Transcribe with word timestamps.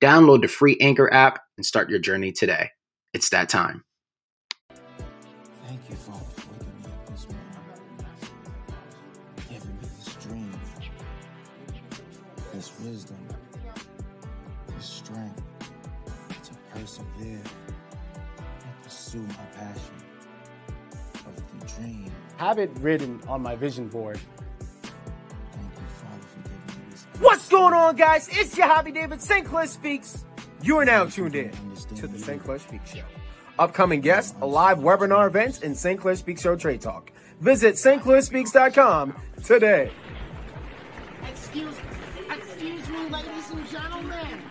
Download 0.00 0.42
the 0.42 0.48
free 0.48 0.76
Anchor 0.80 1.12
app 1.12 1.40
and 1.56 1.66
start 1.66 1.90
your 1.90 1.98
journey 1.98 2.32
today. 2.32 2.70
It's 3.14 3.30
that 3.30 3.48
time. 3.48 3.84
Thank 5.66 5.80
you, 5.90 5.96
Father, 5.96 6.24
for 6.36 6.52
waking 6.52 6.78
me 6.80 6.86
up 6.86 7.06
this 7.10 7.26
morning. 7.28 8.06
Giving 9.50 9.78
me 9.80 9.88
this 9.98 10.14
dream, 10.16 10.52
this 12.54 12.72
wisdom, 12.80 13.18
this 14.76 14.86
strength 14.86 15.42
to 16.44 16.54
persevere 16.74 17.42
and 18.44 18.82
pursue 18.84 19.20
my 19.20 19.46
passion 19.56 19.94
of 21.26 21.36
the 21.60 21.66
dream. 21.66 22.12
have 22.38 22.58
it 22.58 22.70
written 22.80 23.20
on 23.28 23.42
my 23.42 23.56
vision 23.56 23.88
board. 23.88 24.20
What's 27.22 27.48
going 27.48 27.72
on, 27.72 27.94
guys? 27.94 28.28
It's 28.32 28.58
your 28.58 28.66
Hobby 28.66 28.90
David 28.90 29.22
St. 29.22 29.46
Clair 29.46 29.68
Speaks. 29.68 30.24
You 30.60 30.78
are 30.78 30.84
now 30.84 31.04
tuned 31.04 31.36
in 31.36 31.52
to 31.94 32.08
the 32.08 32.18
St. 32.18 32.42
Clair 32.42 32.58
Speaks 32.58 32.96
Show. 32.96 33.04
Upcoming 33.60 34.00
guests, 34.00 34.34
a 34.42 34.46
live 34.46 34.78
webinar 34.78 35.28
events, 35.28 35.60
and 35.60 35.76
St. 35.76 36.00
Clair 36.00 36.16
Speaks 36.16 36.42
Show 36.42 36.56
Trade 36.56 36.80
Talk. 36.80 37.12
Visit 37.38 37.76
stclairspeaks.com 37.76 39.14
today. 39.44 39.92
Excuse, 41.30 41.76
me, 41.76 42.36
excuse 42.36 42.88
me, 42.88 43.08
ladies 43.08 43.50
and 43.52 43.68
gentlemen. 43.70 44.42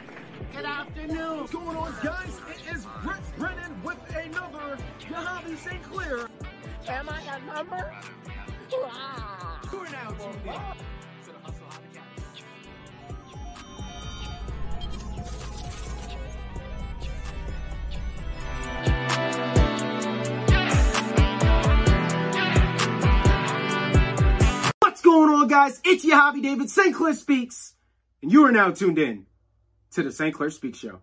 Good 0.55 0.65
afternoon. 0.65 1.39
What's 1.39 1.51
going 1.51 1.75
on, 1.75 1.93
guys? 2.01 2.39
It 2.55 2.73
is 2.73 2.87
Brett 3.03 3.37
Brennan 3.37 3.83
with 3.83 4.15
another 4.15 4.77
Yahavi 5.01 5.57
St. 5.57 5.83
Clair. 5.83 6.29
Am 6.87 7.09
I 7.09 7.21
a 7.35 7.53
number? 7.53 7.93
Ah. 8.85 9.59
You're 9.73 9.89
now 9.89 10.11
tuned 10.11 10.45
in 10.45 11.00
going 25.11 25.29
on, 25.29 25.47
guys? 25.49 25.81
It's 25.83 26.05
your 26.05 26.15
Hobby 26.15 26.39
David 26.39 26.69
St. 26.69 26.95
Clair 26.95 27.13
Speaks, 27.13 27.75
and 28.21 28.31
you 28.31 28.45
are 28.45 28.51
now 28.51 28.71
tuned 28.71 28.97
in 28.97 29.25
to 29.91 30.03
the 30.03 30.11
St. 30.11 30.33
Clair 30.33 30.49
Speaks 30.49 30.79
Show. 30.79 31.01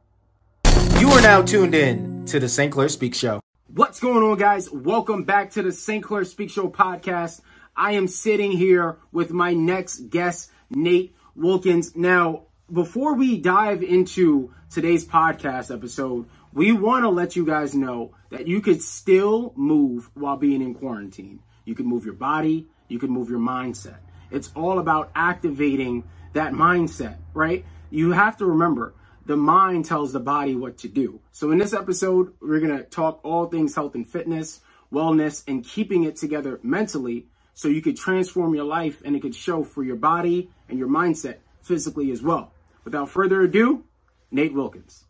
You 0.98 1.10
are 1.10 1.20
now 1.20 1.42
tuned 1.42 1.74
in 1.74 2.24
to 2.24 2.40
the 2.40 2.48
St. 2.48 2.72
Clair 2.72 2.88
Speaks 2.88 3.18
Show. 3.18 3.42
What's 3.66 4.00
going 4.00 4.22
on, 4.22 4.38
guys? 4.38 4.70
Welcome 4.70 5.24
back 5.24 5.50
to 5.50 5.62
the 5.62 5.72
St. 5.72 6.02
Clair 6.02 6.24
Speaks 6.24 6.54
Show 6.54 6.70
podcast. 6.70 7.42
I 7.76 7.92
am 7.92 8.08
sitting 8.08 8.50
here 8.50 8.96
with 9.12 9.30
my 9.30 9.52
next 9.52 10.08
guest, 10.08 10.50
Nate 10.70 11.14
Wilkins. 11.36 11.94
Now, 11.94 12.44
before 12.72 13.12
we 13.12 13.36
dive 13.36 13.82
into 13.82 14.54
today's 14.70 15.06
podcast 15.06 15.70
episode, 15.70 16.30
we 16.54 16.72
want 16.72 17.04
to 17.04 17.10
let 17.10 17.36
you 17.36 17.44
guys 17.44 17.74
know 17.74 18.14
that 18.30 18.46
you 18.46 18.62
could 18.62 18.80
still 18.80 19.52
move 19.54 20.08
while 20.14 20.38
being 20.38 20.62
in 20.62 20.74
quarantine. 20.74 21.40
You 21.66 21.74
can 21.74 21.84
move 21.84 22.06
your 22.06 22.14
body, 22.14 22.68
you 22.88 22.98
can 22.98 23.10
move 23.10 23.28
your 23.28 23.38
mindset. 23.38 23.98
It's 24.30 24.50
all 24.54 24.78
about 24.78 25.10
activating 25.14 26.04
that 26.34 26.52
mindset, 26.52 27.16
right? 27.34 27.64
You 27.90 28.12
have 28.12 28.36
to 28.38 28.46
remember 28.46 28.94
the 29.26 29.36
mind 29.36 29.84
tells 29.84 30.12
the 30.12 30.20
body 30.20 30.54
what 30.54 30.78
to 30.78 30.88
do. 30.88 31.20
So 31.32 31.50
in 31.50 31.58
this 31.58 31.72
episode, 31.74 32.32
we're 32.40 32.60
going 32.60 32.76
to 32.76 32.84
talk 32.84 33.20
all 33.24 33.46
things 33.46 33.74
health 33.74 33.94
and 33.94 34.08
fitness, 34.08 34.60
wellness, 34.92 35.44
and 35.46 35.64
keeping 35.64 36.04
it 36.04 36.16
together 36.16 36.58
mentally 36.62 37.26
so 37.54 37.68
you 37.68 37.82
could 37.82 37.96
transform 37.96 38.54
your 38.54 38.64
life 38.64 39.02
and 39.04 39.16
it 39.16 39.20
could 39.20 39.34
show 39.34 39.64
for 39.64 39.82
your 39.82 39.96
body 39.96 40.50
and 40.68 40.78
your 40.78 40.88
mindset 40.88 41.38
physically 41.62 42.10
as 42.10 42.22
well. 42.22 42.52
Without 42.84 43.10
further 43.10 43.42
ado, 43.42 43.84
Nate 44.30 44.54
Wilkins. 44.54 45.04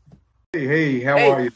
Hey, 0.53 0.67
hey, 0.67 1.01
how 1.01 1.17
Hey. 1.17 1.31
are 1.31 1.41
you? 1.43 1.51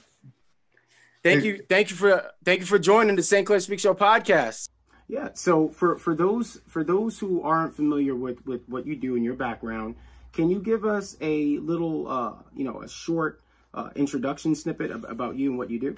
Thank 1.25 1.45
you, 1.45 1.63
thank 1.69 1.91
you 1.91 1.97
for 1.97 2.31
thank 2.45 2.61
you 2.61 2.67
for 2.67 2.81
joining 2.81 3.15
the 3.15 3.23
St. 3.23 3.47
Clair 3.47 3.61
Speak 3.61 3.79
Show 3.79 3.95
podcast. 3.95 4.69
Yeah. 5.13 5.29
So 5.35 5.69
for 5.69 5.99
for 5.99 6.15
those 6.15 6.63
for 6.67 6.83
those 6.83 7.19
who 7.19 7.43
aren't 7.43 7.77
familiar 7.77 8.15
with 8.15 8.47
with 8.47 8.67
what 8.67 8.87
you 8.87 8.97
do 8.97 9.15
in 9.15 9.23
your 9.23 9.35
background, 9.35 9.95
can 10.33 10.49
you 10.49 10.59
give 10.59 10.87
us 10.87 11.19
a 11.21 11.59
little 11.59 12.09
uh 12.09 12.33
you 12.57 12.65
know 12.65 12.81
a 12.81 12.89
short 12.89 13.43
uh, 13.75 13.91
introduction 13.95 14.55
snippet 14.55 14.91
ab- 14.91 15.05
about 15.07 15.37
you 15.37 15.51
and 15.51 15.59
what 15.59 15.69
you 15.69 15.79
do? 15.79 15.97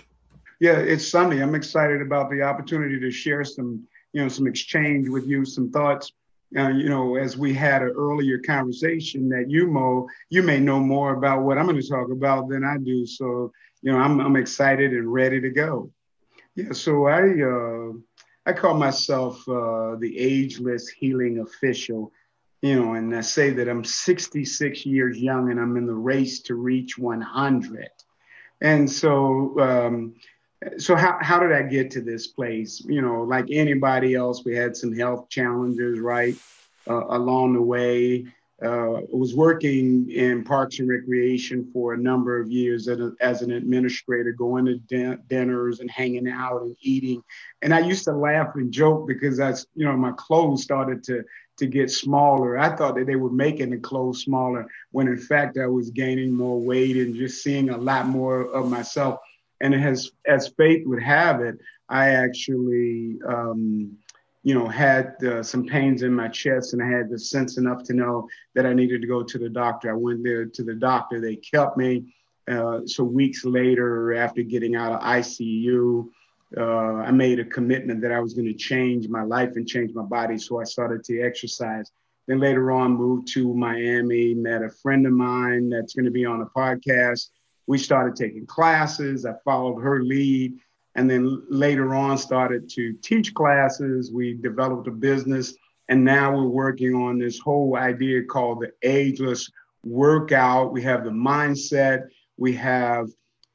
Yeah, 0.59 0.79
it's 0.79 1.07
Sunday. 1.07 1.41
I'm 1.41 1.55
excited 1.55 2.03
about 2.03 2.29
the 2.29 2.43
opportunity 2.43 2.99
to 2.99 3.11
share 3.13 3.45
some, 3.45 3.87
you 4.13 4.21
know, 4.21 4.29
some 4.29 4.49
exchange 4.49 5.09
with 5.09 5.29
you, 5.29 5.45
some 5.45 5.71
thoughts. 5.71 6.11
Uh, 6.57 6.71
you 6.71 6.89
know, 6.89 7.15
as 7.15 7.37
we 7.37 7.55
had 7.55 7.83
an 7.83 7.93
earlier 7.97 8.41
conversation, 8.41 9.29
that 9.29 9.49
you 9.49 9.69
Mo, 9.69 10.09
you 10.29 10.43
may 10.43 10.59
know 10.59 10.81
more 10.81 11.15
about 11.15 11.43
what 11.43 11.57
I'm 11.57 11.67
going 11.67 11.81
to 11.81 11.89
talk 11.89 12.11
about 12.11 12.49
than 12.49 12.65
I 12.65 12.79
do. 12.79 13.07
So, 13.07 13.53
you 13.81 13.93
know, 13.93 13.99
I'm 13.99 14.19
I'm 14.19 14.35
excited 14.35 14.93
and 14.93 15.13
ready 15.13 15.41
to 15.41 15.51
go. 15.51 15.93
Yeah. 16.57 16.73
So 16.73 17.07
I 17.07 17.23
uh, 17.43 17.93
I 18.47 18.53
call 18.53 18.75
myself 18.75 19.49
uh, 19.49 19.97
the 19.97 20.19
ageless 20.19 20.89
healing 20.89 21.39
official. 21.39 22.13
You 22.63 22.83
know, 22.83 22.95
and 22.95 23.15
I 23.15 23.21
say 23.21 23.51
that 23.51 23.69
I'm 23.69 23.85
66 23.85 24.87
years 24.87 25.19
young 25.19 25.51
and 25.51 25.61
I'm 25.61 25.77
in 25.77 25.87
the 25.87 25.95
race 25.95 26.41
to 26.43 26.55
reach 26.55 26.97
100. 26.97 27.91
And 28.63 28.91
so, 28.91 29.61
um, 29.61 30.15
so 30.79 30.97
how, 30.97 31.19
how 31.21 31.39
did 31.41 31.53
I 31.53 31.63
get 31.63 31.91
to 31.93 32.01
this 32.01 32.27
place? 32.27 32.83
You 32.87 33.03
know, 33.03 33.23
like 33.23 33.47
anybody 33.51 34.15
else, 34.15 34.45
we 34.45 34.57
had 34.57 34.77
some 34.77 34.95
health 34.95 35.29
challenges, 35.29 35.99
right? 36.01 36.37
Uh, 36.89 37.05
along 37.09 37.55
the 37.55 37.63
way, 37.63 38.27
uh, 38.63 39.01
was 39.11 39.35
working 39.35 40.11
in 40.11 40.45
Parks 40.45 40.79
and 40.79 40.89
Recreation 40.89 41.69
for 41.73 41.95
a 41.95 41.99
number 41.99 42.41
of 42.41 42.51
years 42.51 42.87
as, 42.89 43.01
a, 43.01 43.13
as 43.21 43.43
an 43.43 43.51
administrator, 43.51 44.33
going 44.33 44.65
to 44.67 44.77
din- 44.79 45.21
dinners 45.29 45.81
and 45.81 45.91
hanging 45.91 46.29
out 46.29 46.63
and 46.63 46.77
eating. 46.81 47.23
And 47.63 47.75
I 47.75 47.81
used 47.81 48.05
to 48.05 48.13
laugh 48.13 48.55
and 48.55 48.73
joke 48.73 49.09
because 49.09 49.41
I, 49.41 49.51
you 49.75 49.85
know, 49.85 49.97
my 49.97 50.13
clothes 50.13 50.63
started 50.63 51.03
to 51.05 51.25
to 51.57 51.67
get 51.67 51.91
smaller. 51.91 52.59
I 52.59 52.75
thought 52.75 52.97
that 52.97 53.07
they 53.07 53.17
were 53.17 53.31
making 53.31 53.71
the 53.71 53.79
clothes 53.79 54.23
smaller 54.23 54.67
when 54.91 55.09
in 55.09 55.17
fact 55.17 55.59
I 55.59 55.67
was 55.67 55.91
gaining 55.91 56.33
more 56.33 56.61
weight 56.61 56.97
and 56.97 57.15
just 57.15 57.43
seeing 57.43 57.71
a 57.71 57.77
lot 57.77 58.07
more 58.07 58.43
of 58.43 58.69
myself. 58.69 59.21
And 59.61 59.73
has, 59.73 60.11
as 60.27 60.49
fate 60.49 60.87
would 60.87 61.03
have 61.03 61.41
it, 61.41 61.59
I 61.89 62.11
actually, 62.11 63.19
um, 63.27 63.97
you 64.45 64.55
know, 64.55 64.69
had 64.69 65.17
uh, 65.25 65.43
some 65.43 65.65
pains 65.65 66.03
in 66.03 66.15
my 66.15 66.29
chest 66.29 66.75
and 66.75 66.83
I 66.83 66.87
had 66.87 67.09
the 67.09 67.19
sense 67.19 67.57
enough 67.57 67.83
to 67.85 67.95
know 67.95 68.29
that 68.55 68.67
I 68.67 68.75
needed 68.75 69.01
to 69.01 69.09
go 69.09 69.23
to 69.23 69.39
the 69.39 69.49
doctor. 69.49 69.91
I 69.91 69.95
went 69.95 70.23
there 70.23 70.45
to 70.45 70.63
the 70.63 70.75
doctor. 70.75 71.19
They 71.19 71.37
kept 71.37 71.79
me. 71.79 72.15
Uh, 72.47 72.81
so 72.85 73.03
weeks 73.03 73.47
later, 73.47 74.15
after 74.15 74.43
getting 74.43 74.77
out 74.77 74.93
of 74.93 75.01
ICU, 75.01 76.07
uh, 76.59 76.63
I 76.63 77.11
made 77.11 77.41
a 77.41 77.45
commitment 77.47 78.03
that 78.03 78.13
I 78.13 78.21
was 78.21 78.35
going 78.35 78.47
to 78.47 78.55
change 78.55 79.09
my 79.09 79.23
life 79.23 79.53
and 79.57 79.67
change 79.67 79.93
my 79.95 80.03
body. 80.03 80.37
So 80.37 80.61
I 80.61 80.65
started 80.65 81.03
to 81.05 81.23
exercise. 81.23 81.91
Then 82.27 82.39
later 82.39 82.71
on, 82.71 82.99
moved 82.99 83.29
to 83.33 83.55
Miami, 83.55 84.35
met 84.35 84.63
a 84.63 84.69
friend 84.69 85.07
of 85.07 85.15
mine 85.15 85.71
that's 85.71 85.95
going 85.95 86.05
to 86.05 86.11
be 86.11 86.27
on 86.27 86.43
a 86.43 86.47
podcast. 86.47 87.31
We 87.67 87.79
started 87.79 88.15
taking 88.15 88.45
classes. 88.45 89.25
I 89.25 89.33
followed 89.43 89.81
her 89.81 90.03
lead. 90.03 90.59
And 90.95 91.11
then 91.11 91.43
later 91.49 91.95
on, 91.95 92.19
started 92.19 92.69
to 92.71 92.95
teach 93.03 93.35
classes. 93.35 94.13
We 94.13 94.35
developed 94.35 94.87
a 94.89 94.93
business. 94.93 95.55
And 95.89 96.05
now 96.05 96.35
we're 96.35 96.49
working 96.49 96.95
on 96.95 97.19
this 97.19 97.39
whole 97.39 97.77
idea 97.77 98.25
called 98.25 98.61
the 98.61 98.73
ageless 98.89 99.51
workout. 99.85 100.73
We 100.73 100.83
have 100.83 101.05
the 101.05 101.11
mindset, 101.11 102.05
we 102.37 102.55
have 102.55 103.09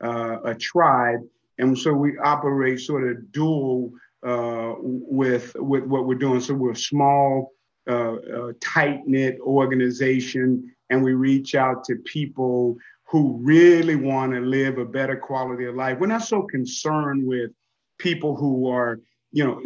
uh, 0.04 0.38
a 0.44 0.56
tribe. 0.56 1.22
And 1.58 1.78
so 1.78 1.92
we 1.92 2.18
operate 2.20 2.80
sort 2.80 3.10
of 3.10 3.32
dual 3.32 3.92
uh, 4.26 4.74
with, 4.80 5.56
with 5.56 5.84
what 5.86 6.06
we're 6.06 6.16
doing. 6.16 6.40
So 6.40 6.54
we're 6.54 6.72
a 6.72 6.76
small, 6.76 7.52
uh, 7.90 8.14
uh, 8.14 8.54
tight 8.62 9.08
knit 9.08 9.40
organization, 9.40 10.72
and 10.92 11.04
we 11.04 11.14
reach 11.14 11.56
out 11.56 11.84
to 11.86 11.96
people 11.96 12.78
who 13.12 13.40
really 13.42 13.96
want 13.96 14.34
to 14.34 14.40
live 14.40 14.78
a 14.78 14.86
better 14.86 15.18
quality 15.18 15.66
of 15.66 15.76
life. 15.76 15.98
We're 16.00 16.08
not 16.08 16.24
so 16.24 16.44
concerned 16.44 17.26
with 17.26 17.52
people 17.98 18.36
who 18.36 18.70
are, 18.70 19.00
you 19.32 19.44
know, 19.44 19.62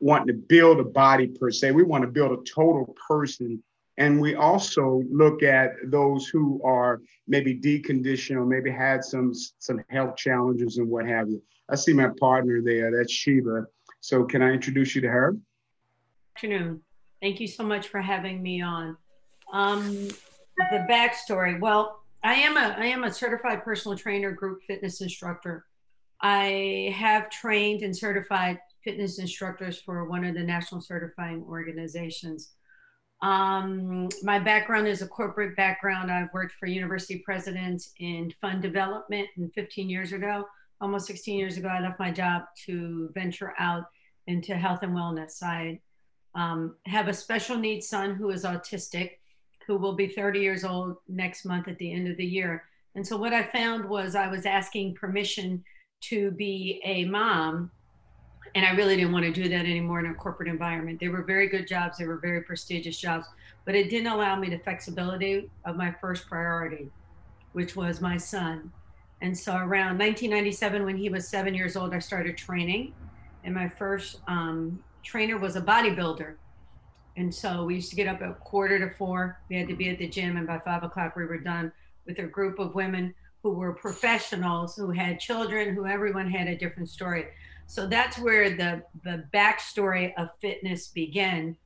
wanting 0.00 0.28
to 0.28 0.32
build 0.32 0.80
a 0.80 0.84
body 0.84 1.28
per 1.28 1.50
se. 1.50 1.72
We 1.72 1.82
want 1.82 2.02
to 2.02 2.08
build 2.08 2.32
a 2.32 2.42
total 2.44 2.94
person 3.06 3.62
And 3.98 4.20
we 4.20 4.36
also 4.36 5.02
look 5.10 5.42
at 5.42 5.72
those 5.86 6.28
who 6.28 6.62
are 6.64 7.02
maybe 7.26 7.58
deconditioned 7.58 8.36
or 8.36 8.46
maybe 8.46 8.70
had 8.70 9.04
some 9.04 9.32
some 9.58 9.82
health 9.90 10.16
challenges 10.16 10.78
and 10.78 10.88
what 10.88 11.06
have 11.06 11.28
you. 11.28 11.42
I 11.68 11.74
see 11.74 11.92
my 11.92 12.10
partner 12.18 12.62
there. 12.62 12.96
That's 12.96 13.12
Shebah. 13.12 13.66
So 14.00 14.24
can 14.24 14.40
I 14.40 14.52
introduce 14.52 14.94
you 14.94 15.00
to 15.02 15.08
her? 15.08 15.36
Afternoon. 16.36 16.80
Thank 17.20 17.40
you 17.40 17.48
so 17.48 17.64
much 17.64 17.88
for 17.88 18.00
having 18.00 18.40
me 18.40 18.62
on. 18.62 18.96
Um, 19.52 20.08
the 20.70 20.86
backstory. 20.88 21.58
Well, 21.58 22.00
I 22.22 22.34
am 22.34 22.56
a 22.56 22.74
I 22.78 22.86
am 22.86 23.04
a 23.04 23.12
certified 23.12 23.62
personal 23.62 23.96
trainer, 23.96 24.32
group 24.32 24.62
fitness 24.66 25.00
instructor. 25.00 25.66
I 26.20 26.92
have 26.96 27.30
trained 27.30 27.82
and 27.82 27.96
certified 27.96 28.58
fitness 28.82 29.18
instructors 29.18 29.80
for 29.80 30.08
one 30.08 30.24
of 30.24 30.34
the 30.34 30.42
national 30.42 30.80
certifying 30.80 31.44
organizations. 31.48 32.52
Um, 33.22 34.08
my 34.22 34.38
background 34.38 34.86
is 34.88 35.02
a 35.02 35.08
corporate 35.08 35.56
background. 35.56 36.10
I've 36.10 36.32
worked 36.32 36.54
for 36.58 36.66
university 36.66 37.18
presidents 37.18 37.92
in 37.98 38.32
fund 38.40 38.62
development, 38.62 39.28
and 39.36 39.52
15 39.54 39.90
years 39.90 40.12
ago, 40.12 40.44
almost 40.80 41.06
16 41.06 41.38
years 41.38 41.56
ago, 41.56 41.68
I 41.68 41.80
left 41.80 41.98
my 41.98 42.10
job 42.10 42.44
to 42.66 43.10
venture 43.14 43.54
out 43.58 43.84
into 44.26 44.56
health 44.56 44.80
and 44.82 44.92
wellness. 44.92 45.42
I 45.42 45.80
um, 46.34 46.76
have 46.86 47.08
a 47.08 47.14
special 47.14 47.56
needs 47.56 47.88
son 47.88 48.14
who 48.14 48.30
is 48.30 48.44
autistic, 48.44 49.17
who 49.68 49.76
will 49.76 49.92
be 49.92 50.08
30 50.08 50.40
years 50.40 50.64
old 50.64 50.96
next 51.06 51.44
month 51.44 51.68
at 51.68 51.78
the 51.78 51.92
end 51.92 52.08
of 52.08 52.16
the 52.16 52.24
year. 52.24 52.64
And 52.96 53.06
so, 53.06 53.16
what 53.16 53.32
I 53.32 53.44
found 53.44 53.84
was 53.84 54.16
I 54.16 54.26
was 54.26 54.46
asking 54.46 54.94
permission 54.96 55.62
to 56.00 56.32
be 56.32 56.80
a 56.84 57.04
mom 57.04 57.70
and 58.54 58.64
I 58.64 58.70
really 58.70 58.96
didn't 58.96 59.12
want 59.12 59.24
to 59.24 59.32
do 59.32 59.48
that 59.48 59.66
anymore 59.66 60.00
in 60.00 60.06
a 60.06 60.14
corporate 60.14 60.48
environment. 60.48 60.98
They 61.00 61.08
were 61.08 61.22
very 61.22 61.48
good 61.48 61.68
jobs, 61.68 61.98
they 61.98 62.06
were 62.06 62.16
very 62.16 62.42
prestigious 62.42 62.98
jobs, 62.98 63.26
but 63.64 63.74
it 63.74 63.90
didn't 63.90 64.08
allow 64.08 64.36
me 64.36 64.48
the 64.48 64.58
flexibility 64.58 65.50
of 65.64 65.76
my 65.76 65.94
first 66.00 66.26
priority, 66.28 66.90
which 67.52 67.76
was 67.76 68.00
my 68.00 68.16
son. 68.16 68.72
And 69.20 69.36
so 69.36 69.52
around 69.52 69.98
1997, 69.98 70.84
when 70.84 70.96
he 70.96 71.10
was 71.10 71.28
seven 71.28 71.54
years 71.54 71.76
old, 71.76 71.92
I 71.92 71.98
started 71.98 72.36
training. 72.36 72.94
And 73.44 73.54
my 73.54 73.68
first 73.68 74.20
um, 74.28 74.82
trainer 75.02 75.36
was 75.36 75.56
a 75.56 75.60
bodybuilder. 75.60 76.34
And 77.18 77.34
so 77.34 77.64
we 77.64 77.74
used 77.74 77.90
to 77.90 77.96
get 77.96 78.06
up 78.06 78.22
at 78.22 78.38
quarter 78.38 78.78
to 78.78 78.94
four. 78.94 79.40
We 79.50 79.56
had 79.56 79.66
to 79.68 79.74
be 79.74 79.88
at 79.88 79.98
the 79.98 80.08
gym, 80.08 80.36
and 80.36 80.46
by 80.46 80.60
five 80.60 80.84
o'clock, 80.84 81.16
we 81.16 81.26
were 81.26 81.38
done 81.38 81.72
with 82.06 82.20
a 82.20 82.22
group 82.22 82.60
of 82.60 82.76
women 82.76 83.12
who 83.42 83.54
were 83.54 83.72
professionals, 83.72 84.76
who 84.76 84.92
had 84.92 85.18
children, 85.18 85.74
who 85.74 85.84
everyone 85.84 86.30
had 86.30 86.46
a 86.46 86.56
different 86.56 86.88
story. 86.88 87.26
So 87.66 87.88
that's 87.88 88.20
where 88.20 88.50
the 88.50 88.84
the 89.02 89.24
backstory 89.34 90.14
of 90.16 90.28
fitness 90.40 90.86
began. 90.86 91.56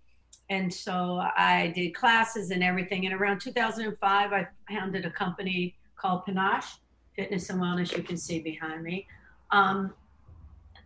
And 0.49 0.73
so 0.73 1.23
I 1.37 1.71
did 1.75 1.95
classes 1.95 2.51
and 2.51 2.63
everything. 2.63 3.05
And 3.05 3.15
around 3.15 3.41
2005, 3.41 4.33
I 4.33 4.49
founded 4.71 5.05
a 5.05 5.11
company 5.11 5.77
called 5.97 6.25
Panache 6.25 6.79
Fitness 7.15 7.51
and 7.51 7.61
Wellness. 7.61 7.95
You 7.95 8.03
can 8.03 8.17
see 8.17 8.41
behind 8.41 8.83
me. 8.83 9.07
Um, 9.51 9.93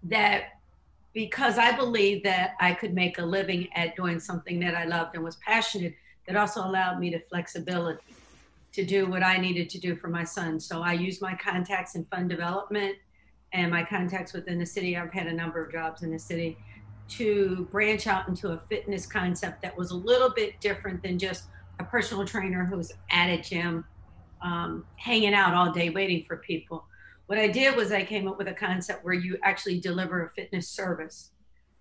that 0.02 0.55
because 1.16 1.56
I 1.56 1.74
believed 1.74 2.26
that 2.26 2.56
I 2.60 2.74
could 2.74 2.92
make 2.92 3.16
a 3.16 3.24
living 3.24 3.68
at 3.74 3.96
doing 3.96 4.20
something 4.20 4.60
that 4.60 4.74
I 4.74 4.84
loved 4.84 5.14
and 5.14 5.24
was 5.24 5.36
passionate, 5.36 5.94
that 6.26 6.36
also 6.36 6.60
allowed 6.60 7.00
me 7.00 7.08
the 7.08 7.22
flexibility 7.30 8.02
to 8.74 8.84
do 8.84 9.06
what 9.06 9.22
I 9.22 9.38
needed 9.38 9.70
to 9.70 9.78
do 9.78 9.96
for 9.96 10.08
my 10.08 10.24
son. 10.24 10.60
So 10.60 10.82
I 10.82 10.92
used 10.92 11.22
my 11.22 11.34
contacts 11.34 11.94
in 11.94 12.04
fund 12.04 12.28
development 12.28 12.96
and 13.54 13.70
my 13.70 13.82
contacts 13.82 14.34
within 14.34 14.58
the 14.58 14.66
city, 14.66 14.94
I've 14.94 15.10
had 15.10 15.26
a 15.26 15.32
number 15.32 15.64
of 15.64 15.72
jobs 15.72 16.02
in 16.02 16.10
the 16.10 16.18
city 16.18 16.58
to 17.08 17.66
branch 17.72 18.06
out 18.06 18.28
into 18.28 18.48
a 18.48 18.60
fitness 18.68 19.06
concept 19.06 19.62
that 19.62 19.74
was 19.74 19.92
a 19.92 19.96
little 19.96 20.28
bit 20.28 20.60
different 20.60 21.02
than 21.02 21.18
just 21.18 21.44
a 21.78 21.84
personal 21.84 22.26
trainer 22.26 22.66
who's 22.66 22.92
at 23.10 23.28
a 23.28 23.40
gym, 23.40 23.86
um, 24.42 24.84
hanging 24.96 25.32
out 25.32 25.54
all 25.54 25.72
day 25.72 25.88
waiting 25.88 26.26
for 26.26 26.36
people. 26.36 26.84
What 27.26 27.38
I 27.38 27.48
did 27.48 27.74
was 27.76 27.90
I 27.90 28.04
came 28.04 28.28
up 28.28 28.38
with 28.38 28.48
a 28.48 28.54
concept 28.54 29.04
where 29.04 29.14
you 29.14 29.36
actually 29.42 29.80
deliver 29.80 30.24
a 30.24 30.30
fitness 30.30 30.68
service. 30.68 31.30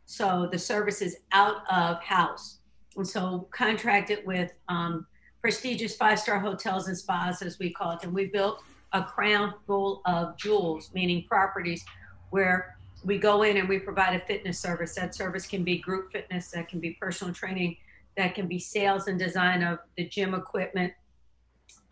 So 0.06 0.50
the 0.51 0.59
service 0.59 1.01
is 1.01 1.18
out 1.31 1.57
of 1.71 2.01
house. 2.01 2.59
And 2.95 3.07
so 3.07 3.47
contracted 3.51 4.25
with 4.25 4.51
um, 4.69 5.06
prestigious 5.42 5.95
five 5.95 6.19
star 6.19 6.39
hotels 6.39 6.88
and 6.88 6.97
spas, 6.97 7.42
as 7.42 7.59
we 7.59 7.69
call 7.69 7.92
it. 7.92 8.03
And 8.03 8.13
we 8.13 8.25
built 8.25 8.63
a 8.94 9.03
crown 9.03 9.53
full 9.68 10.01
of 10.06 10.38
jewels, 10.38 10.92
meaning 10.94 11.25
properties 11.27 11.83
where 12.31 12.77
we 13.03 13.19
go 13.19 13.44
in 13.44 13.57
and 13.57 13.69
we 13.69 13.77
provide 13.77 14.15
a 14.15 14.25
fitness 14.25 14.59
service. 14.59 14.95
That 14.95 15.13
service 15.13 15.45
can 15.45 15.63
be 15.63 15.77
group 15.77 16.12
fitness, 16.12 16.50
that 16.51 16.69
can 16.69 16.80
be 16.80 16.91
personal 17.00 17.33
training, 17.33 17.77
that 18.18 18.33
can 18.33 18.48
be 18.48 18.57
sales 18.57 19.07
and 19.07 19.19
design 19.19 19.62
of 19.62 19.80
the 19.98 20.07
gym 20.07 20.33
equipment, 20.33 20.94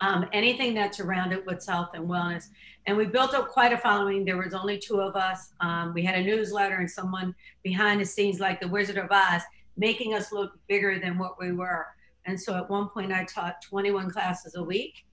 um, 0.00 0.26
anything 0.32 0.74
that's 0.74 1.00
around 1.00 1.32
it 1.32 1.44
with 1.46 1.64
health 1.66 1.90
and 1.94 2.08
wellness. 2.08 2.48
And 2.86 2.96
we 2.96 3.06
built 3.06 3.34
up 3.34 3.48
quite 3.48 3.72
a 3.72 3.78
following. 3.78 4.24
There 4.24 4.36
was 4.36 4.52
only 4.52 4.78
two 4.78 5.00
of 5.00 5.16
us. 5.16 5.52
Um, 5.60 5.94
we 5.94 6.02
had 6.02 6.16
a 6.16 6.22
newsletter 6.22 6.76
and 6.76 6.90
someone 6.90 7.34
behind 7.62 8.00
the 8.00 8.04
scenes, 8.04 8.40
like 8.40 8.60
the 8.60 8.68
Wizard 8.68 8.98
of 8.98 9.10
Oz, 9.10 9.42
making 9.76 10.14
us 10.14 10.32
look 10.32 10.52
bigger 10.68 10.98
than 10.98 11.18
what 11.18 11.40
we 11.40 11.52
were. 11.52 11.86
And 12.26 12.40
so 12.40 12.54
at 12.56 12.68
one 12.68 12.88
point, 12.88 13.12
I 13.12 13.24
taught 13.24 13.62
21 13.62 14.10
classes 14.10 14.54
a 14.56 14.62
week 14.62 15.04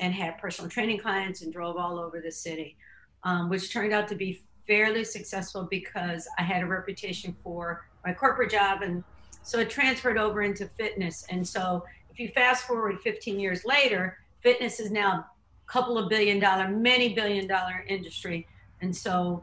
and 0.00 0.14
had 0.14 0.38
personal 0.38 0.70
training 0.70 0.98
clients 0.98 1.42
and 1.42 1.52
drove 1.52 1.76
all 1.76 1.98
over 1.98 2.20
the 2.20 2.32
city, 2.32 2.76
um, 3.24 3.48
which 3.48 3.72
turned 3.72 3.92
out 3.92 4.08
to 4.08 4.14
be 4.14 4.42
fairly 4.66 5.04
successful 5.04 5.66
because 5.70 6.28
I 6.38 6.42
had 6.42 6.62
a 6.62 6.66
reputation 6.66 7.36
for 7.42 7.86
my 8.04 8.12
corporate 8.12 8.50
job. 8.50 8.82
And 8.82 9.04
so 9.42 9.58
it 9.58 9.70
transferred 9.70 10.18
over 10.18 10.42
into 10.42 10.66
fitness. 10.66 11.24
And 11.30 11.46
so 11.46 11.84
if 12.12 12.20
you 12.20 12.28
fast 12.28 12.66
forward 12.66 13.00
15 13.00 13.40
years 13.40 13.64
later, 13.64 14.18
fitness 14.42 14.80
is 14.80 14.90
now 14.90 15.12
a 15.12 15.26
couple 15.66 15.96
of 15.96 16.10
billion 16.10 16.38
dollar, 16.38 16.68
many 16.68 17.14
billion 17.14 17.46
dollar 17.46 17.84
industry. 17.88 18.46
And 18.82 18.94
so 18.94 19.42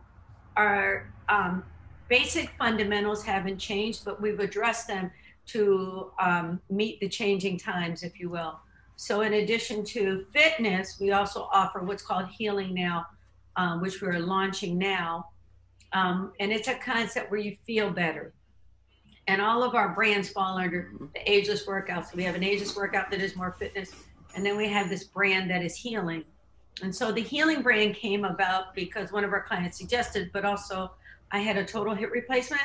our 0.55 1.11
um, 1.29 1.63
basic 2.09 2.51
fundamentals 2.59 3.23
haven't 3.23 3.57
changed, 3.57 4.05
but 4.05 4.21
we've 4.21 4.39
addressed 4.39 4.87
them 4.87 5.09
to 5.47 6.11
um, 6.19 6.61
meet 6.69 6.99
the 6.99 7.09
changing 7.09 7.57
times, 7.57 8.03
if 8.03 8.19
you 8.19 8.29
will. 8.29 8.59
So, 8.97 9.21
in 9.21 9.33
addition 9.33 9.83
to 9.85 10.25
fitness, 10.31 10.99
we 10.99 11.11
also 11.11 11.49
offer 11.51 11.79
what's 11.79 12.03
called 12.03 12.27
Healing 12.27 12.73
Now, 12.73 13.07
um, 13.55 13.81
which 13.81 14.01
we're 14.01 14.19
launching 14.19 14.77
now. 14.77 15.29
Um, 15.93 16.33
and 16.39 16.51
it's 16.51 16.67
a 16.67 16.75
concept 16.75 17.31
where 17.31 17.39
you 17.39 17.55
feel 17.65 17.89
better. 17.89 18.33
And 19.29 19.43
all 19.43 19.61
of 19.61 19.75
our 19.75 19.89
brands 19.89 20.27
fall 20.27 20.57
under 20.57 20.91
the 21.13 21.31
ageless 21.31 21.67
workout. 21.67 22.09
So, 22.09 22.17
we 22.17 22.23
have 22.23 22.33
an 22.33 22.43
ageless 22.43 22.75
workout 22.75 23.11
that 23.11 23.21
is 23.21 23.35
more 23.35 23.55
fitness. 23.59 23.91
And 24.35 24.43
then 24.43 24.57
we 24.57 24.67
have 24.69 24.89
this 24.89 25.03
brand 25.03 25.51
that 25.51 25.63
is 25.63 25.75
healing. 25.75 26.23
And 26.81 26.95
so 26.95 27.11
the 27.11 27.21
healing 27.21 27.61
brand 27.61 27.95
came 27.95 28.25
about 28.25 28.73
because 28.73 29.11
one 29.11 29.23
of 29.23 29.31
our 29.31 29.43
clients 29.43 29.77
suggested, 29.77 30.31
but 30.33 30.45
also 30.45 30.91
I 31.31 31.39
had 31.39 31.57
a 31.57 31.65
total 31.65 31.93
hip 31.93 32.09
replacement 32.11 32.63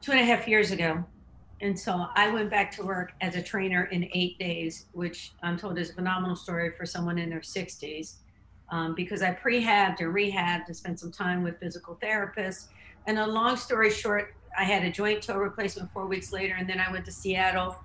two 0.00 0.12
and 0.12 0.20
a 0.20 0.24
half 0.24 0.46
years 0.46 0.70
ago. 0.70 1.04
And 1.60 1.78
so 1.78 2.06
I 2.14 2.30
went 2.30 2.50
back 2.50 2.70
to 2.72 2.84
work 2.84 3.12
as 3.20 3.34
a 3.34 3.42
trainer 3.42 3.84
in 3.84 4.08
eight 4.12 4.38
days, 4.38 4.86
which 4.92 5.32
I'm 5.42 5.56
told 5.56 5.78
is 5.78 5.90
a 5.90 5.94
phenomenal 5.94 6.36
story 6.36 6.70
for 6.76 6.86
someone 6.86 7.18
in 7.18 7.30
their 7.30 7.40
60s. 7.40 8.14
Um, 8.70 8.94
because 8.94 9.22
I 9.22 9.34
prehabbed 9.34 10.00
and 10.00 10.14
rehabbed 10.14 10.68
and 10.68 10.76
spent 10.76 10.98
some 10.98 11.12
time 11.12 11.42
with 11.42 11.58
physical 11.60 11.98
therapists. 12.02 12.68
And 13.06 13.18
a 13.18 13.26
long 13.26 13.56
story 13.56 13.90
short, 13.90 14.34
I 14.58 14.64
had 14.64 14.84
a 14.84 14.90
joint 14.90 15.22
toe 15.22 15.36
replacement 15.36 15.92
four 15.92 16.06
weeks 16.06 16.32
later, 16.32 16.54
and 16.58 16.68
then 16.68 16.80
I 16.80 16.90
went 16.90 17.04
to 17.06 17.12
Seattle 17.12 17.76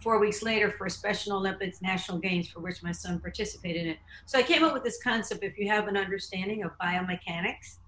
four 0.00 0.18
weeks 0.18 0.42
later 0.42 0.70
for 0.70 0.88
Special 0.88 1.36
Olympics 1.36 1.80
national 1.82 2.18
games 2.18 2.48
for 2.48 2.60
which 2.60 2.82
my 2.82 2.92
son 2.92 3.18
participated 3.18 3.86
in. 3.86 3.96
So 4.26 4.38
I 4.38 4.42
came 4.42 4.62
up 4.62 4.72
with 4.72 4.84
this 4.84 5.02
concept 5.02 5.42
if 5.42 5.58
you 5.58 5.68
have 5.68 5.88
an 5.88 5.96
understanding 5.96 6.62
of 6.62 6.72
biomechanics 6.78 7.78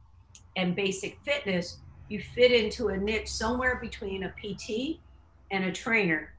and 0.57 0.75
basic 0.75 1.18
fitness, 1.25 1.78
you 2.09 2.21
fit 2.21 2.52
into 2.52 2.88
a 2.88 2.97
niche 2.97 3.28
somewhere 3.28 3.78
between 3.80 4.25
a 4.25 4.30
PT 4.30 4.99
and 5.50 5.64
a 5.64 5.73
trainer. 5.73 6.35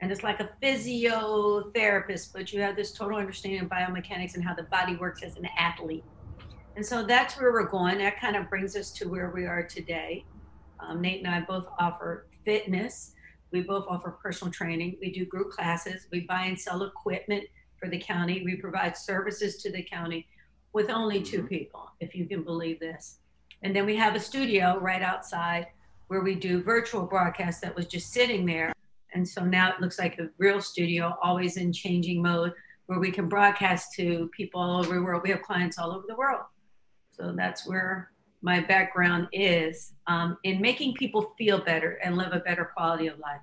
And 0.00 0.12
it's 0.12 0.22
like 0.22 0.40
a 0.40 0.50
physiotherapist, 0.62 2.32
but 2.32 2.52
you 2.52 2.60
have 2.60 2.76
this 2.76 2.92
total 2.92 3.18
understanding 3.18 3.62
of 3.62 3.68
biomechanics 3.68 4.34
and 4.34 4.44
how 4.44 4.54
the 4.54 4.64
body 4.64 4.96
works 4.96 5.22
as 5.22 5.36
an 5.36 5.48
athlete. 5.58 6.04
And 6.76 6.84
so 6.84 7.02
that's 7.02 7.38
where 7.40 7.50
we're 7.50 7.68
going. 7.68 7.98
That 7.98 8.20
kind 8.20 8.36
of 8.36 8.50
brings 8.50 8.76
us 8.76 8.90
to 8.92 9.08
where 9.08 9.30
we 9.30 9.46
are 9.46 9.62
today. 9.62 10.24
Um, 10.80 11.00
Nate 11.00 11.24
and 11.24 11.34
I 11.34 11.40
both 11.40 11.66
offer 11.78 12.26
fitness. 12.44 13.12
We 13.52 13.62
both 13.62 13.86
offer 13.88 14.10
personal 14.22 14.52
training. 14.52 14.96
We 15.00 15.12
do 15.12 15.24
group 15.24 15.50
classes. 15.50 16.06
We 16.10 16.20
buy 16.20 16.44
and 16.44 16.58
sell 16.58 16.82
equipment 16.82 17.44
for 17.78 17.88
the 17.88 17.98
county. 17.98 18.42
We 18.44 18.56
provide 18.56 18.96
services 18.96 19.56
to 19.62 19.70
the 19.70 19.82
county 19.82 20.26
with 20.72 20.90
only 20.90 21.22
two 21.22 21.38
mm-hmm. 21.38 21.46
people, 21.46 21.90
if 22.00 22.14
you 22.14 22.26
can 22.26 22.42
believe 22.42 22.80
this. 22.80 23.18
And 23.62 23.74
then 23.74 23.86
we 23.86 23.96
have 23.96 24.14
a 24.14 24.20
studio 24.20 24.78
right 24.78 25.02
outside 25.02 25.68
where 26.08 26.20
we 26.20 26.34
do 26.34 26.62
virtual 26.62 27.02
broadcasts 27.06 27.60
that 27.62 27.74
was 27.74 27.86
just 27.86 28.12
sitting 28.12 28.46
there. 28.46 28.72
And 29.14 29.26
so 29.26 29.44
now 29.44 29.72
it 29.72 29.80
looks 29.80 29.98
like 29.98 30.18
a 30.18 30.28
real 30.38 30.60
studio, 30.60 31.16
always 31.22 31.56
in 31.56 31.72
changing 31.72 32.22
mode, 32.22 32.52
where 32.86 33.00
we 33.00 33.10
can 33.10 33.28
broadcast 33.28 33.94
to 33.94 34.30
people 34.36 34.60
all 34.60 34.78
over 34.80 34.94
the 34.94 35.02
world. 35.02 35.22
We 35.24 35.30
have 35.30 35.42
clients 35.42 35.78
all 35.78 35.92
over 35.92 36.04
the 36.06 36.14
world. 36.14 36.42
So 37.12 37.32
that's 37.34 37.66
where 37.66 38.12
my 38.46 38.60
background 38.60 39.26
is 39.32 39.92
um, 40.06 40.38
in 40.44 40.60
making 40.60 40.94
people 40.94 41.34
feel 41.36 41.58
better 41.58 41.98
and 42.04 42.16
live 42.16 42.32
a 42.32 42.38
better 42.38 42.64
quality 42.64 43.08
of 43.08 43.18
life. 43.18 43.40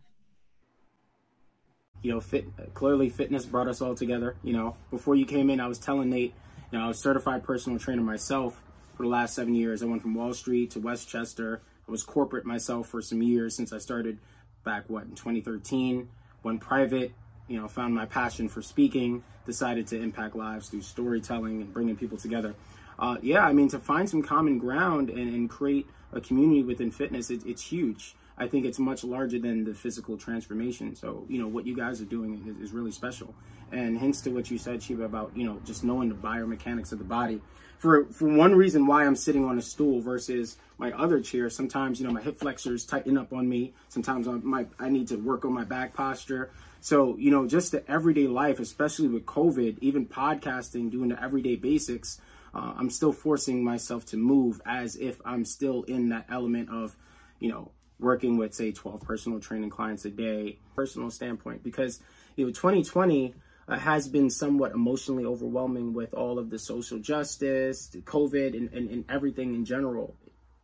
you 2.01 2.11
know, 2.11 2.21
fit 2.21 2.45
clearly 2.73 3.09
fitness 3.09 3.45
brought 3.45 3.67
us 3.67 3.81
all 3.81 3.95
together. 3.95 4.37
You 4.43 4.53
know, 4.53 4.77
before 4.91 5.15
you 5.15 5.25
came 5.25 5.49
in, 5.49 5.59
I 5.59 5.67
was 5.67 5.77
telling 5.77 6.09
Nate, 6.09 6.33
you 6.71 6.77
know, 6.77 6.85
I 6.85 6.87
was 6.87 6.99
certified 6.99 7.43
personal 7.43 7.77
trainer 7.79 8.01
myself 8.01 8.61
for 8.95 9.03
the 9.03 9.09
last 9.09 9.35
seven 9.35 9.53
years. 9.53 9.83
I 9.83 9.87
went 9.87 10.01
from 10.01 10.15
Wall 10.15 10.33
Street 10.33 10.71
to 10.71 10.79
Westchester. 10.79 11.61
I 11.85 11.91
was 11.91 12.01
corporate 12.03 12.45
myself 12.45 12.87
for 12.87 13.01
some 13.01 13.21
years 13.21 13.55
since 13.55 13.73
I 13.73 13.79
started 13.79 14.19
back 14.63 14.85
what 14.87 15.03
in 15.03 15.15
2013. 15.15 16.07
Went 16.43 16.61
private, 16.61 17.11
you 17.49 17.59
know, 17.59 17.67
found 17.67 17.93
my 17.93 18.05
passion 18.05 18.47
for 18.47 18.61
speaking. 18.61 19.21
Decided 19.45 19.85
to 19.87 20.01
impact 20.01 20.33
lives 20.33 20.69
through 20.69 20.81
storytelling 20.81 21.61
and 21.61 21.73
bringing 21.73 21.97
people 21.97 22.17
together. 22.17 22.55
Uh, 22.99 23.17
yeah, 23.21 23.45
I 23.45 23.53
mean, 23.53 23.69
to 23.69 23.79
find 23.79 24.09
some 24.09 24.21
common 24.21 24.59
ground 24.59 25.09
and, 25.09 25.33
and 25.33 25.49
create 25.49 25.87
a 26.11 26.21
community 26.21 26.63
within 26.63 26.91
fitness, 26.91 27.29
it, 27.29 27.45
it's 27.45 27.61
huge. 27.61 28.15
I 28.37 28.47
think 28.47 28.65
it's 28.65 28.79
much 28.79 29.03
larger 29.03 29.39
than 29.39 29.63
the 29.63 29.73
physical 29.73 30.17
transformation. 30.17 30.95
So, 30.95 31.25
you 31.29 31.39
know, 31.39 31.47
what 31.47 31.67
you 31.67 31.75
guys 31.75 32.01
are 32.01 32.05
doing 32.05 32.43
is, 32.47 32.69
is 32.69 32.73
really 32.73 32.91
special. 32.91 33.33
And 33.71 33.97
hence 33.97 34.21
to 34.21 34.31
what 34.31 34.49
you 34.49 34.57
said, 34.57 34.81
Shebah, 34.81 35.05
about, 35.05 35.31
you 35.35 35.45
know, 35.45 35.59
just 35.65 35.83
knowing 35.83 36.09
the 36.09 36.15
biomechanics 36.15 36.91
of 36.91 36.99
the 36.99 37.05
body. 37.05 37.41
For, 37.77 38.05
for 38.05 38.27
one 38.27 38.55
reason 38.55 38.87
why 38.87 39.05
I'm 39.05 39.15
sitting 39.15 39.45
on 39.45 39.57
a 39.57 39.61
stool 39.61 39.99
versus 39.99 40.57
my 40.77 40.91
other 40.93 41.19
chair, 41.19 41.49
sometimes, 41.49 41.99
you 41.99 42.07
know, 42.07 42.13
my 42.13 42.21
hip 42.21 42.39
flexors 42.39 42.85
tighten 42.85 43.17
up 43.17 43.33
on 43.33 43.47
me. 43.47 43.73
Sometimes 43.89 44.27
I, 44.27 44.31
my, 44.31 44.67
I 44.79 44.89
need 44.89 45.09
to 45.09 45.17
work 45.17 45.43
on 45.43 45.53
my 45.53 45.63
back 45.63 45.93
posture. 45.93 46.51
So, 46.81 47.17
you 47.17 47.29
know, 47.29 47.47
just 47.47 47.71
the 47.71 47.89
everyday 47.89 48.27
life, 48.27 48.59
especially 48.59 49.09
with 49.09 49.25
COVID, 49.25 49.77
even 49.81 50.05
podcasting, 50.05 50.91
doing 50.91 51.09
the 51.09 51.21
everyday 51.21 51.55
basics, 51.55 52.19
uh, 52.53 52.73
I'm 52.77 52.89
still 52.89 53.13
forcing 53.13 53.63
myself 53.63 54.05
to 54.07 54.17
move 54.17 54.61
as 54.65 54.95
if 54.95 55.19
I'm 55.25 55.45
still 55.45 55.83
in 55.83 56.09
that 56.09 56.25
element 56.29 56.69
of, 56.69 56.95
you 57.39 57.49
know, 57.49 57.71
working 57.99 58.37
with 58.37 58.53
say 58.53 58.71
12 58.71 59.01
personal 59.01 59.39
training 59.39 59.69
clients 59.69 60.05
a 60.05 60.09
day 60.09 60.57
personal 60.75 61.09
standpoint 61.09 61.63
because 61.63 62.01
you 62.35 62.45
know 62.45 62.51
2020 62.51 63.33
uh, 63.67 63.77
has 63.77 64.09
been 64.09 64.29
somewhat 64.29 64.73
emotionally 64.73 65.23
overwhelming 65.23 65.93
with 65.93 66.13
all 66.13 66.37
of 66.37 66.49
the 66.49 66.59
social 66.59 66.99
justice 66.99 67.89
covid 68.03 68.57
and, 68.57 68.71
and, 68.73 68.89
and 68.89 69.05
everything 69.09 69.55
in 69.55 69.63
general. 69.63 70.15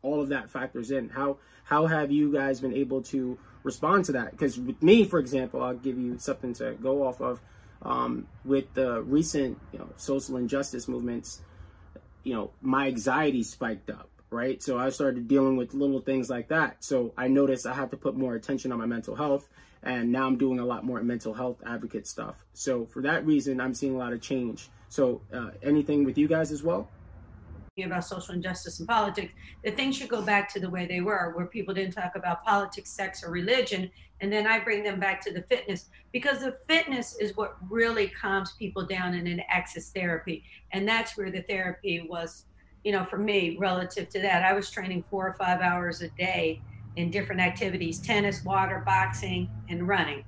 All 0.01 0.21
of 0.21 0.29
that 0.29 0.49
factors 0.49 0.91
in. 0.91 1.09
How 1.09 1.37
how 1.63 1.87
have 1.87 2.11
you 2.11 2.31
guys 2.31 2.61
been 2.61 2.73
able 2.73 3.01
to 3.03 3.37
respond 3.63 4.05
to 4.05 4.13
that? 4.13 4.31
Because 4.31 4.57
with 4.59 4.81
me 4.83 5.05
for 5.05 5.19
example 5.19 5.61
i'll 5.61 5.75
give 5.75 5.97
you 5.97 6.17
something 6.17 6.53
to 6.55 6.73
go 6.81 7.07
off 7.07 7.21
of 7.21 7.39
um, 7.81 8.27
with 8.43 8.73
the 8.73 9.01
recent 9.03 9.57
you 9.71 9.79
know 9.79 9.89
social 9.95 10.35
injustice 10.37 10.87
movements 10.87 11.41
you 12.23 12.33
know 12.33 12.51
my 12.61 12.87
anxiety 12.87 13.43
spiked 13.43 13.89
up 13.89 14.09
right? 14.31 14.61
So 14.61 14.77
I 14.77 14.89
started 14.89 15.27
dealing 15.27 15.57
with 15.57 15.73
little 15.73 15.99
things 15.99 16.29
like 16.29 16.49
that. 16.49 16.83
So 16.83 17.13
I 17.17 17.27
noticed 17.27 17.65
I 17.65 17.73
had 17.73 17.91
to 17.91 17.97
put 17.97 18.15
more 18.15 18.35
attention 18.35 18.71
on 18.71 18.77
my 18.77 18.85
mental 18.85 19.15
health. 19.15 19.47
And 19.81 20.11
now 20.11 20.27
I'm 20.27 20.37
doing 20.37 20.59
a 20.59 20.65
lot 20.65 20.83
more 20.83 21.01
mental 21.01 21.33
health 21.33 21.61
advocate 21.65 22.05
stuff. 22.05 22.43
So 22.53 22.85
for 22.85 23.01
that 23.03 23.25
reason, 23.25 23.61
I'm 23.61 23.73
seeing 23.73 23.95
a 23.95 23.97
lot 23.97 24.13
of 24.13 24.21
change. 24.21 24.69
So 24.89 25.21
uh, 25.33 25.51
anything 25.63 26.03
with 26.03 26.17
you 26.17 26.27
guys 26.27 26.51
as 26.51 26.63
well? 26.63 26.89
About 27.77 28.03
social 28.03 28.35
injustice 28.35 28.79
and 28.79 28.87
politics, 28.87 29.31
the 29.63 29.71
things 29.71 29.95
should 29.95 30.09
go 30.09 30.21
back 30.21 30.51
to 30.53 30.59
the 30.59 30.69
way 30.69 30.85
they 30.85 30.99
were, 30.99 31.31
where 31.33 31.45
people 31.45 31.73
didn't 31.73 31.93
talk 31.93 32.13
about 32.15 32.43
politics, 32.43 32.89
sex, 32.89 33.23
or 33.23 33.31
religion. 33.31 33.89
And 34.19 34.31
then 34.31 34.45
I 34.45 34.59
bring 34.59 34.83
them 34.83 34.99
back 34.99 35.21
to 35.21 35.33
the 35.33 35.43
fitness 35.43 35.85
because 36.11 36.39
the 36.39 36.57
fitness 36.67 37.15
is 37.21 37.37
what 37.37 37.55
really 37.69 38.07
calms 38.09 38.53
people 38.59 38.85
down 38.85 39.13
in 39.13 39.27
an 39.27 39.41
access 39.49 39.91
therapy. 39.91 40.43
And 40.73 40.85
that's 40.85 41.17
where 41.17 41.31
the 41.31 41.43
therapy 41.43 42.05
was 42.09 42.45
you 42.83 42.91
know, 42.91 43.05
for 43.05 43.17
me, 43.17 43.57
relative 43.59 44.09
to 44.09 44.21
that, 44.21 44.43
I 44.43 44.53
was 44.53 44.69
training 44.69 45.03
four 45.09 45.27
or 45.27 45.33
five 45.33 45.61
hours 45.61 46.01
a 46.01 46.09
day 46.09 46.61
in 46.95 47.11
different 47.11 47.41
activities 47.41 47.99
tennis, 47.99 48.43
water, 48.43 48.81
boxing, 48.85 49.49
and 49.69 49.87
running. 49.87 50.23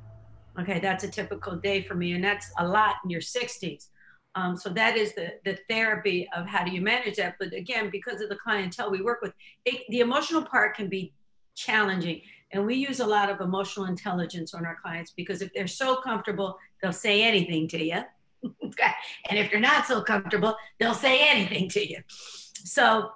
Okay, 0.60 0.80
that's 0.80 1.04
a 1.04 1.08
typical 1.08 1.56
day 1.56 1.82
for 1.82 1.96
me, 1.96 2.12
and 2.12 2.24
that's 2.24 2.52
a 2.60 2.68
lot 2.68 2.96
in 3.04 3.10
your 3.10 3.22
60s. 3.22 3.88
Um, 4.36 4.56
so 4.56 4.70
that 4.70 4.96
is 4.96 5.14
the 5.14 5.34
the 5.44 5.58
therapy 5.70 6.28
of 6.36 6.46
how 6.46 6.64
do 6.64 6.72
you 6.72 6.82
manage 6.82 7.18
that. 7.18 7.36
But 7.40 7.54
again, 7.54 7.90
because 7.92 8.22
of 8.22 8.30
the 8.30 8.38
clientele 8.38 8.90
we 8.90 9.02
work 9.02 9.22
with, 9.22 9.34
it, 9.66 9.82
the 9.90 10.00
emotional 10.00 10.44
part 10.44 10.76
can 10.76 10.88
be 10.88 11.14
challenging, 11.56 12.22
and 12.54 12.66
we 12.66 12.76
use 12.76 13.00
a 13.00 13.06
lot 13.06 13.30
of 13.30 13.42
emotional 13.42 13.88
intelligence 13.88 14.54
on 14.54 14.66
our 14.66 14.78
clients 14.82 15.12
because 15.12 15.42
if 15.42 15.54
they're 15.54 15.68
so 15.68 15.98
comfortable, 15.98 16.58
they'll 16.82 16.94
say 16.94 17.24
anything 17.24 17.68
to 17.70 17.84
you. 17.84 18.02
and 18.44 19.38
if 19.38 19.52
they're 19.52 19.60
not 19.60 19.86
so 19.86 20.02
comfortable, 20.02 20.56
they'll 20.80 20.94
say 20.94 21.28
anything 21.30 21.70
to 21.70 21.88
you. 21.88 22.00
So 22.10 23.12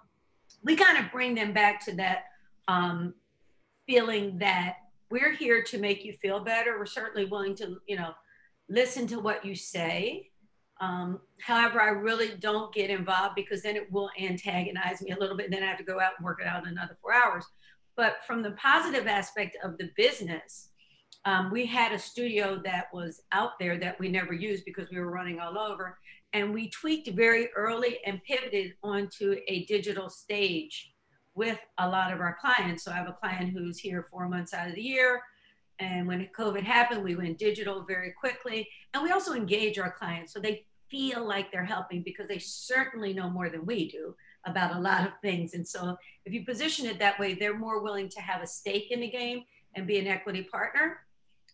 we 0.64 0.76
kind 0.76 1.04
of 1.04 1.12
bring 1.12 1.36
them 1.36 1.54
back 1.54 1.84
to 1.86 1.96
that 1.96 2.26
um, 2.68 3.14
feeling 3.88 4.38
that 4.40 4.78
we're 5.10 5.34
here 5.34 5.64
to 5.64 5.78
make 5.78 6.04
you 6.04 6.14
feel 6.14 6.40
better. 6.40 6.78
We're 6.78 6.86
certainly 6.86 7.26
willing 7.26 7.56
to, 7.56 7.78
you 7.88 7.98
know, 7.98 8.12
listen 8.70 9.08
to 9.08 9.20
what 9.20 9.46
you 9.46 9.56
say. 9.56 10.30
Um, 10.82 11.22
however, 11.42 11.82
I 11.82 11.90
really 11.90 12.36
don't 12.40 12.74
get 12.74 12.90
involved 12.90 13.36
because 13.36 13.62
then 13.64 13.76
it 13.76 13.92
will 13.92 14.10
antagonize 14.20 15.02
me 15.02 15.12
a 15.12 15.20
little 15.20 15.38
bit. 15.38 15.46
And 15.46 15.54
then 15.54 15.64
I 15.64 15.68
have 15.68 15.78
to 15.78 15.84
go 15.84 16.00
out 16.00 16.14
and 16.18 16.26
work 16.26 16.42
it 16.42 16.48
out 16.48 16.68
another 16.68 16.98
four 17.02 17.14
hours. 17.14 17.46
But 17.96 18.18
from 18.28 18.42
the 18.42 18.52
positive 18.52 19.08
aspect 19.08 19.58
of 19.64 19.78
the 19.78 19.90
business, 19.96 20.70
um, 21.24 21.50
we 21.50 21.66
had 21.66 21.92
a 21.92 22.00
studio 22.00 22.62
that 22.66 22.88
was 22.94 23.22
out 23.32 23.58
there 23.60 23.80
that 23.80 24.00
we 24.00 24.10
never 24.10 24.34
used 24.34 24.66
because 24.66 24.90
we 24.92 25.00
were 25.00 25.12
running 25.12 25.40
all 25.40 25.58
over 25.58 25.98
and 26.34 26.54
we 26.54 26.70
tweaked 26.70 27.10
very 27.12 27.48
early 27.56 28.00
and 28.06 28.22
pivoted 28.24 28.74
onto 28.84 29.38
a 29.48 29.66
digital 29.66 30.10
stage 30.10 30.92
with 31.34 31.58
a 31.78 31.90
lot 31.90 32.12
of 32.12 32.20
our 32.20 32.38
clients. 32.40 32.84
So 32.84 32.92
I 32.92 32.96
have 32.96 33.08
a 33.08 33.14
client 33.14 33.54
who's 33.54 33.80
here 33.80 34.06
four 34.12 34.28
months 34.28 34.54
out 34.54 34.68
of 34.68 34.76
the 34.76 34.82
year. 34.82 35.22
And 35.80 36.08
when 36.08 36.28
COVID 36.38 36.64
happened, 36.64 37.04
we 37.04 37.16
went 37.16 37.38
digital 37.38 37.84
very 37.84 38.12
quickly. 38.12 38.68
And 38.94 39.04
we 39.04 39.12
also 39.12 39.34
engage 39.34 39.78
our 39.78 39.92
clients 39.92 40.34
so 40.34 40.40
they 40.40 40.66
feel 40.90 41.28
like 41.28 41.52
they're 41.52 41.66
helping 41.66 42.02
because 42.04 42.28
they 42.28 42.40
certainly 42.40 43.14
know 43.14 43.30
more 43.30 43.50
than 43.50 43.66
we 43.66 43.90
do 43.90 44.16
about 44.46 44.76
a 44.76 44.80
lot 44.80 45.06
of 45.06 45.14
things. 45.22 45.54
And 45.54 45.68
so 45.68 45.98
if 46.26 46.34
you 46.34 46.46
position 46.46 46.86
it 46.86 47.00
that 47.00 47.20
way, 47.20 47.34
they're 47.34 47.58
more 47.58 47.82
willing 47.82 48.10
to 48.10 48.22
have 48.22 48.42
a 48.42 48.48
stake 48.48 48.92
in 48.92 49.02
the 49.02 49.10
game 49.10 49.44
and 49.76 49.88
be 49.88 49.98
an 49.98 50.08
equity 50.08 50.44
partner. 50.44 51.00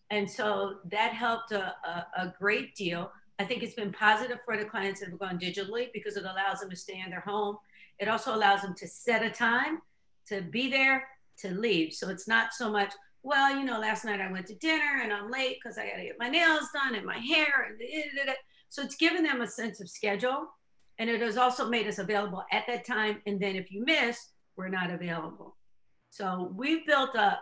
And 0.10 0.30
so 0.30 0.76
that 0.92 1.14
helped 1.14 1.54
a, 1.54 1.74
a, 1.86 2.06
a 2.18 2.34
great 2.38 2.76
deal. 2.76 3.12
I 3.40 3.46
think 3.46 3.64
it's 3.64 3.74
been 3.74 3.94
positive 3.94 4.40
for 4.46 4.58
the 4.58 4.66
clients 4.66 5.00
that 5.00 5.10
have 5.10 5.20
gone 5.20 5.40
digitally 5.40 5.88
because 5.94 6.18
it 6.18 6.26
allows 6.26 6.60
them 6.60 6.70
to 6.70 6.76
stay 6.76 7.02
in 7.04 7.10
their 7.10 7.22
home. 7.22 7.58
It 7.98 8.08
also 8.08 8.36
allows 8.36 8.62
them 8.62 8.76
to 8.76 8.88
set 8.88 9.24
a 9.24 9.30
time 9.30 9.82
to 10.28 10.42
be 10.42 10.70
there, 10.70 11.08
to 11.40 11.52
leave. 11.52 11.94
So 11.94 12.10
it's 12.10 12.28
not 12.28 12.54
so 12.54 12.70
much, 12.70 12.94
well, 13.24 13.56
you 13.56 13.64
know, 13.64 13.80
last 13.80 14.06
night 14.06 14.22
I 14.22 14.32
went 14.32 14.48
to 14.48 14.56
dinner 14.56 15.02
and 15.04 15.14
I'm 15.14 15.30
late 15.30 15.58
because 15.62 15.78
I 15.78 15.88
got 15.88 15.98
to 15.98 16.04
get 16.04 16.20
my 16.20 16.30
nails 16.30 16.70
done 16.74 16.96
and 16.96 17.06
my 17.06 17.18
hair. 17.18 17.68
And 17.70 18.36
so 18.70 18.82
it's 18.82 18.96
given 18.96 19.24
them 19.24 19.42
a 19.42 19.48
sense 19.48 19.80
of 19.82 19.90
schedule. 19.90 20.48
And 20.98 21.10
it 21.10 21.22
has 21.22 21.38
also 21.38 21.68
made 21.68 21.88
us 21.88 22.00
available 22.00 22.44
at 22.52 22.66
that 22.68 22.86
time. 22.86 23.22
And 23.26 23.40
then 23.40 23.56
if 23.56 23.72
you 23.72 23.84
miss, 23.86 24.30
we're 24.56 24.70
not 24.70 24.92
available. 24.92 25.56
So 26.10 26.52
we've 26.56 26.86
built 26.86 27.16
up 27.16 27.42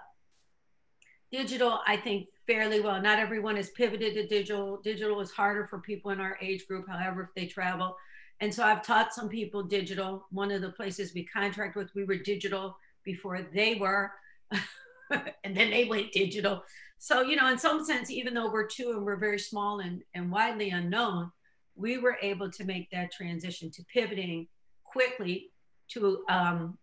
digital, 1.31 1.79
I 1.85 1.97
think, 1.97 2.27
fairly 2.47 2.79
well. 2.79 3.01
Not 3.01 3.19
everyone 3.19 3.55
has 3.55 3.69
pivoted 3.71 4.13
to 4.15 4.27
digital. 4.27 4.79
Digital 4.83 5.19
is 5.21 5.31
harder 5.31 5.67
for 5.67 5.79
people 5.79 6.11
in 6.11 6.19
our 6.19 6.37
age 6.41 6.67
group, 6.67 6.85
however, 6.89 7.23
if 7.23 7.29
they 7.35 7.47
travel. 7.47 7.95
And 8.41 8.53
so 8.53 8.63
I've 8.63 8.85
taught 8.85 9.13
some 9.13 9.29
people 9.29 9.63
digital. 9.63 10.25
One 10.31 10.51
of 10.51 10.61
the 10.61 10.71
places 10.71 11.13
we 11.13 11.25
contract 11.25 11.75
with, 11.75 11.89
we 11.93 12.05
were 12.05 12.17
digital 12.17 12.77
before 13.03 13.41
they 13.53 13.75
were, 13.75 14.11
and 15.43 15.55
then 15.55 15.69
they 15.69 15.85
went 15.85 16.11
digital. 16.11 16.63
So, 16.97 17.21
you 17.21 17.35
know, 17.35 17.49
in 17.49 17.57
some 17.57 17.83
sense, 17.85 18.11
even 18.11 18.33
though 18.33 18.51
we're 18.51 18.67
two 18.67 18.91
and 18.91 19.05
we're 19.05 19.15
very 19.15 19.39
small 19.39 19.79
and, 19.79 20.03
and 20.13 20.31
widely 20.31 20.69
unknown, 20.69 21.31
we 21.75 21.97
were 21.97 22.17
able 22.21 22.51
to 22.51 22.65
make 22.65 22.89
that 22.91 23.11
transition 23.11 23.71
to 23.71 23.83
pivoting 23.93 24.47
quickly 24.83 25.51
to 25.89 26.23
um, 26.29 26.77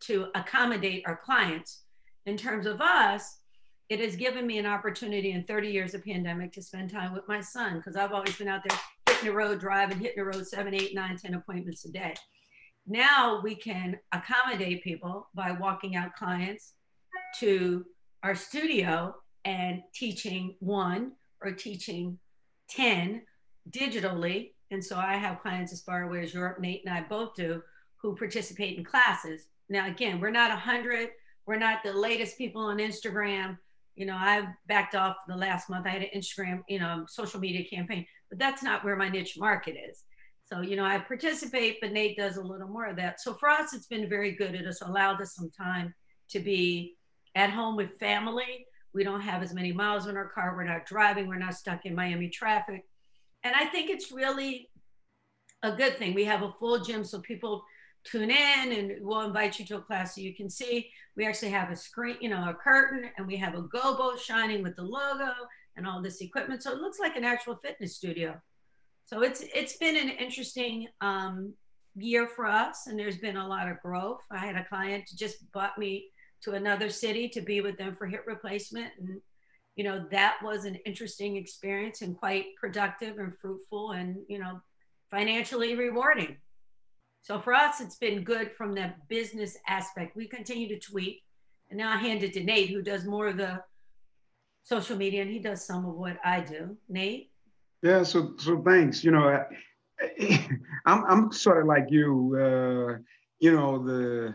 to 0.00 0.26
accommodate 0.34 1.04
our 1.06 1.16
clients. 1.16 1.84
In 2.26 2.36
terms 2.36 2.66
of 2.66 2.80
us, 2.80 3.38
it 3.88 4.00
has 4.00 4.16
given 4.16 4.46
me 4.46 4.58
an 4.58 4.66
opportunity 4.66 5.32
in 5.32 5.44
30 5.44 5.68
years 5.68 5.94
of 5.94 6.04
pandemic 6.04 6.52
to 6.52 6.62
spend 6.62 6.90
time 6.90 7.12
with 7.12 7.26
my 7.28 7.40
son 7.40 7.76
because 7.76 7.96
I've 7.96 8.12
always 8.12 8.36
been 8.36 8.48
out 8.48 8.62
there 8.68 8.78
hitting 9.08 9.28
the 9.28 9.34
road, 9.34 9.60
driving, 9.60 9.98
hitting 9.98 10.16
the 10.16 10.24
road 10.24 10.46
seven, 10.46 10.74
eight, 10.74 10.94
nine, 10.94 11.16
10 11.16 11.34
appointments 11.34 11.84
a 11.84 11.92
day. 11.92 12.14
Now 12.86 13.40
we 13.42 13.54
can 13.54 13.98
accommodate 14.12 14.82
people 14.82 15.28
by 15.34 15.52
walking 15.52 15.94
out 15.94 16.14
clients 16.14 16.74
to 17.40 17.84
our 18.22 18.34
studio 18.34 19.14
and 19.44 19.82
teaching 19.94 20.56
one 20.60 21.12
or 21.42 21.52
teaching 21.52 22.18
10 22.70 23.22
digitally. 23.70 24.52
And 24.70 24.82
so 24.84 24.96
I 24.96 25.14
have 25.14 25.40
clients 25.40 25.72
as 25.72 25.82
far 25.82 26.04
away 26.04 26.22
as 26.22 26.32
Europe, 26.32 26.60
Nate 26.60 26.82
and 26.86 26.94
I 26.94 27.02
both 27.02 27.34
do, 27.34 27.62
who 27.96 28.16
participate 28.16 28.78
in 28.78 28.84
classes. 28.84 29.46
Now, 29.68 29.86
again, 29.88 30.20
we're 30.20 30.30
not 30.30 30.50
100, 30.50 31.10
we're 31.46 31.56
not 31.56 31.82
the 31.82 31.92
latest 31.92 32.38
people 32.38 32.62
on 32.62 32.78
Instagram 32.78 33.58
you 33.94 34.06
know, 34.06 34.16
I've 34.18 34.46
backed 34.66 34.94
off 34.94 35.16
the 35.28 35.36
last 35.36 35.68
month. 35.68 35.86
I 35.86 35.90
had 35.90 36.02
an 36.02 36.08
Instagram, 36.16 36.62
you 36.68 36.78
know, 36.78 37.04
social 37.08 37.40
media 37.40 37.64
campaign, 37.64 38.06
but 38.30 38.38
that's 38.38 38.62
not 38.62 38.84
where 38.84 38.96
my 38.96 39.08
niche 39.08 39.36
market 39.38 39.76
is. 39.90 40.04
So, 40.46 40.60
you 40.60 40.76
know, 40.76 40.84
I 40.84 40.98
participate, 40.98 41.78
but 41.80 41.92
Nate 41.92 42.16
does 42.16 42.36
a 42.36 42.42
little 42.42 42.68
more 42.68 42.86
of 42.86 42.96
that. 42.96 43.20
So 43.20 43.34
for 43.34 43.48
us, 43.48 43.74
it's 43.74 43.86
been 43.86 44.08
very 44.08 44.32
good. 44.32 44.54
It 44.54 44.66
has 44.66 44.80
allowed 44.82 45.20
us 45.20 45.34
some 45.34 45.50
time 45.50 45.94
to 46.30 46.40
be 46.40 46.94
at 47.34 47.50
home 47.50 47.76
with 47.76 47.98
family 47.98 48.66
We 48.94 49.04
don't 49.04 49.22
have 49.22 49.42
as 49.42 49.54
many 49.54 49.72
miles 49.72 50.06
on 50.06 50.16
our 50.16 50.28
car. 50.28 50.54
We're 50.54 50.64
not 50.64 50.86
driving. 50.86 51.26
We're 51.26 51.38
not 51.38 51.54
stuck 51.54 51.86
in 51.86 51.94
Miami 51.94 52.28
traffic. 52.28 52.84
And 53.42 53.54
I 53.54 53.64
think 53.66 53.90
it's 53.90 54.12
really 54.12 54.68
a 55.62 55.72
good 55.72 55.96
thing. 55.96 56.14
We 56.14 56.24
have 56.24 56.42
a 56.42 56.52
full 56.52 56.78
gym 56.80 57.04
so 57.04 57.20
people 57.20 57.64
tune 58.04 58.30
in 58.30 58.72
and 58.72 58.92
we'll 59.00 59.22
invite 59.22 59.58
you 59.58 59.64
to 59.66 59.76
a 59.76 59.80
class 59.80 60.14
so 60.14 60.20
you 60.20 60.34
can 60.34 60.50
see. 60.50 60.90
We 61.16 61.26
actually 61.26 61.50
have 61.50 61.70
a 61.70 61.76
screen, 61.76 62.16
you 62.20 62.28
know, 62.28 62.48
a 62.48 62.54
curtain, 62.54 63.04
and 63.16 63.26
we 63.26 63.36
have 63.36 63.54
a 63.54 63.62
gobo 63.62 64.18
shining 64.18 64.62
with 64.62 64.76
the 64.76 64.82
logo 64.82 65.30
and 65.76 65.86
all 65.86 66.02
this 66.02 66.20
equipment. 66.20 66.62
So 66.62 66.72
it 66.72 66.78
looks 66.78 66.98
like 66.98 67.16
an 67.16 67.24
actual 67.24 67.56
fitness 67.56 67.96
studio. 67.96 68.40
So 69.04 69.22
it's 69.22 69.42
it's 69.54 69.76
been 69.76 69.96
an 69.96 70.08
interesting 70.08 70.88
um, 71.00 71.54
year 71.96 72.26
for 72.26 72.46
us, 72.46 72.86
and 72.86 72.98
there's 72.98 73.18
been 73.18 73.36
a 73.36 73.46
lot 73.46 73.68
of 73.68 73.80
growth. 73.80 74.22
I 74.30 74.38
had 74.38 74.56
a 74.56 74.64
client 74.64 75.10
just 75.16 75.50
bought 75.52 75.78
me 75.78 76.06
to 76.42 76.52
another 76.52 76.88
city 76.88 77.28
to 77.28 77.40
be 77.40 77.60
with 77.60 77.78
them 77.78 77.94
for 77.94 78.06
hip 78.06 78.24
replacement, 78.26 78.92
and 78.98 79.20
you 79.76 79.84
know 79.84 80.06
that 80.10 80.36
was 80.42 80.64
an 80.64 80.76
interesting 80.86 81.36
experience 81.36 82.02
and 82.02 82.16
quite 82.16 82.46
productive 82.60 83.18
and 83.18 83.36
fruitful, 83.38 83.92
and 83.92 84.16
you 84.28 84.38
know 84.38 84.60
financially 85.10 85.74
rewarding. 85.74 86.36
So 87.22 87.38
for 87.38 87.54
us, 87.54 87.80
it's 87.80 87.96
been 87.96 88.24
good 88.24 88.50
from 88.52 88.74
the 88.74 88.92
business 89.08 89.56
aspect. 89.68 90.16
We 90.16 90.26
continue 90.26 90.68
to 90.68 90.78
tweak. 90.78 91.22
And 91.70 91.78
now 91.78 91.92
I 91.92 91.96
hand 91.96 92.22
it 92.24 92.32
to 92.34 92.42
Nate, 92.42 92.70
who 92.70 92.82
does 92.82 93.04
more 93.04 93.28
of 93.28 93.36
the 93.36 93.62
social 94.64 94.96
media, 94.96 95.22
and 95.22 95.30
he 95.30 95.38
does 95.38 95.64
some 95.64 95.86
of 95.86 95.94
what 95.94 96.18
I 96.24 96.40
do. 96.40 96.76
Nate? 96.88 97.30
Yeah, 97.82 98.02
so 98.02 98.34
so 98.38 98.60
thanks. 98.62 99.04
You 99.04 99.12
know, 99.12 99.28
I, 99.28 99.44
I'm 100.86 101.04
I'm 101.04 101.32
sort 101.32 101.60
of 101.60 101.66
like 101.66 101.86
you. 101.88 102.36
Uh, 102.36 102.98
you 103.38 103.52
know, 103.52 103.84
the 103.84 104.34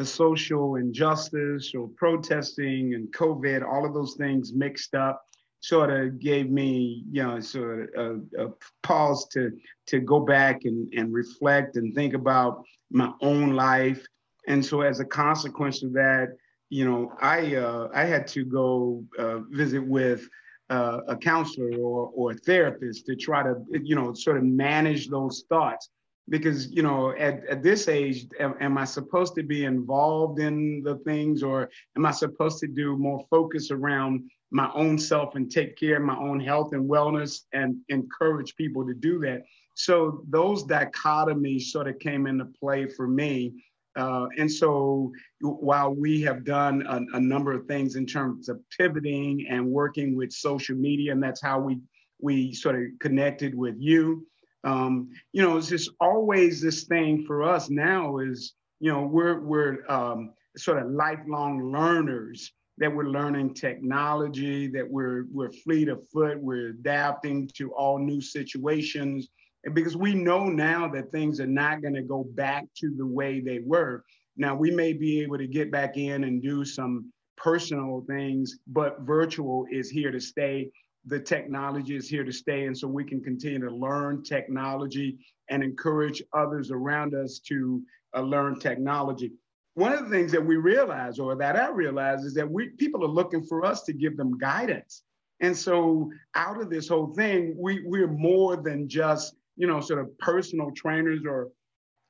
the 0.00 0.06
social 0.06 0.76
injustice 0.76 1.74
or 1.74 1.86
protesting 1.88 2.94
and 2.94 3.12
COVID, 3.12 3.62
all 3.62 3.84
of 3.84 3.92
those 3.92 4.14
things 4.14 4.54
mixed 4.54 4.94
up 4.94 5.22
sort 5.60 5.90
of 5.90 6.18
gave 6.18 6.48
me, 6.50 7.04
you 7.12 7.22
know, 7.22 7.38
sort 7.38 7.94
of 7.94 8.22
a, 8.38 8.46
a, 8.46 8.50
pause 8.82 9.28
to 9.34 9.52
to 9.88 10.00
go 10.00 10.18
back 10.18 10.64
and, 10.64 10.90
and 10.94 11.12
reflect 11.12 11.76
and 11.76 11.94
think 11.94 12.14
about 12.14 12.64
my 12.90 13.12
own 13.20 13.52
life. 13.52 14.02
And 14.48 14.64
so, 14.64 14.80
as 14.80 15.00
a 15.00 15.04
consequence 15.04 15.82
of 15.82 15.92
that, 15.92 16.28
you 16.70 16.86
know, 16.86 17.12
I 17.20 17.56
uh, 17.56 17.88
I 17.94 18.04
had 18.04 18.26
to 18.28 18.42
go 18.46 19.04
uh, 19.18 19.40
visit 19.50 19.86
with 19.86 20.26
uh, 20.70 21.00
a 21.08 21.16
counselor 21.16 21.72
or 21.76 22.10
or 22.14 22.30
a 22.30 22.36
therapist 22.36 23.04
to 23.04 23.16
try 23.16 23.42
to, 23.42 23.56
you 23.82 23.96
know, 23.96 24.14
sort 24.14 24.38
of 24.38 24.44
manage 24.44 25.08
those 25.08 25.44
thoughts. 25.50 25.90
Because 26.30 26.70
you 26.70 26.82
know, 26.82 27.10
at, 27.10 27.44
at 27.46 27.62
this 27.62 27.88
age, 27.88 28.26
am, 28.38 28.54
am 28.60 28.78
I 28.78 28.84
supposed 28.84 29.34
to 29.34 29.42
be 29.42 29.64
involved 29.64 30.38
in 30.38 30.82
the 30.84 30.96
things, 30.98 31.42
or 31.42 31.68
am 31.96 32.06
I 32.06 32.12
supposed 32.12 32.60
to 32.60 32.68
do 32.68 32.96
more 32.96 33.26
focus 33.30 33.70
around 33.70 34.30
my 34.50 34.70
own 34.74 34.98
self 34.98 35.34
and 35.34 35.50
take 35.50 35.76
care 35.76 35.96
of 35.96 36.02
my 36.02 36.16
own 36.16 36.40
health 36.40 36.72
and 36.72 36.88
wellness 36.88 37.42
and 37.52 37.76
encourage 37.88 38.56
people 38.56 38.86
to 38.86 38.94
do 38.94 39.20
that. 39.20 39.42
So 39.74 40.24
those 40.28 40.64
dichotomies 40.64 41.64
sort 41.64 41.88
of 41.88 41.98
came 41.98 42.26
into 42.26 42.44
play 42.44 42.86
for 42.86 43.06
me. 43.06 43.64
Uh, 43.96 44.26
and 44.38 44.50
so 44.50 45.12
while 45.40 45.92
we 45.92 46.20
have 46.22 46.44
done 46.44 46.84
a, 46.86 47.16
a, 47.16 47.20
number 47.20 47.52
of 47.52 47.66
things 47.66 47.96
in 47.96 48.06
terms 48.06 48.48
of 48.48 48.60
pivoting 48.78 49.46
and 49.48 49.66
working 49.66 50.16
with 50.16 50.32
social 50.32 50.76
media, 50.76 51.10
and 51.12 51.22
that's 51.22 51.42
how 51.42 51.58
we 51.58 51.80
we 52.20 52.52
sort 52.52 52.76
of 52.76 52.82
connected 53.00 53.54
with 53.54 53.74
you, 53.78 54.26
um, 54.64 55.10
you 55.32 55.42
know, 55.42 55.56
it's 55.56 55.68
just 55.68 55.90
always 56.00 56.60
this 56.60 56.84
thing 56.84 57.24
for 57.26 57.42
us 57.42 57.70
now 57.70 58.18
is, 58.18 58.54
you 58.80 58.92
know, 58.92 59.02
we're 59.02 59.40
we're 59.40 59.90
um, 59.90 60.32
sort 60.56 60.82
of 60.82 60.90
lifelong 60.90 61.72
learners 61.72 62.52
that 62.78 62.94
we're 62.94 63.08
learning 63.08 63.54
technology, 63.54 64.66
that 64.68 64.88
we're 64.88 65.26
we're 65.32 65.52
fleet 65.52 65.88
of 65.88 66.06
foot, 66.08 66.40
we're 66.40 66.70
adapting 66.70 67.48
to 67.56 67.72
all 67.72 67.98
new 67.98 68.20
situations. 68.20 69.28
And 69.64 69.74
because 69.74 69.96
we 69.96 70.14
know 70.14 70.44
now 70.46 70.88
that 70.88 71.12
things 71.12 71.38
are 71.40 71.46
not 71.46 71.82
going 71.82 71.94
to 71.94 72.02
go 72.02 72.24
back 72.34 72.64
to 72.78 72.94
the 72.96 73.06
way 73.06 73.40
they 73.40 73.60
were. 73.64 74.04
Now 74.36 74.54
we 74.54 74.70
may 74.70 74.94
be 74.94 75.20
able 75.20 75.36
to 75.36 75.46
get 75.46 75.70
back 75.70 75.98
in 75.98 76.24
and 76.24 76.42
do 76.42 76.64
some 76.64 77.12
personal 77.36 78.04
things, 78.08 78.58
but 78.66 79.00
virtual 79.00 79.66
is 79.70 79.90
here 79.90 80.10
to 80.10 80.20
stay. 80.20 80.70
The 81.06 81.20
technology 81.20 81.96
is 81.96 82.08
here 82.08 82.24
to 82.24 82.32
stay. 82.32 82.66
And 82.66 82.76
so 82.76 82.86
we 82.86 83.04
can 83.04 83.22
continue 83.22 83.60
to 83.60 83.74
learn 83.74 84.22
technology 84.22 85.18
and 85.48 85.62
encourage 85.62 86.22
others 86.32 86.70
around 86.70 87.14
us 87.14 87.40
to 87.48 87.82
uh, 88.14 88.20
learn 88.20 88.58
technology 88.58 89.32
one 89.74 89.92
of 89.92 90.04
the 90.04 90.10
things 90.10 90.32
that 90.32 90.44
we 90.44 90.56
realize 90.56 91.18
or 91.18 91.34
that 91.36 91.56
I 91.56 91.70
realize 91.70 92.24
is 92.24 92.34
that 92.34 92.50
we 92.50 92.70
people 92.70 93.04
are 93.04 93.08
looking 93.08 93.42
for 93.42 93.64
us 93.64 93.82
to 93.84 93.92
give 93.92 94.16
them 94.16 94.36
guidance. 94.38 95.02
And 95.40 95.56
so 95.56 96.10
out 96.34 96.60
of 96.60 96.70
this 96.70 96.88
whole 96.88 97.14
thing, 97.14 97.54
we 97.56 97.82
we're 97.86 98.08
more 98.08 98.56
than 98.56 98.88
just, 98.88 99.34
you 99.56 99.66
know, 99.66 99.80
sort 99.80 100.00
of 100.00 100.16
personal 100.18 100.70
trainers 100.72 101.20
or 101.26 101.48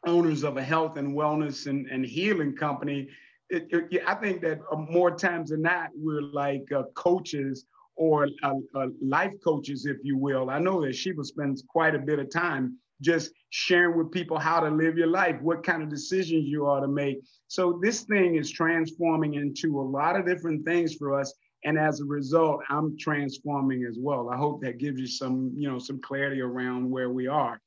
owners 0.06 0.42
of 0.42 0.56
a 0.56 0.62
health 0.62 0.96
and 0.96 1.14
wellness 1.14 1.66
and, 1.66 1.86
and 1.88 2.04
healing 2.04 2.56
company. 2.56 3.08
It, 3.50 3.68
it, 3.70 4.02
I 4.06 4.14
think 4.14 4.40
that 4.42 4.60
uh, 4.72 4.76
more 4.76 5.10
times 5.10 5.50
than 5.50 5.62
not, 5.62 5.90
we're 5.94 6.22
like 6.22 6.72
uh, 6.72 6.84
coaches 6.94 7.66
or 8.00 8.26
uh, 8.42 8.54
uh, 8.74 8.86
life 9.02 9.34
coaches, 9.44 9.84
if 9.84 9.98
you 10.02 10.16
will. 10.16 10.48
I 10.48 10.58
know 10.58 10.80
that 10.80 10.92
Shebah 10.92 11.22
spends 11.22 11.62
quite 11.68 11.94
a 11.94 11.98
bit 11.98 12.18
of 12.18 12.32
time 12.32 12.78
just 13.02 13.30
sharing 13.50 13.98
with 13.98 14.10
people 14.10 14.38
how 14.38 14.58
to 14.58 14.70
live 14.70 14.96
your 14.96 15.06
life, 15.06 15.36
what 15.42 15.62
kind 15.62 15.82
of 15.82 15.90
decisions 15.90 16.46
you 16.46 16.66
ought 16.66 16.80
to 16.80 16.88
make. 16.88 17.18
So 17.48 17.78
this 17.82 18.04
thing 18.04 18.36
is 18.36 18.50
transforming 18.50 19.34
into 19.34 19.78
a 19.80 19.82
lot 19.82 20.16
of 20.16 20.24
different 20.24 20.64
things 20.64 20.94
for 20.94 21.18
us. 21.20 21.34
And 21.64 21.78
as 21.78 22.00
a 22.00 22.06
result, 22.06 22.62
I'm 22.70 22.96
transforming 22.98 23.84
as 23.84 23.98
well. 24.00 24.30
I 24.30 24.36
hope 24.38 24.62
that 24.62 24.78
gives 24.78 24.98
you 24.98 25.06
some, 25.06 25.52
you 25.54 25.68
know, 25.68 25.78
some 25.78 26.00
clarity 26.00 26.40
around 26.40 26.90
where 26.90 27.10
we 27.10 27.26
are. 27.26 27.60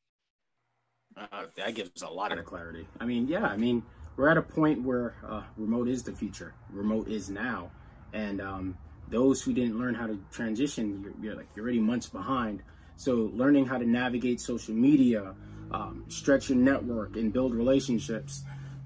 Uh, 1.15 1.45
that 1.57 1.75
gives 1.75 2.01
a 2.01 2.09
lot 2.09 2.35
of 2.35 2.43
clarity. 2.43 2.87
I 2.99 3.05
mean, 3.05 3.27
yeah, 3.27 3.45
I 3.45 3.55
mean, 3.55 3.83
we're 4.17 4.29
at 4.29 4.37
a 4.37 4.41
point 4.41 4.81
where 4.81 5.13
uh, 5.27 5.43
remote 5.57 5.87
is 5.87 6.01
the 6.01 6.11
future. 6.11 6.55
Remote 6.71 7.07
is 7.07 7.29
now, 7.29 7.69
and 8.13 8.41
um, 8.41 8.77
those 9.13 9.41
who 9.41 9.53
didn't 9.53 9.77
learn 9.79 9.95
how 9.95 10.07
to 10.07 10.19
transition, 10.31 11.01
you're, 11.01 11.13
you're 11.21 11.35
like 11.35 11.47
you're 11.55 11.63
already 11.63 11.79
months 11.79 12.07
behind. 12.09 12.63
So 12.97 13.31
learning 13.33 13.67
how 13.67 13.77
to 13.77 13.85
navigate 13.85 14.41
social 14.41 14.73
media, 14.73 15.35
um, 15.71 16.05
stretch 16.09 16.49
your 16.49 16.57
network, 16.57 17.15
and 17.15 17.31
build 17.31 17.53
relationships. 17.53 18.43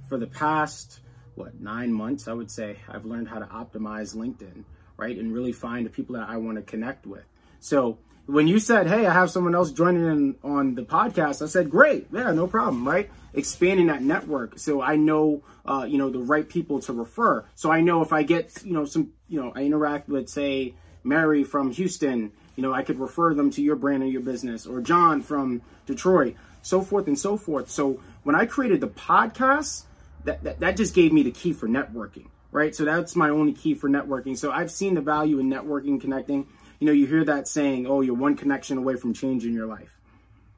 For 0.08 0.18
the 0.18 0.28
past 0.28 1.00
what 1.36 1.60
nine 1.60 1.92
months, 1.92 2.28
I 2.28 2.34
would 2.34 2.52
say 2.52 2.78
I've 2.88 3.06
learned 3.06 3.28
how 3.28 3.40
to 3.40 3.46
optimize 3.46 4.16
LinkedIn, 4.16 4.64
right, 4.98 5.18
and 5.18 5.34
really 5.34 5.52
find 5.54 5.86
the 5.86 5.90
people 5.90 6.16
that 6.16 6.30
I 6.30 6.38
want 6.38 6.58
to 6.58 6.64
connect 6.64 7.06
with. 7.08 7.26
So 7.60 8.00
when 8.26 8.48
you 8.48 8.60
said, 8.60 8.88
"Hey, 8.88 9.06
I 9.06 9.14
have 9.14 9.32
someone 9.32 9.56
else 9.56 9.72
joining 9.72 10.06
in 10.06 10.36
on 10.44 10.76
the 10.76 10.84
podcast," 10.84 11.42
I 11.42 11.48
said, 11.48 11.70
"Great, 11.70 12.08
yeah, 12.12 12.32
no 12.32 12.48
problem." 12.48 12.88
Right, 12.88 13.10
expanding 13.34 13.88
that 13.88 14.02
network, 14.02 14.60
so 14.60 14.82
I 14.82 14.96
know, 14.96 15.44
uh, 15.66 15.86
you 15.88 15.98
know, 15.98 16.10
the 16.10 16.20
right 16.20 16.48
people 16.48 16.80
to 16.82 16.94
refer. 16.94 17.46
So 17.56 17.72
I 17.72 17.82
know 17.82 18.02
if 18.02 18.12
I 18.12 18.24
get, 18.24 18.64
you 18.66 18.74
know, 18.74 18.86
some, 18.86 19.14
you 19.28 19.42
know, 19.42 19.52
I 19.56 19.64
interact 19.64 20.10
with, 20.10 20.30
say, 20.30 20.74
Mary 21.04 21.44
from 21.44 21.72
Houston 21.72 22.32
you 22.58 22.64
know, 22.64 22.74
I 22.74 22.82
could 22.82 23.00
refer 23.00 23.34
them 23.34 23.52
to 23.52 23.62
your 23.62 23.76
brand 23.78 24.04
or 24.04 24.08
your 24.08 24.22
business 24.22 24.66
or 24.66 24.82
John 24.82 25.22
from 25.22 25.62
Detroit, 25.86 26.36
so 26.64 26.82
forth 26.82 27.08
and 27.08 27.18
so 27.18 27.38
forth. 27.38 27.70
So 27.70 28.02
when 28.24 28.36
I 28.36 28.46
created 28.46 28.82
the 28.82 28.88
podcast, 28.88 29.84
that, 30.26 30.44
that, 30.44 30.60
that 30.60 30.76
just 30.76 30.94
gave 30.94 31.14
me 31.14 31.24
the 31.24 31.32
key 31.32 31.54
for 31.54 31.68
networking, 31.68 32.26
right? 32.52 32.76
So 32.76 32.84
that's 32.84 33.16
my 33.16 33.30
only 33.30 33.54
key 33.54 33.76
for 33.76 33.88
networking. 33.88 34.36
So 34.36 34.52
I've 34.52 34.72
seen 34.72 34.96
the 34.96 35.02
value 35.02 35.38
in 35.40 35.50
networking, 35.50 36.02
connecting. 36.02 36.48
You 36.80 36.88
know, 36.88 36.94
you 36.94 37.06
hear 37.06 37.24
that 37.26 37.48
saying, 37.48 37.86
oh, 37.86 38.02
you're 38.02 38.16
one 38.16 38.36
connection 38.36 38.80
away 38.80 38.96
from 38.96 39.14
changing 39.14 39.54
your 39.54 39.68
life. 39.68 40.00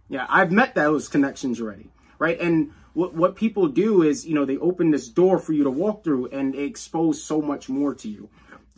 Yeah, 0.07 0.25
I've 0.27 0.53
met 0.53 0.73
those 0.73 1.09
connections 1.09 1.59
already, 1.59 1.91
right? 2.17 2.39
And 2.39 2.71
what, 2.93 3.13
what 3.13 3.35
people 3.35 3.67
do 3.67 4.03
is, 4.03 4.25
you 4.25 4.33
know, 4.33 4.45
they 4.45 4.57
open 4.57 4.89
this 4.89 5.09
door 5.09 5.37
for 5.37 5.51
you 5.51 5.65
to 5.65 5.69
walk 5.69 6.05
through 6.05 6.27
and 6.27 6.53
they 6.53 6.63
expose 6.63 7.21
so 7.21 7.41
much 7.41 7.67
more 7.67 7.93
to 7.95 8.09
you. 8.09 8.29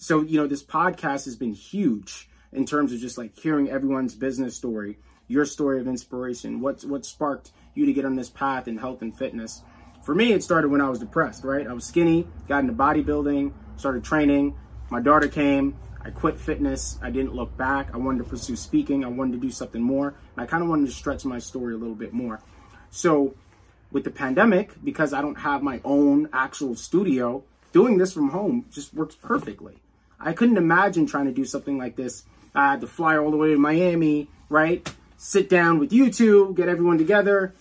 So, 0.02 0.22
you 0.22 0.38
know, 0.38 0.48
this 0.48 0.64
podcast 0.64 1.26
has 1.26 1.36
been 1.36 1.54
huge 1.54 2.28
in 2.52 2.66
terms 2.66 2.92
of 2.92 3.00
just 3.00 3.20
like 3.20 3.38
hearing 3.38 3.70
everyone's 3.70 4.16
business 4.16 4.56
story, 4.56 4.98
your 5.28 5.46
story 5.46 5.80
of 5.80 5.88
inspiration, 5.88 6.60
what 6.60 6.82
what 6.86 7.06
sparked 7.06 7.52
you 7.76 7.86
to 7.86 7.94
get 7.94 8.04
on 8.04 8.16
this 8.16 8.28
path 8.28 8.68
in 8.68 8.80
health 8.80 9.04
and 9.04 9.16
fitness. 9.16 9.62
For 10.02 10.16
me, 10.16 10.34
it 10.34 10.44
started 10.44 10.72
when 10.72 10.82
I 10.82 10.90
was 10.90 10.98
depressed, 10.98 11.44
right? 11.44 11.68
I 11.68 11.74
was 11.74 11.86
skinny, 11.86 12.28
got 12.48 12.62
into 12.62 12.74
bodybuilding, 12.74 13.54
started 13.76 14.04
training. 14.04 14.56
My 14.90 15.02
daughter 15.02 15.28
came, 15.28 15.78
I 16.04 16.10
quit 16.10 16.40
fitness. 16.40 16.98
I 17.04 17.12
didn't 17.12 17.36
look 17.36 17.56
back. 17.56 17.94
I 17.94 17.98
wanted 17.98 18.24
to 18.24 18.30
pursue 18.32 18.56
speaking. 18.56 19.06
I 19.06 19.08
wanted 19.08 19.34
to 19.34 19.40
do 19.40 19.52
something 19.52 19.84
more. 19.84 20.16
And 20.36 20.44
I 20.44 20.48
kind 20.48 20.64
of 20.64 20.70
wanted 20.70 20.88
to 20.88 20.94
stretch 20.94 21.26
my 21.26 21.38
story 21.38 21.76
a 21.76 21.78
little 21.78 21.94
bit 21.94 22.12
more. 22.12 22.42
So, 22.90 23.36
with 23.92 24.04
the 24.04 24.10
pandemic, 24.10 24.84
because 24.84 25.14
I 25.14 25.22
don't 25.22 25.38
have 25.38 25.62
my 25.62 25.80
own 25.86 26.28
actual 26.34 26.76
studio, 26.76 27.44
doing 27.72 28.00
this 28.00 28.14
from 28.14 28.30
home 28.30 28.66
just 28.72 28.96
works 28.96 29.14
perfectly. 29.14 29.81
I 30.24 30.34
couldn't 30.34 30.58
imagine 30.58 31.06
trying 31.06 31.26
to 31.26 31.32
do 31.32 31.46
something 31.46 31.78
like 31.78 31.96
this 31.96 32.24
I 32.54 32.72
had 32.72 32.82
to 32.82 32.88
fly 32.88 33.18
all 33.18 33.32
the 33.32 33.38
way 33.38 33.50
to 33.50 33.58
Miami, 33.58 34.28
right? 34.50 34.88
Sit 35.18 35.50
down 35.50 35.80
with 35.80 35.94
you 35.94 36.12
two, 36.12 36.54
get 36.56 36.68
everyone 36.68 36.98
together. 36.98 37.54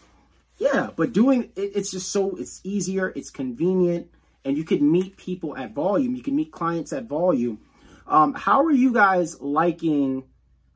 Yeah, 0.59 0.91
but 0.95 1.13
doing 1.13 1.45
it, 1.57 1.73
it's 1.75 1.91
just 1.91 2.11
so 2.11 2.37
it's 2.37 2.61
easier, 2.65 3.13
it's 3.15 3.31
convenient, 3.31 4.11
and 4.45 4.57
you 4.57 4.65
can 4.65 4.91
meet 4.91 5.17
people 5.17 5.57
at 5.57 5.73
volume. 5.73 6.15
You 6.15 6.23
can 6.23 6.37
meet 6.37 6.53
clients 6.53 6.93
at 6.93 7.05
volume. 7.05 7.61
Um, 8.07 8.35
how 8.35 8.65
are 8.65 8.73
you 8.73 8.93
guys 8.93 9.41
liking? 9.41 10.25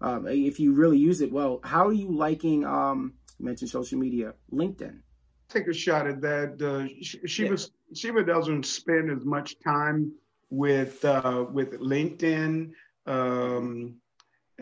Um, 0.00 0.26
if 0.26 0.60
you 0.60 0.74
really 0.74 0.98
use 0.98 1.20
it 1.20 1.32
well, 1.32 1.60
how 1.64 1.86
are 1.86 1.92
you 1.92 2.14
liking? 2.14 2.64
Um, 2.64 3.14
you 3.38 3.46
mentioned 3.46 3.70
social 3.70 3.98
media, 3.98 4.34
LinkedIn. 4.52 5.00
Take 5.48 5.66
a 5.68 5.74
shot 5.74 6.06
at 6.06 6.20
that. 6.22 6.54
Uh, 6.60 6.88
Shebah 7.02 7.68
yeah. 7.90 8.10
Shebah 8.10 8.26
doesn't 8.26 8.64
spend 8.64 9.10
as 9.10 9.24
much 9.24 9.56
time 9.60 10.12
with 10.50 11.04
uh, 11.04 11.46
with 11.50 11.72
LinkedIn. 11.80 12.70
Um, 13.06 13.96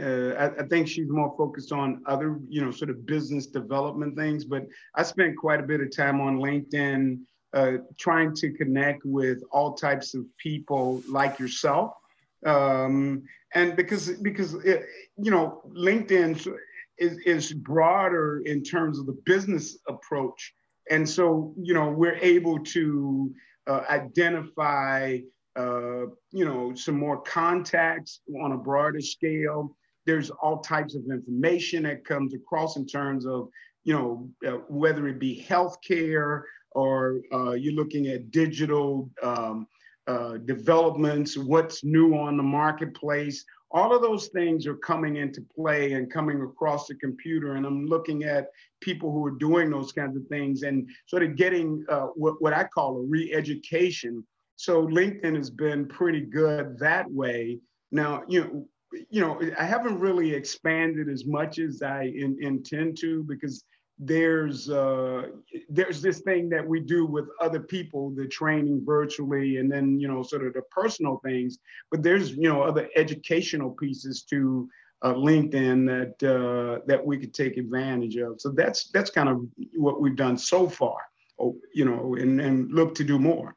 uh, 0.01 0.31
I, 0.38 0.47
I, 0.62 0.66
think 0.68 0.88
she's 0.88 1.11
more 1.11 1.35
focused 1.37 1.71
on 1.71 2.03
other, 2.07 2.40
you 2.49 2.64
know, 2.64 2.71
sort 2.71 2.90
of 2.90 3.05
business 3.05 3.47
development 3.47 4.16
things. 4.16 4.45
But 4.45 4.66
I 4.95 5.03
spent 5.03 5.37
quite 5.37 5.61
a 5.61 5.64
bit 5.64 5.83
of 5.83 5.95
time 5.95 6.18
on 6.21 6.38
LinkedIn 6.38 7.21
uh, 7.53 7.73
trying 7.99 8.35
to 8.37 8.53
connect 8.53 9.05
with 9.05 9.42
all 9.53 9.75
types 9.75 10.14
of 10.14 10.25
people 10.38 11.03
like 11.09 11.38
yourself. 11.38 11.92
Um, 12.47 13.25
and 13.55 13.77
because 13.77 14.09
because 14.23 14.55
it, 14.64 14.87
you 15.16 15.31
know 15.31 15.62
LinkedIn 15.77 16.49
is, 16.99 17.18
is 17.27 17.53
broader 17.53 18.42
in 18.47 18.62
terms 18.62 18.99
of 18.99 19.07
the 19.07 19.21
business 19.27 19.79
approach, 19.87 20.55
and 20.90 21.09
so 21.09 21.55
you 21.61 21.75
know 21.75 21.90
we're 21.90 22.16
able 22.16 22.59
to 22.59 23.33
uh, 23.66 23.83
identify 23.88 25.18
uh, 25.57 26.07
you 26.31 26.45
know 26.45 26.75
some 26.75 26.99
more 26.99 27.21
contacts 27.23 28.21
on 28.43 28.53
a 28.53 28.59
broader 28.59 29.01
scale. 29.01 29.77
There's 30.07 30.31
all 30.31 30.59
types 30.59 30.95
of 30.97 31.03
information 31.11 31.85
that 31.85 32.05
comes 32.05 32.35
across 32.35 32.77
in 32.77 32.87
terms 32.87 33.27
of 33.27 33.49
you 33.85 33.95
know 33.95 34.29
uh, 34.47 34.59
whether 34.69 35.09
it 35.09 35.19
be 35.19 35.45
healthcare 35.49 36.43
or 36.75 37.21
uh, 37.33 37.53
you're 37.53 37.75
looking 37.75 38.09
at 38.09 38.31
digital 38.31 39.11
um, 39.23 39.67
uh, 40.07 40.38
developments, 40.38 41.37
what's 41.37 41.85
new 41.85 42.17
on 42.17 42.37
the 42.37 42.43
marketplace. 42.43 43.45
All 43.71 43.95
of 43.95 44.03
those 44.03 44.29
things 44.29 44.67
are 44.67 44.77
coming 44.77 45.17
into 45.17 45.41
play 45.55 45.93
and 45.93 46.12
coming 46.12 46.43
across 46.43 46.87
the 46.87 46.95
computer. 46.97 47.55
And 47.55 47.65
I'm 47.65 47.87
looking 47.87 48.25
at 48.25 48.49
people 48.81 49.12
who 49.12 49.25
are 49.25 49.38
doing 49.38 49.71
those 49.71 49.93
kinds 49.93 50.17
of 50.17 50.27
things 50.27 50.62
and 50.62 50.88
sort 51.07 51.23
of 51.23 51.37
getting 51.37 51.85
uh, 51.88 52.09
what, 52.17 52.43
what 52.43 52.53
I 52.53 52.65
call 52.65 52.99
a 52.99 53.03
re 53.03 53.33
education. 53.33 54.27
So 54.62 54.87
LinkedIn 54.87 55.35
has 55.35 55.51
been 55.51 55.88
pretty 55.88 56.20
good 56.20 56.79
that 56.79 57.11
way. 57.11 57.59
Now, 57.90 58.22
you 58.29 58.40
know, 58.44 58.68
you 59.11 59.20
know, 59.20 59.40
I 59.59 59.64
haven't 59.64 59.98
really 59.98 60.33
expanded 60.33 61.09
as 61.09 61.27
much 61.27 61.59
as 61.59 61.83
I 61.83 62.05
in, 62.05 62.37
intend 62.40 62.96
to 62.98 63.25
because 63.25 63.64
there's 63.98 64.70
uh, 64.70 65.22
there's 65.68 66.01
this 66.01 66.20
thing 66.20 66.48
that 66.51 66.64
we 66.64 66.79
do 66.79 67.07
with 67.07 67.25
other 67.40 67.59
people, 67.59 68.11
the 68.11 68.29
training 68.29 68.85
virtually, 68.87 69.57
and 69.57 69.68
then 69.68 69.98
you 69.98 70.07
know 70.07 70.22
sort 70.22 70.46
of 70.46 70.55
the 70.55 70.62
personal 70.70 71.20
things. 71.25 71.59
But 71.90 72.05
there's 72.05 72.31
you 72.31 72.48
know 72.48 72.62
other 72.62 72.88
educational 72.94 73.72
pieces 73.72 74.22
to 74.31 74.68
uh, 75.03 75.14
LinkedIn 75.14 75.88
that 75.88 76.16
uh, 76.25 76.85
that 76.87 77.05
we 77.05 77.18
could 77.18 77.35
take 77.35 77.57
advantage 77.57 78.14
of. 78.14 78.40
So 78.40 78.51
that's 78.51 78.90
that's 78.90 79.11
kind 79.11 79.29
of 79.29 79.40
what 79.75 80.01
we've 80.01 80.14
done 80.14 80.38
so 80.38 80.68
far. 80.68 80.98
Oh, 81.40 81.57
you 81.75 81.85
know, 81.85 82.14
and 82.14 82.40
and 82.40 82.70
look 82.70 82.94
to 82.94 83.03
do 83.03 83.18
more. 83.18 83.57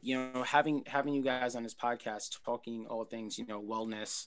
You 0.00 0.30
know, 0.32 0.42
having 0.42 0.84
having 0.86 1.14
you 1.14 1.22
guys 1.22 1.54
on 1.54 1.62
this 1.62 1.74
podcast 1.74 2.42
talking 2.44 2.86
all 2.86 3.04
things 3.04 3.38
you 3.38 3.46
know 3.46 3.60
wellness 3.60 4.26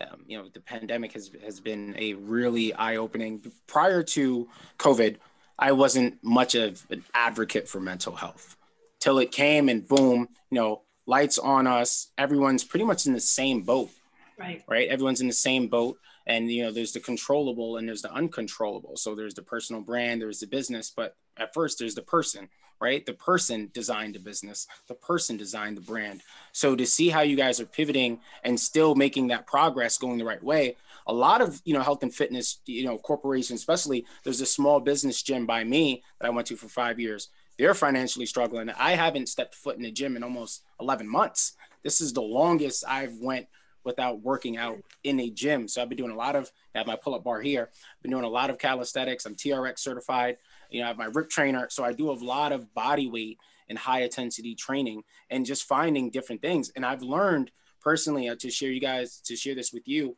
um, 0.00 0.24
you 0.26 0.38
know, 0.38 0.48
the 0.52 0.60
pandemic 0.60 1.12
has 1.12 1.30
has 1.44 1.60
been 1.60 1.94
a 1.98 2.14
really 2.14 2.72
eye 2.72 2.96
opening. 2.96 3.42
Prior 3.66 4.02
to 4.02 4.48
COVID, 4.78 5.16
I 5.58 5.72
wasn't 5.72 6.22
much 6.22 6.54
of 6.54 6.84
an 6.90 7.04
advocate 7.14 7.68
for 7.68 7.80
mental 7.80 8.14
health 8.14 8.56
till 8.98 9.18
it 9.18 9.32
came 9.32 9.68
and 9.68 9.86
boom, 9.86 10.28
you 10.50 10.54
know, 10.54 10.82
lights 11.06 11.38
on 11.38 11.66
us. 11.66 12.08
Everyone's 12.16 12.64
pretty 12.64 12.84
much 12.84 13.06
in 13.06 13.12
the 13.12 13.20
same 13.20 13.62
boat. 13.62 13.90
Right. 14.38 14.62
Right. 14.66 14.88
Everyone's 14.88 15.20
in 15.20 15.26
the 15.26 15.32
same 15.34 15.68
boat. 15.68 15.98
And, 16.26 16.50
you 16.50 16.62
know, 16.62 16.70
there's 16.70 16.92
the 16.92 17.00
controllable 17.00 17.76
and 17.76 17.88
there's 17.88 18.02
the 18.02 18.12
uncontrollable. 18.12 18.96
So 18.96 19.14
there's 19.14 19.34
the 19.34 19.42
personal 19.42 19.82
brand, 19.82 20.22
there's 20.22 20.40
the 20.40 20.46
business, 20.46 20.92
but 20.94 21.14
at 21.36 21.52
first 21.52 21.78
there's 21.78 21.94
the 21.94 22.02
person 22.02 22.48
right? 22.80 23.04
The 23.04 23.12
person 23.12 23.70
designed 23.72 24.14
the 24.14 24.20
business, 24.20 24.66
the 24.88 24.94
person 24.94 25.36
designed 25.36 25.76
the 25.76 25.82
brand. 25.82 26.22
So 26.52 26.74
to 26.74 26.86
see 26.86 27.08
how 27.08 27.20
you 27.20 27.36
guys 27.36 27.60
are 27.60 27.66
pivoting 27.66 28.20
and 28.44 28.58
still 28.58 28.94
making 28.94 29.28
that 29.28 29.46
progress 29.46 29.98
going 29.98 30.18
the 30.18 30.24
right 30.24 30.42
way, 30.42 30.76
a 31.06 31.12
lot 31.12 31.40
of 31.40 31.60
you 31.64 31.74
know 31.74 31.82
health 31.82 32.02
and 32.02 32.14
fitness, 32.14 32.60
you 32.66 32.84
know, 32.84 32.98
corporations, 32.98 33.60
especially 33.60 34.06
there's 34.24 34.40
a 34.40 34.46
small 34.46 34.80
business 34.80 35.22
gym 35.22 35.46
by 35.46 35.64
me 35.64 36.02
that 36.20 36.26
I 36.26 36.30
went 36.30 36.46
to 36.48 36.56
for 36.56 36.68
five 36.68 36.98
years. 36.98 37.28
They're 37.58 37.74
financially 37.74 38.26
struggling. 38.26 38.70
I 38.70 38.92
haven't 38.92 39.28
stepped 39.28 39.54
foot 39.54 39.76
in 39.76 39.82
the 39.82 39.90
gym 39.90 40.16
in 40.16 40.22
almost 40.22 40.62
11 40.80 41.06
months. 41.06 41.56
This 41.82 42.00
is 42.00 42.12
the 42.12 42.22
longest 42.22 42.84
I've 42.88 43.18
went 43.18 43.48
without 43.84 44.20
working 44.20 44.56
out 44.56 44.78
in 45.04 45.20
a 45.20 45.30
gym. 45.30 45.68
So 45.68 45.80
I've 45.80 45.88
been 45.88 45.98
doing 45.98 46.10
a 46.10 46.16
lot 46.16 46.36
of, 46.36 46.50
I 46.74 46.78
have 46.78 46.86
my 46.86 46.96
pull-up 46.96 47.24
bar 47.24 47.40
here. 47.40 47.70
I've 47.72 48.02
been 48.02 48.10
doing 48.10 48.24
a 48.24 48.28
lot 48.28 48.50
of 48.50 48.58
calisthenics. 48.58 49.26
I'm 49.26 49.34
TRX 49.34 49.78
certified 49.78 50.36
you 50.70 50.80
know, 50.80 50.86
I 50.86 50.88
have 50.88 50.98
my 50.98 51.10
rip 51.12 51.30
trainer. 51.30 51.68
So 51.70 51.84
I 51.84 51.92
do 51.92 52.10
a 52.10 52.12
lot 52.12 52.52
of 52.52 52.72
body 52.74 53.08
weight 53.08 53.38
and 53.68 53.78
high 53.78 54.02
intensity 54.02 54.54
training 54.54 55.02
and 55.30 55.46
just 55.46 55.64
finding 55.64 56.10
different 56.10 56.42
things. 56.42 56.70
And 56.74 56.84
I've 56.84 57.02
learned 57.02 57.50
personally 57.80 58.28
uh, 58.28 58.36
to 58.40 58.50
share 58.50 58.70
you 58.70 58.80
guys, 58.80 59.20
to 59.26 59.36
share 59.36 59.54
this 59.54 59.72
with 59.72 59.86
you. 59.86 60.16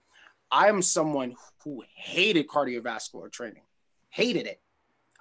I'm 0.50 0.82
someone 0.82 1.34
who 1.64 1.82
hated 1.94 2.48
cardiovascular 2.48 3.30
training, 3.30 3.62
hated 4.10 4.46
it. 4.46 4.60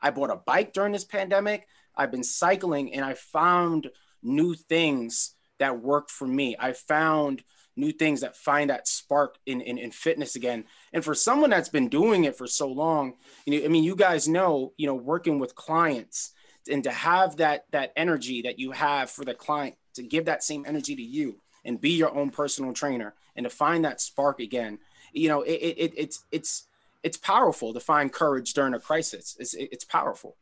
I 0.02 0.12
bought 0.12 0.32
a 0.32 0.36
bike 0.36 0.74
during 0.74 0.94
this 0.94 1.06
pandemic. 1.06 1.67
I've 1.96 2.12
been 2.12 2.24
cycling 2.24 2.94
and 2.94 3.06
I 3.06 3.13
found 3.13 3.89
new 4.24 4.56
things 4.56 5.36
that 5.60 5.82
work 5.82 6.10
for 6.10 6.28
me. 6.28 6.56
I 6.60 6.74
found 6.74 7.44
new 7.82 7.91
things 7.91 8.22
that 8.22 8.38
find 8.38 8.70
that 8.70 8.88
spark 8.88 9.38
in, 9.46 9.60
in, 9.60 9.78
in 9.78 9.91
fitness 9.91 10.36
again. 10.36 10.63
And 10.94 11.04
for 11.04 11.13
someone 11.13 11.50
that's 11.50 11.67
been 11.67 11.89
doing 11.89 12.24
it 12.24 12.38
for 12.38 12.48
so 12.48 12.67
long, 12.67 13.15
you 13.46 13.60
know, 13.60 13.65
I 13.65 13.67
mean, 13.67 13.84
you 13.84 13.96
guys 13.96 14.28
know, 14.28 14.72
you 14.78 14.88
know, 14.88 14.96
working 14.96 15.39
with 15.39 15.56
clients 15.56 16.32
and 16.70 16.84
to 16.84 16.91
have 16.91 17.38
that 17.38 17.65
that 17.72 17.91
energy 17.96 18.44
that 18.44 18.60
you 18.60 18.72
have 18.72 19.10
for 19.10 19.26
the 19.26 19.34
client 19.34 19.76
to 19.96 20.04
give 20.04 20.26
that 20.26 20.44
same 20.44 20.63
energy 20.67 20.96
to 20.96 21.02
you 21.02 21.41
and 21.65 21.82
be 21.82 21.91
your 21.91 22.15
own 22.15 22.30
personal 22.30 22.72
trainer 22.72 23.13
and 23.36 23.44
to 23.44 23.50
find 23.50 23.84
that 23.84 24.00
spark 24.00 24.39
again, 24.39 24.80
you 25.12 25.28
know, 25.28 25.41
it, 25.41 25.52
it, 25.54 25.94
it's 25.98 26.24
it's 26.32 26.67
it's 27.04 27.17
powerful 27.17 27.74
to 27.74 27.80
find 27.80 28.13
courage 28.13 28.54
during 28.54 28.74
a 28.74 28.80
crisis. 28.80 29.36
It's 29.39 29.56
it's 29.58 29.86
powerful. 29.86 30.38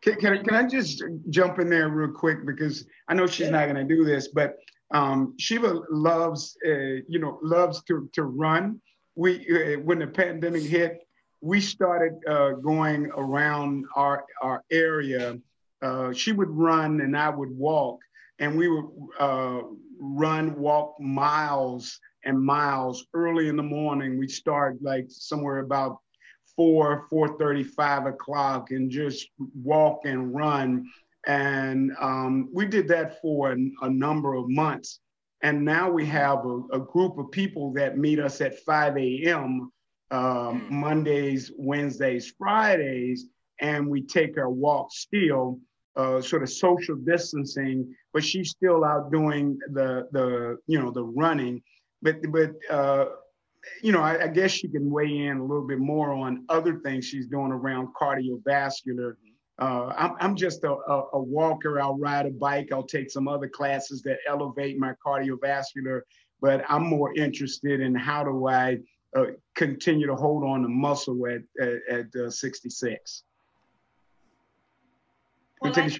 Can, 0.00 0.14
can, 0.16 0.44
can 0.44 0.54
I 0.54 0.62
just 0.62 1.02
jump 1.30 1.58
in 1.58 1.68
there 1.68 1.88
real 1.88 2.12
quick 2.12 2.46
because 2.46 2.86
I 3.08 3.14
know 3.14 3.26
she's 3.26 3.46
yeah. 3.46 3.50
not 3.50 3.64
going 3.64 3.88
to 3.88 3.96
do 3.96 4.04
this, 4.04 4.28
but 4.28 4.58
um, 4.90 5.34
Shebah 5.38 5.84
loves, 5.90 6.56
uh, 6.66 7.02
you 7.08 7.18
know, 7.18 7.38
loves 7.42 7.82
to, 7.84 8.08
to 8.14 8.22
run. 8.22 8.80
We, 9.14 9.74
uh, 9.74 9.80
when 9.80 9.98
the 9.98 10.06
pandemic 10.06 10.62
hit, 10.62 11.00
we 11.40 11.60
started 11.60 12.14
uh, 12.28 12.52
going 12.52 13.10
around 13.16 13.84
our, 13.94 14.24
our 14.42 14.64
area. 14.70 15.38
Uh, 15.82 16.12
she 16.12 16.32
would 16.32 16.50
run 16.50 17.00
and 17.00 17.16
I 17.16 17.28
would 17.28 17.50
walk, 17.50 18.00
and 18.38 18.56
we 18.56 18.68
would 18.68 18.88
uh, 19.20 19.60
run, 20.00 20.58
walk 20.58 20.98
miles 21.00 22.00
and 22.24 22.40
miles 22.40 23.06
early 23.14 23.48
in 23.48 23.56
the 23.56 23.62
morning. 23.62 24.18
We 24.18 24.28
start 24.28 24.82
like 24.82 25.06
somewhere 25.08 25.58
about 25.58 25.98
four, 26.56 27.06
four 27.08 27.38
thirty, 27.38 27.62
five 27.62 28.06
o'clock, 28.06 28.72
and 28.72 28.90
just 28.90 29.28
walk 29.62 30.00
and 30.04 30.34
run 30.34 30.90
and 31.28 31.92
um, 32.00 32.48
we 32.52 32.64
did 32.64 32.88
that 32.88 33.20
for 33.20 33.52
a, 33.52 33.56
a, 33.82 33.90
number 33.90 34.34
of 34.34 34.48
months. 34.48 35.00
And 35.42 35.62
now 35.62 35.90
we 35.90 36.06
have 36.06 36.38
a, 36.46 36.62
a, 36.72 36.80
group 36.80 37.18
of 37.18 37.30
people 37.30 37.70
that 37.74 37.98
meet 37.98 38.18
us 38.18 38.40
at 38.40 38.58
5 38.60 38.96
a.m. 38.96 39.70
Um, 40.10 40.60
hmm. 40.60 40.80
Mondays, 40.80 41.52
Wednesdays, 41.56 42.32
Fridays, 42.38 43.26
and 43.60 43.88
we 43.88 44.02
take 44.02 44.38
our 44.38 44.48
walk 44.48 44.90
still, 44.90 45.60
uh, 45.96 46.22
sort 46.22 46.42
of 46.42 46.50
social 46.50 46.96
distancing, 46.96 47.94
but 48.14 48.24
she's 48.24 48.50
still 48.50 48.82
out 48.82 49.12
doing 49.12 49.58
the, 49.72 50.08
the 50.12 50.56
you 50.66 50.80
know, 50.80 50.90
the 50.90 51.04
running. 51.04 51.62
But, 52.00 52.22
but 52.32 52.52
uh, 52.70 53.04
you 53.82 53.92
know, 53.92 54.00
I, 54.00 54.24
I 54.24 54.28
guess 54.28 54.52
she 54.52 54.68
can 54.68 54.90
weigh 54.90 55.26
in 55.26 55.36
a 55.36 55.44
little 55.44 55.66
bit 55.66 55.78
more 55.78 56.12
on 56.12 56.46
other 56.48 56.78
things 56.78 57.04
she's 57.04 57.26
doing 57.26 57.52
around 57.52 57.88
cardiovascular 58.00 59.16
uh, 59.58 59.92
I'm, 59.96 60.14
I'm 60.20 60.36
just 60.36 60.62
a, 60.62 60.70
a, 60.70 61.04
a, 61.14 61.20
walker. 61.20 61.80
I'll 61.80 61.98
ride 61.98 62.26
a 62.26 62.30
bike. 62.30 62.68
I'll 62.72 62.84
take 62.84 63.10
some 63.10 63.26
other 63.26 63.48
classes 63.48 64.02
that 64.02 64.18
elevate 64.28 64.78
my 64.78 64.94
cardiovascular, 65.04 66.02
but 66.40 66.64
I'm 66.68 66.86
more 66.86 67.12
interested 67.16 67.80
in 67.80 67.94
how 67.94 68.22
do 68.22 68.46
I 68.46 68.78
uh, 69.16 69.26
continue 69.56 70.06
to 70.06 70.14
hold 70.14 70.44
on 70.44 70.62
to 70.62 70.68
muscle 70.68 71.26
at 71.26 71.42
at, 71.60 71.78
at 71.90 72.16
uh, 72.16 72.30
66. 72.30 73.24
Well, 75.60 75.72
I, 75.74 75.90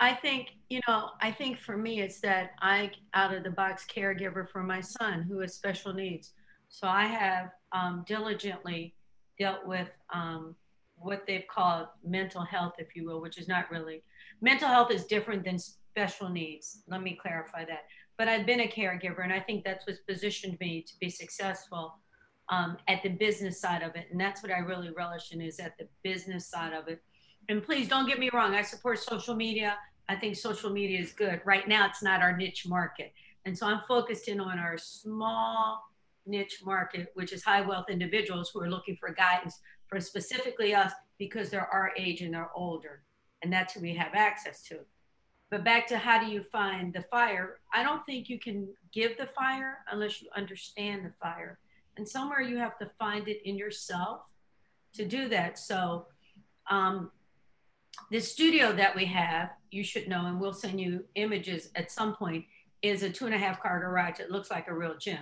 I 0.00 0.12
think 0.12 0.48
you 0.68 0.80
know. 0.86 1.10
I 1.22 1.30
think 1.30 1.58
for 1.58 1.78
me, 1.78 2.00
it's 2.00 2.20
that 2.20 2.50
I 2.60 2.90
out 3.14 3.32
of 3.32 3.42
the 3.42 3.50
box 3.50 3.86
caregiver 3.86 4.46
for 4.46 4.62
my 4.62 4.82
son 4.82 5.22
who 5.22 5.38
has 5.38 5.54
special 5.54 5.94
needs. 5.94 6.32
So 6.68 6.88
I 6.88 7.06
have 7.06 7.52
um, 7.72 8.04
diligently 8.06 8.94
dealt 9.38 9.66
with 9.66 9.88
um, 10.12 10.54
what 11.04 11.24
they've 11.26 11.46
called 11.48 11.86
mental 12.04 12.42
health, 12.42 12.74
if 12.78 12.96
you 12.96 13.04
will, 13.06 13.20
which 13.20 13.38
is 13.38 13.48
not 13.48 13.70
really 13.70 14.02
mental 14.40 14.68
health 14.68 14.90
is 14.90 15.04
different 15.04 15.44
than 15.44 15.58
special 15.58 16.28
needs. 16.28 16.82
Let 16.88 17.02
me 17.02 17.18
clarify 17.20 17.64
that. 17.66 17.84
but 18.16 18.28
I've 18.28 18.46
been 18.46 18.60
a 18.60 18.68
caregiver, 18.68 19.24
and 19.24 19.32
I 19.32 19.40
think 19.40 19.64
that's 19.64 19.86
what's 19.86 19.98
positioned 20.00 20.56
me 20.60 20.82
to 20.82 20.92
be 21.00 21.10
successful 21.10 21.98
um, 22.48 22.76
at 22.86 23.02
the 23.02 23.08
business 23.08 23.60
side 23.60 23.82
of 23.82 23.96
it. 23.96 24.06
And 24.10 24.20
that's 24.20 24.40
what 24.42 24.52
I 24.52 24.58
really 24.58 24.90
relish 24.90 25.32
in 25.32 25.40
is 25.40 25.58
at 25.58 25.76
the 25.78 25.88
business 26.04 26.48
side 26.48 26.74
of 26.74 26.86
it. 26.86 27.02
And 27.48 27.62
please 27.62 27.88
don't 27.88 28.06
get 28.06 28.20
me 28.20 28.30
wrong, 28.32 28.54
I 28.54 28.62
support 28.62 28.98
social 29.00 29.34
media. 29.34 29.76
I 30.08 30.14
think 30.14 30.36
social 30.36 30.70
media 30.70 31.00
is 31.00 31.12
good. 31.12 31.40
Right 31.44 31.66
now, 31.66 31.86
it's 31.86 32.02
not 32.02 32.20
our 32.20 32.36
niche 32.36 32.66
market. 32.68 33.12
And 33.46 33.56
so 33.56 33.66
I'm 33.66 33.80
focused 33.88 34.28
in 34.28 34.38
on 34.40 34.58
our 34.58 34.78
small 34.78 35.82
niche 36.26 36.60
market, 36.64 37.08
which 37.14 37.32
is 37.32 37.42
high 37.42 37.62
wealth 37.62 37.86
individuals 37.90 38.50
who 38.52 38.60
are 38.60 38.70
looking 38.70 38.96
for 39.00 39.12
guidance 39.12 39.58
for 39.88 40.00
specifically 40.00 40.74
us 40.74 40.92
because 41.18 41.50
they're 41.50 41.68
our 41.68 41.92
age 41.96 42.20
and 42.20 42.34
they're 42.34 42.50
older. 42.54 43.02
And 43.42 43.52
that's 43.52 43.74
who 43.74 43.80
we 43.80 43.94
have 43.94 44.14
access 44.14 44.62
to. 44.64 44.78
But 45.50 45.64
back 45.64 45.86
to 45.88 45.98
how 45.98 46.18
do 46.18 46.26
you 46.26 46.42
find 46.42 46.92
the 46.92 47.02
fire? 47.02 47.58
I 47.72 47.82
don't 47.82 48.04
think 48.06 48.28
you 48.28 48.38
can 48.38 48.68
give 48.92 49.16
the 49.16 49.26
fire 49.26 49.78
unless 49.90 50.20
you 50.20 50.28
understand 50.34 51.04
the 51.04 51.12
fire. 51.20 51.58
And 51.96 52.08
somewhere 52.08 52.40
you 52.40 52.56
have 52.58 52.78
to 52.78 52.90
find 52.98 53.28
it 53.28 53.42
in 53.48 53.56
yourself 53.56 54.22
to 54.94 55.04
do 55.04 55.28
that. 55.28 55.58
So, 55.58 56.06
um, 56.70 57.10
the 58.10 58.20
studio 58.20 58.72
that 58.72 58.96
we 58.96 59.04
have, 59.06 59.50
you 59.70 59.84
should 59.84 60.08
know, 60.08 60.26
and 60.26 60.40
we'll 60.40 60.52
send 60.52 60.80
you 60.80 61.04
images 61.14 61.70
at 61.76 61.92
some 61.92 62.16
point, 62.16 62.44
is 62.82 63.02
a 63.02 63.10
two 63.10 63.26
and 63.26 63.34
a 63.34 63.38
half 63.38 63.62
car 63.62 63.80
garage. 63.80 64.20
It 64.20 64.30
looks 64.30 64.50
like 64.50 64.68
a 64.68 64.74
real 64.74 64.96
gym. 64.96 65.20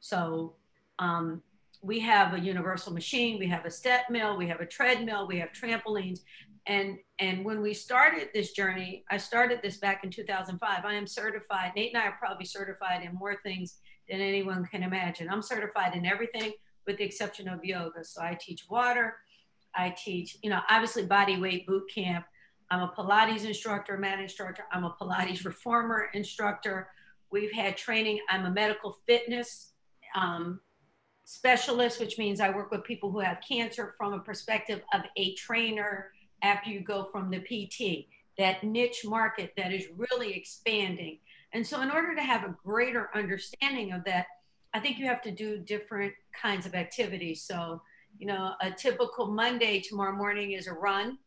So 0.00 0.54
um, 0.98 1.42
we 1.80 2.00
have 2.00 2.34
a 2.34 2.40
universal 2.40 2.92
machine, 2.92 3.38
we 3.38 3.46
have 3.46 3.64
a 3.64 3.70
step 3.70 4.10
mill, 4.10 4.36
we 4.36 4.48
have 4.48 4.60
a 4.60 4.66
treadmill, 4.66 5.26
we 5.26 5.38
have 5.38 5.50
trampolines. 5.52 6.20
And, 6.66 6.98
and 7.18 7.44
when 7.44 7.62
we 7.62 7.72
started 7.72 8.28
this 8.34 8.52
journey, 8.52 9.04
I 9.10 9.16
started 9.16 9.60
this 9.62 9.78
back 9.78 10.04
in 10.04 10.10
2005. 10.10 10.84
I 10.84 10.94
am 10.94 11.06
certified. 11.06 11.72
Nate 11.74 11.94
and 11.94 12.02
I 12.02 12.06
are 12.06 12.16
probably 12.18 12.44
certified 12.44 13.02
in 13.04 13.14
more 13.14 13.36
things 13.42 13.78
than 14.08 14.20
anyone 14.20 14.64
can 14.66 14.82
imagine. 14.82 15.28
I'm 15.30 15.42
certified 15.42 15.94
in 15.94 16.04
everything 16.04 16.52
with 16.86 16.98
the 16.98 17.04
exception 17.04 17.48
of 17.48 17.64
yoga. 17.64 18.04
So 18.04 18.22
I 18.22 18.36
teach 18.38 18.66
water, 18.68 19.16
I 19.74 19.94
teach, 19.96 20.36
you 20.42 20.50
know, 20.50 20.60
obviously 20.68 21.06
body 21.06 21.38
weight 21.38 21.66
boot 21.66 21.84
camp. 21.94 22.24
I'm 22.70 22.80
a 22.80 22.88
Pilates 22.88 23.46
instructor, 23.46 23.96
mat 23.96 24.18
instructor. 24.18 24.64
I'm 24.72 24.84
a 24.84 24.94
Pilates 25.00 25.44
reformer 25.44 26.08
instructor. 26.12 26.88
We've 27.30 27.52
had 27.52 27.76
training. 27.76 28.20
I'm 28.28 28.46
a 28.46 28.50
medical 28.50 28.98
fitness 29.06 29.72
um, 30.14 30.60
specialist, 31.28 32.00
which 32.00 32.16
means 32.16 32.40
I 32.40 32.48
work 32.48 32.70
with 32.70 32.84
people 32.84 33.10
who 33.10 33.18
have 33.18 33.42
cancer 33.46 33.94
from 33.98 34.14
a 34.14 34.18
perspective 34.18 34.80
of 34.94 35.02
a 35.18 35.34
trainer 35.34 36.10
after 36.42 36.70
you 36.70 36.80
go 36.80 37.10
from 37.12 37.30
the 37.30 37.40
PT, 37.40 38.06
that 38.38 38.64
niche 38.64 39.02
market 39.04 39.52
that 39.58 39.70
is 39.70 39.88
really 39.94 40.32
expanding. 40.32 41.18
And 41.52 41.66
so, 41.66 41.82
in 41.82 41.90
order 41.90 42.14
to 42.14 42.22
have 42.22 42.44
a 42.44 42.56
greater 42.64 43.10
understanding 43.14 43.92
of 43.92 44.04
that, 44.04 44.24
I 44.72 44.80
think 44.80 44.98
you 44.98 45.04
have 45.04 45.20
to 45.22 45.30
do 45.30 45.58
different 45.58 46.14
kinds 46.40 46.64
of 46.64 46.74
activities. 46.74 47.42
So, 47.42 47.82
you 48.18 48.26
know, 48.26 48.54
a 48.62 48.70
typical 48.70 49.26
Monday 49.26 49.80
tomorrow 49.80 50.16
morning 50.16 50.52
is 50.52 50.66
a 50.66 50.72
run, 50.72 51.18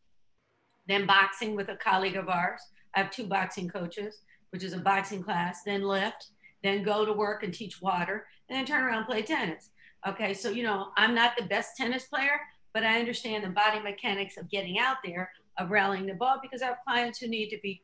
then 0.88 1.06
boxing 1.06 1.54
with 1.54 1.68
a 1.68 1.76
colleague 1.76 2.16
of 2.16 2.28
ours. 2.28 2.60
I 2.96 3.00
have 3.00 3.12
two 3.12 3.26
boxing 3.26 3.68
coaches, 3.68 4.18
which 4.50 4.64
is 4.64 4.72
a 4.72 4.78
boxing 4.78 5.22
class, 5.22 5.62
then 5.64 5.82
lift, 5.82 6.30
then 6.64 6.82
go 6.82 7.04
to 7.04 7.12
work 7.12 7.44
and 7.44 7.54
teach 7.54 7.80
water, 7.80 8.26
and 8.48 8.58
then 8.58 8.66
turn 8.66 8.82
around 8.82 8.98
and 8.98 9.06
play 9.06 9.22
tennis. 9.22 9.70
Okay, 10.06 10.34
so 10.34 10.50
you 10.50 10.62
know, 10.64 10.88
I'm 10.96 11.14
not 11.14 11.36
the 11.36 11.44
best 11.44 11.76
tennis 11.76 12.04
player, 12.04 12.40
but 12.74 12.84
I 12.84 12.98
understand 12.98 13.44
the 13.44 13.50
body 13.50 13.80
mechanics 13.80 14.36
of 14.36 14.50
getting 14.50 14.78
out 14.78 14.96
there, 15.04 15.30
of 15.58 15.70
rallying 15.70 16.06
the 16.06 16.14
ball, 16.14 16.38
because 16.42 16.62
I 16.62 16.66
have 16.66 16.78
clients 16.86 17.18
who 17.18 17.28
need 17.28 17.50
to 17.50 17.58
be 17.62 17.82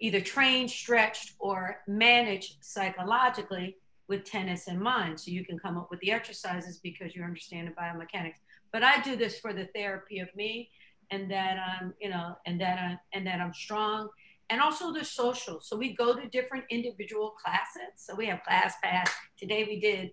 either 0.00 0.20
trained, 0.20 0.70
stretched, 0.70 1.34
or 1.38 1.78
managed 1.86 2.56
psychologically 2.60 3.76
with 4.08 4.24
tennis 4.24 4.68
in 4.68 4.80
mind. 4.80 5.20
So 5.20 5.30
you 5.30 5.44
can 5.44 5.58
come 5.58 5.76
up 5.76 5.90
with 5.90 6.00
the 6.00 6.12
exercises 6.12 6.78
because 6.78 7.14
you 7.14 7.22
understand 7.22 7.68
the 7.68 7.72
biomechanics. 7.72 8.38
But 8.72 8.82
I 8.82 9.00
do 9.02 9.16
this 9.16 9.38
for 9.38 9.52
the 9.52 9.68
therapy 9.74 10.18
of 10.20 10.34
me 10.34 10.70
and 11.10 11.30
that 11.30 11.56
I'm, 11.58 11.94
you 12.00 12.08
know, 12.08 12.36
and 12.46 12.60
that 12.60 12.78
I'm 12.78 12.98
and 13.12 13.26
that 13.26 13.40
I'm 13.40 13.52
strong. 13.52 14.08
And 14.50 14.60
also 14.60 14.92
the 14.92 15.04
social. 15.04 15.60
So 15.60 15.76
we 15.76 15.94
go 15.94 16.14
to 16.14 16.26
different 16.28 16.64
individual 16.70 17.30
classes. 17.30 17.92
So 17.96 18.14
we 18.14 18.26
have 18.26 18.40
ClassPass. 18.48 19.10
Today 19.38 19.64
we 19.64 19.78
did 19.78 20.12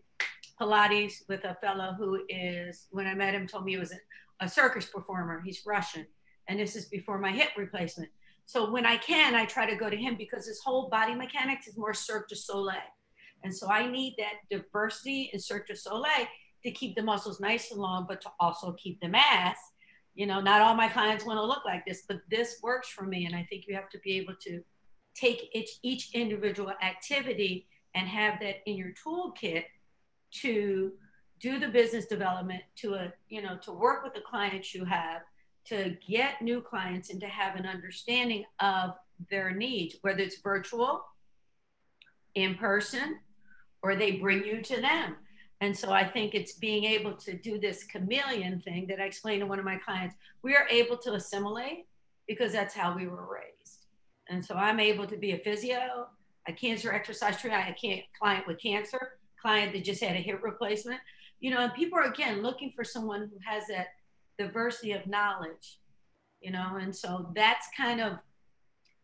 Pilates 0.60 1.28
with 1.28 1.44
a 1.44 1.56
fellow 1.56 1.96
who 1.98 2.22
is, 2.30 2.88
when 2.91 3.08
I 3.08 3.13
met 3.13 3.34
him, 3.34 3.48
told 3.48 3.65
me 3.65 3.74
he 3.74 3.78
was 3.78 3.91
a, 3.91 3.98
a 4.46 4.50
circus 4.50 4.86
performer. 4.86 5.41
He's 5.44 5.62
Russian. 5.65 6.06
And 6.48 6.60
this 6.60 6.76
is 6.76 6.86
before 6.86 7.18
my 7.18 7.32
hip 7.32 7.50
replacement. 7.58 8.10
So 8.46 8.72
when 8.72 8.86
I 8.86 8.98
can, 8.98 9.36
I 9.36 9.46
try 9.46 9.70
to 9.70 9.76
go 9.76 9.89
to 9.89 9.98
him 9.98 10.15
because 10.15 10.46
his 10.46 10.62
whole 10.62 10.89
body 10.89 11.15
mechanics 11.15 11.68
is 11.68 11.78
more 11.78 11.94
Cirque 11.94 12.30
du 12.30 12.36
Soleil. 12.36 12.78
And 13.44 13.56
so 13.56 13.68
I 13.70 13.89
need 13.89 14.15
that 14.18 14.34
diversity 14.50 15.30
in 15.34 15.39
Cirque 15.39 15.68
du 15.68 15.76
Soleil 15.76 16.28
to 16.63 16.72
keep 16.72 16.96
the 16.96 17.04
muscles 17.04 17.39
nice 17.39 17.72
and 17.72 17.80
long, 17.80 18.06
but 18.08 18.22
to 18.22 18.32
also 18.39 18.74
keep 18.74 19.00
the 19.02 19.08
mass. 19.08 19.58
You 20.13 20.28
know, 20.28 20.39
not 20.39 20.62
all 20.62 20.76
my 20.76 20.88
clients 20.88 21.26
want 21.26 21.38
to 21.38 21.46
look 21.46 21.65
like 21.65 21.86
this, 21.86 22.04
but 22.08 22.22
this 22.30 22.60
works 22.63 22.89
for 22.89 23.04
me. 23.04 23.26
And 23.26 23.36
I 23.36 23.46
think 23.50 23.65
you 23.68 23.76
have 23.76 23.89
to 23.89 24.00
be 24.00 24.18
able 24.18 24.36
to 24.41 24.62
take 25.15 25.50
each, 25.54 25.72
each 25.84 26.13
individual 26.13 26.72
activity 26.82 27.68
and 27.96 28.08
have 28.08 28.39
that 28.41 28.58
in 28.65 28.76
your 28.76 28.94
toolkit 28.94 29.63
to 30.41 30.91
do 31.39 31.60
the 31.60 31.67
business 31.67 32.06
development, 32.06 32.62
to 32.78 32.95
a, 32.95 33.13
you 33.30 33.41
know, 33.41 33.58
to 33.58 33.71
work 33.71 34.04
with 34.04 34.13
the 34.13 34.21
clients 34.21 34.74
you 34.74 34.86
have, 34.86 35.21
to 35.65 35.95
get 36.08 36.41
new 36.41 36.62
clients 36.62 37.10
and 37.10 37.19
to 37.19 37.28
have 37.28 37.56
an 37.56 37.65
understanding 37.65 38.45
of 38.60 38.91
their 39.30 39.52
needs, 39.52 39.95
whether 40.02 40.19
it's 40.19 40.39
virtual, 40.41 41.04
in 42.36 42.56
person, 42.56 43.19
or 43.82 43.95
they 43.95 44.12
bring 44.12 44.43
you 44.43 44.62
to 44.62 44.82
them. 44.82 45.15
And 45.62 45.78
so 45.78 45.91
I 45.91 46.04
think 46.04 46.36
it's 46.36 46.54
being 46.54 46.84
able 46.84 47.13
to 47.13 47.38
do 47.38 47.60
this 47.60 47.84
chameleon 47.86 48.62
thing 48.62 48.88
that 48.88 49.00
I 49.00 49.06
explained 49.06 49.41
to 49.41 49.48
one 49.48 49.60
of 49.60 49.65
my 49.65 49.78
clients. 49.78 50.15
We 50.41 50.56
are 50.56 50.67
able 50.69 50.98
to 50.98 51.13
assimilate 51.13 51.86
because 52.28 52.52
that's 52.52 52.74
how 52.74 52.95
we 52.95 53.08
were 53.08 53.26
raised. 53.32 53.86
And 54.30 54.43
so 54.43 54.56
I'm 54.56 54.80
able 54.80 55.08
to 55.08 55.17
be 55.17 55.32
a 55.32 55.38
physio, 55.38 56.08
a 56.48 56.54
cancer 56.54 56.91
exercise 56.91 57.39
trainer, 57.39 57.58
I 57.58 57.71
can't 57.71 58.02
client 58.19 58.48
with 58.48 58.62
cancer, 58.62 59.17
client 59.41 59.74
that 59.74 59.84
just 59.84 60.04
had 60.04 60.15
a 60.15 60.19
hip 60.19 60.41
replacement. 60.43 61.00
You 61.39 61.52
know, 61.52 61.60
and 61.60 61.74
people 61.74 62.00
are 62.00 62.12
again 62.12 62.41
looking 62.41 62.71
for 62.71 62.84
someone 62.84 63.21
who 63.21 63.38
has 63.45 63.67
that 63.67 63.88
diversity 64.38 64.93
of 64.93 65.06
knowledge, 65.06 65.80
you 66.41 66.52
know, 66.52 66.78
and 66.80 66.95
so 66.95 67.30
that's 67.36 67.67
kind 67.78 68.02
of 68.02 68.13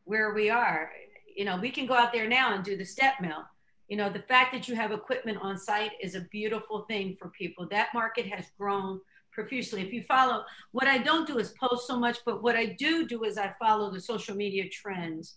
where 0.06 0.34
we 0.34 0.50
are. 0.50 0.92
You 1.36 1.46
know, 1.46 1.58
we 1.58 1.72
can 1.72 1.86
go 1.86 1.94
out 1.94 2.14
there 2.14 2.28
now 2.28 2.54
and 2.56 2.64
do 2.64 2.76
the 2.76 2.86
step 2.86 3.16
mill 3.22 3.46
you 3.92 3.98
know, 3.98 4.10
the 4.10 4.20
fact 4.20 4.54
that 4.54 4.70
you 4.70 4.76
have 4.76 4.94
equipment 4.94 5.38
on 5.42 5.58
site 5.58 5.92
is 6.02 6.16
a 6.16 6.22
beautiful 6.32 6.86
thing 6.88 7.14
for 7.14 7.28
people. 7.28 7.68
That 7.70 7.90
market 7.94 8.26
has 8.28 8.46
grown 8.58 9.02
profusely. 9.34 9.82
If 9.82 9.92
you 9.92 10.02
follow, 10.02 10.46
what 10.72 10.88
I 10.88 10.98
don't 10.98 11.28
do 11.28 11.40
is 11.40 11.54
post 11.60 11.88
so 11.88 12.00
much, 12.00 12.20
but 12.26 12.42
what 12.42 12.56
I 12.56 12.68
do 12.80 13.06
do 13.06 13.26
is 13.26 13.38
I 13.38 13.54
follow 13.60 13.92
the 13.92 14.00
social 14.00 14.34
media 14.34 14.70
trends. 14.70 15.36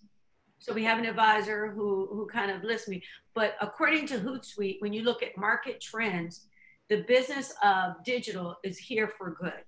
So 0.58 0.72
we 0.72 0.84
have 0.84 0.98
an 0.98 1.04
advisor 1.04 1.68
who 1.68 2.08
who 2.10 2.26
kind 2.26 2.50
of 2.50 2.62
lists 2.62 2.88
me. 2.88 3.02
But 3.34 3.56
according 3.60 4.06
to 4.08 4.18
Hootsuite, 4.18 4.80
when 4.80 4.92
you 4.92 5.02
look 5.02 5.22
at 5.22 5.36
market 5.36 5.80
trends, 5.80 6.46
the 6.88 7.02
business 7.02 7.52
of 7.62 8.02
digital 8.04 8.56
is 8.64 8.78
here 8.78 9.08
for 9.08 9.36
good. 9.40 9.64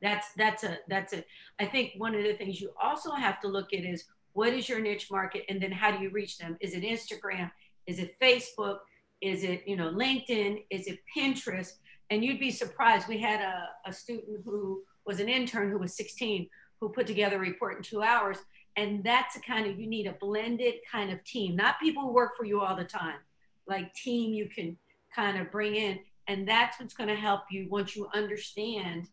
That's 0.00 0.26
that's 0.36 0.64
a 0.64 0.78
that's 0.88 1.12
a. 1.12 1.24
I 1.60 1.66
think 1.66 1.92
one 1.96 2.14
of 2.14 2.22
the 2.22 2.34
things 2.34 2.60
you 2.60 2.70
also 2.82 3.12
have 3.12 3.40
to 3.40 3.48
look 3.48 3.72
at 3.72 3.84
is 3.84 4.04
what 4.32 4.52
is 4.52 4.68
your 4.68 4.80
niche 4.80 5.10
market, 5.10 5.44
and 5.48 5.60
then 5.60 5.72
how 5.72 5.90
do 5.90 6.02
you 6.02 6.10
reach 6.10 6.38
them? 6.38 6.56
Is 6.60 6.74
it 6.74 6.82
Instagram? 6.82 7.50
Is 7.86 7.98
it 7.98 8.18
Facebook? 8.20 8.78
Is 9.20 9.44
it, 9.44 9.62
you 9.66 9.76
know, 9.76 9.92
LinkedIn? 9.92 10.64
Is 10.70 10.88
it 10.88 10.98
Pinterest? 11.16 11.72
And 12.10 12.24
you'd 12.24 12.40
be 12.40 12.50
surprised. 12.50 13.08
We 13.08 13.18
had 13.18 13.40
a, 13.40 13.68
a 13.86 13.92
student 13.92 14.42
who 14.44 14.82
was 15.06 15.20
an 15.20 15.28
intern 15.28 15.70
who 15.70 15.78
was 15.78 15.96
16 15.96 16.48
who 16.80 16.88
put 16.88 17.06
together 17.06 17.36
a 17.36 17.38
report 17.40 17.76
in 17.76 17.82
two 17.82 18.02
hours. 18.02 18.38
And 18.76 19.04
that's 19.04 19.36
a 19.36 19.40
kind 19.40 19.66
of, 19.66 19.78
you 19.78 19.86
need 19.86 20.06
a 20.06 20.12
blended 20.12 20.74
kind 20.90 21.10
of 21.12 21.22
team, 21.24 21.56
not 21.56 21.80
people 21.80 22.04
who 22.04 22.12
work 22.12 22.36
for 22.36 22.44
you 22.44 22.60
all 22.60 22.74
the 22.74 22.84
time, 22.84 23.18
like 23.66 23.92
team 23.94 24.32
you 24.32 24.48
can 24.48 24.76
kind 25.14 25.38
of 25.38 25.50
bring 25.50 25.74
in. 25.74 25.98
And 26.28 26.48
that's 26.48 26.80
what's 26.80 26.94
going 26.94 27.08
to 27.08 27.16
help 27.16 27.42
you 27.50 27.68
once 27.68 27.94
you 27.94 28.08
understand 28.14 29.08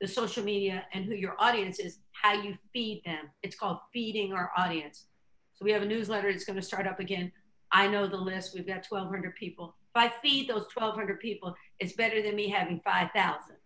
the 0.00 0.08
social 0.08 0.44
media 0.44 0.84
and 0.92 1.04
who 1.04 1.14
your 1.14 1.36
audience 1.38 1.78
is, 1.78 1.98
how 2.10 2.34
you 2.34 2.56
feed 2.72 3.02
them. 3.04 3.30
It's 3.42 3.56
called 3.56 3.78
feeding 3.92 4.32
our 4.32 4.50
audience. 4.56 5.06
So 5.54 5.64
we 5.64 5.72
have 5.72 5.82
a 5.82 5.86
newsletter 5.86 6.32
that's 6.32 6.44
going 6.44 6.56
to 6.56 6.62
start 6.62 6.86
up 6.86 7.00
again 7.00 7.32
I 7.72 7.88
know 7.88 8.06
the 8.06 8.16
list. 8.16 8.54
We've 8.54 8.66
got 8.66 8.86
1,200 8.86 9.34
people. 9.34 9.74
If 9.94 10.02
I 10.02 10.12
feed 10.20 10.48
those 10.48 10.66
1,200 10.74 11.20
people, 11.20 11.54
it's 11.80 11.94
better 11.94 12.22
than 12.22 12.36
me 12.36 12.48
having 12.48 12.80
5,000 12.84 13.56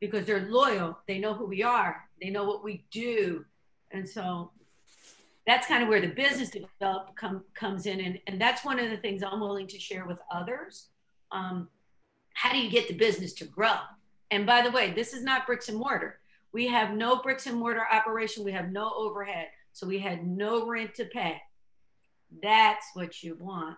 because 0.00 0.26
they're 0.26 0.46
loyal. 0.48 0.98
They 1.08 1.18
know 1.18 1.34
who 1.34 1.46
we 1.46 1.62
are. 1.62 2.04
They 2.20 2.28
know 2.28 2.44
what 2.44 2.62
we 2.62 2.84
do. 2.90 3.44
And 3.94 4.08
so 4.08 4.50
that's 5.46 5.66
kind 5.68 5.82
of 5.82 5.88
where 5.88 6.00
the 6.00 6.08
business 6.08 6.50
develop 6.50 7.14
come, 7.16 7.44
comes 7.54 7.86
in. 7.86 8.00
And, 8.00 8.18
and 8.26 8.40
that's 8.40 8.64
one 8.64 8.80
of 8.80 8.90
the 8.90 8.96
things 8.96 9.22
I'm 9.22 9.40
willing 9.40 9.68
to 9.68 9.78
share 9.78 10.04
with 10.04 10.18
others. 10.30 10.88
Um, 11.30 11.68
how 12.34 12.52
do 12.52 12.58
you 12.58 12.70
get 12.70 12.88
the 12.88 12.94
business 12.94 13.32
to 13.34 13.44
grow? 13.44 13.76
And 14.30 14.46
by 14.46 14.62
the 14.62 14.70
way, 14.70 14.92
this 14.92 15.14
is 15.14 15.22
not 15.22 15.46
bricks 15.46 15.68
and 15.68 15.78
mortar. 15.78 16.18
We 16.52 16.66
have 16.68 16.92
no 16.92 17.16
bricks 17.22 17.46
and 17.46 17.56
mortar 17.56 17.86
operation. 17.90 18.44
We 18.44 18.52
have 18.52 18.72
no 18.72 18.92
overhead. 18.96 19.48
So 19.72 19.86
we 19.86 19.98
had 19.98 20.26
no 20.26 20.66
rent 20.66 20.94
to 20.96 21.04
pay 21.04 21.40
That's 22.42 22.86
what 22.94 23.22
you 23.22 23.36
want. 23.38 23.76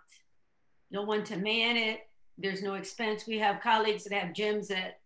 No 0.91 1.03
one 1.03 1.25
to 1.25 1.37
man 1.37 1.77
it. 1.77 2.01
There's 2.39 2.63
no 2.63 2.75
expense. 2.75 3.27
We 3.27 3.39
have 3.39 3.61
colleagues 3.63 4.05
that 4.05 4.15
have 4.15 4.35
gyms 4.35 4.69
that 4.69 5.01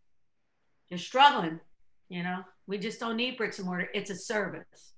they're 0.89 0.99
struggling. 0.99 1.61
You 2.09 2.23
know, 2.23 2.45
we 2.67 2.79
just 2.79 3.01
don't 3.01 3.17
need 3.17 3.37
bricks 3.37 3.59
and 3.59 3.67
mortar. 3.67 3.89
It's 3.95 4.11
a 4.11 4.17
service. 4.17 4.93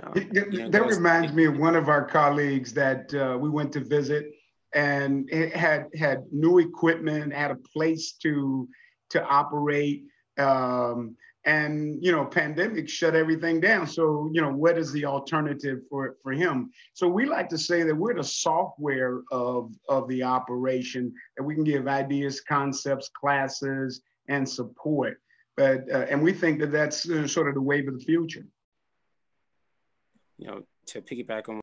That 0.00 0.86
reminds 0.86 1.32
me 1.32 1.44
of 1.44 1.56
one 1.56 1.76
of 1.76 1.88
our 1.88 2.04
colleagues 2.04 2.72
that 2.74 3.14
uh, 3.14 3.38
we 3.38 3.48
went 3.48 3.72
to 3.72 3.80
visit, 3.80 4.32
and 4.74 5.28
it 5.30 5.54
had 5.54 5.86
had 5.96 6.24
new 6.32 6.58
equipment, 6.58 7.32
had 7.32 7.52
a 7.52 7.56
place 7.56 8.12
to 8.22 8.68
to 9.10 9.24
operate, 9.24 10.04
um, 10.38 11.16
and 11.44 12.04
you 12.04 12.10
know, 12.10 12.24
pandemic 12.24 12.88
shut 12.88 13.14
everything 13.14 13.60
down. 13.60 13.86
So 13.86 14.28
you 14.32 14.40
know, 14.40 14.50
what 14.50 14.78
is 14.78 14.90
the 14.92 15.04
alternative 15.04 15.82
for 15.88 16.16
for 16.22 16.32
him? 16.32 16.70
So 16.94 17.06
we 17.06 17.24
like 17.24 17.48
to 17.50 17.58
say 17.58 17.84
that 17.84 17.94
we're 17.94 18.14
the 18.14 18.24
software 18.24 19.22
of 19.30 19.72
of 19.88 20.08
the 20.08 20.24
operation 20.24 21.14
that 21.36 21.44
we 21.44 21.54
can 21.54 21.64
give 21.64 21.86
ideas, 21.86 22.40
concepts, 22.40 23.08
classes, 23.08 24.02
and 24.28 24.48
support. 24.48 25.20
But 25.56 25.88
uh, 25.88 26.06
and 26.10 26.20
we 26.20 26.32
think 26.32 26.58
that 26.60 26.72
that's 26.72 27.08
uh, 27.08 27.28
sort 27.28 27.48
of 27.48 27.54
the 27.54 27.62
wave 27.62 27.86
of 27.86 27.96
the 27.96 28.04
future 28.04 28.44
you 30.38 30.46
know, 30.46 30.62
to 30.86 31.00
piggyback 31.00 31.48
on, 31.48 31.60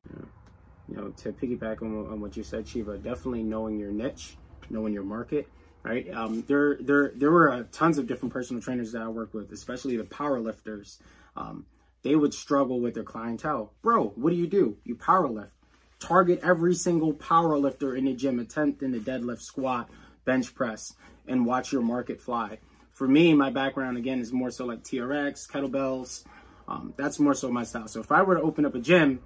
you 0.88 0.96
know, 0.96 1.10
to 1.10 1.32
piggyback 1.32 1.82
on, 1.82 2.08
on 2.12 2.22
what 2.22 2.36
you 2.38 2.44
said, 2.44 2.66
Shebah, 2.66 3.04
definitely 3.04 3.44
knowing 3.44 3.80
your 3.80 3.92
niche, 3.92 4.38
knowing 4.70 4.94
your 4.94 5.04
market, 5.04 5.48
right? 5.84 6.12
Um, 6.14 6.44
there, 6.48 6.78
there, 6.80 7.12
there 7.16 7.32
were 7.32 7.52
uh, 7.52 7.64
tons 7.72 7.98
of 7.98 8.08
different 8.08 8.34
personal 8.34 8.62
trainers 8.62 8.92
that 8.94 9.02
I 9.02 9.08
worked 9.08 9.34
with, 9.34 9.52
especially 9.52 9.98
the 9.98 10.04
power 10.06 10.40
lifters. 10.40 11.00
Um, 11.36 11.66
they 12.04 12.16
would 12.16 12.34
struggle 12.34 12.80
with 12.80 12.96
their 12.96 13.04
clientele. 13.04 13.74
Bro, 13.82 14.14
what 14.16 14.32
do 14.32 14.36
you 14.36 14.48
do? 14.48 14.78
You 14.84 14.96
power 14.96 15.30
lift. 15.30 15.52
Target 16.00 16.40
every 16.42 16.74
single 16.74 17.14
power 17.14 17.58
lifter 17.60 17.96
in 17.96 18.06
the 18.06 18.14
gym, 18.14 18.40
attempt 18.40 18.82
in 18.82 18.92
the 18.92 19.00
deadlift, 19.00 19.42
squat, 19.42 19.88
bench 20.26 20.56
press, 20.56 20.96
and 21.28 21.46
watch 21.46 21.72
your 21.72 21.84
market 21.84 22.20
fly. 22.20 22.58
For 22.92 23.08
me, 23.08 23.34
my 23.34 23.52
background 23.52 23.98
again 23.98 24.20
is 24.20 24.34
more 24.34 24.52
so 24.52 24.66
like 24.66 24.84
TRX, 24.84 25.50
kettlebells, 25.50 26.24
um, 26.68 26.94
that's 26.98 27.20
more 27.20 27.34
so 27.34 27.52
my 27.52 27.64
style. 27.64 27.88
So 27.88 28.00
if 28.00 28.12
I 28.12 28.22
were 28.22 28.36
to 28.36 28.42
open 28.42 28.66
up 28.66 28.76
a 28.76 28.80
gym, 28.80 29.20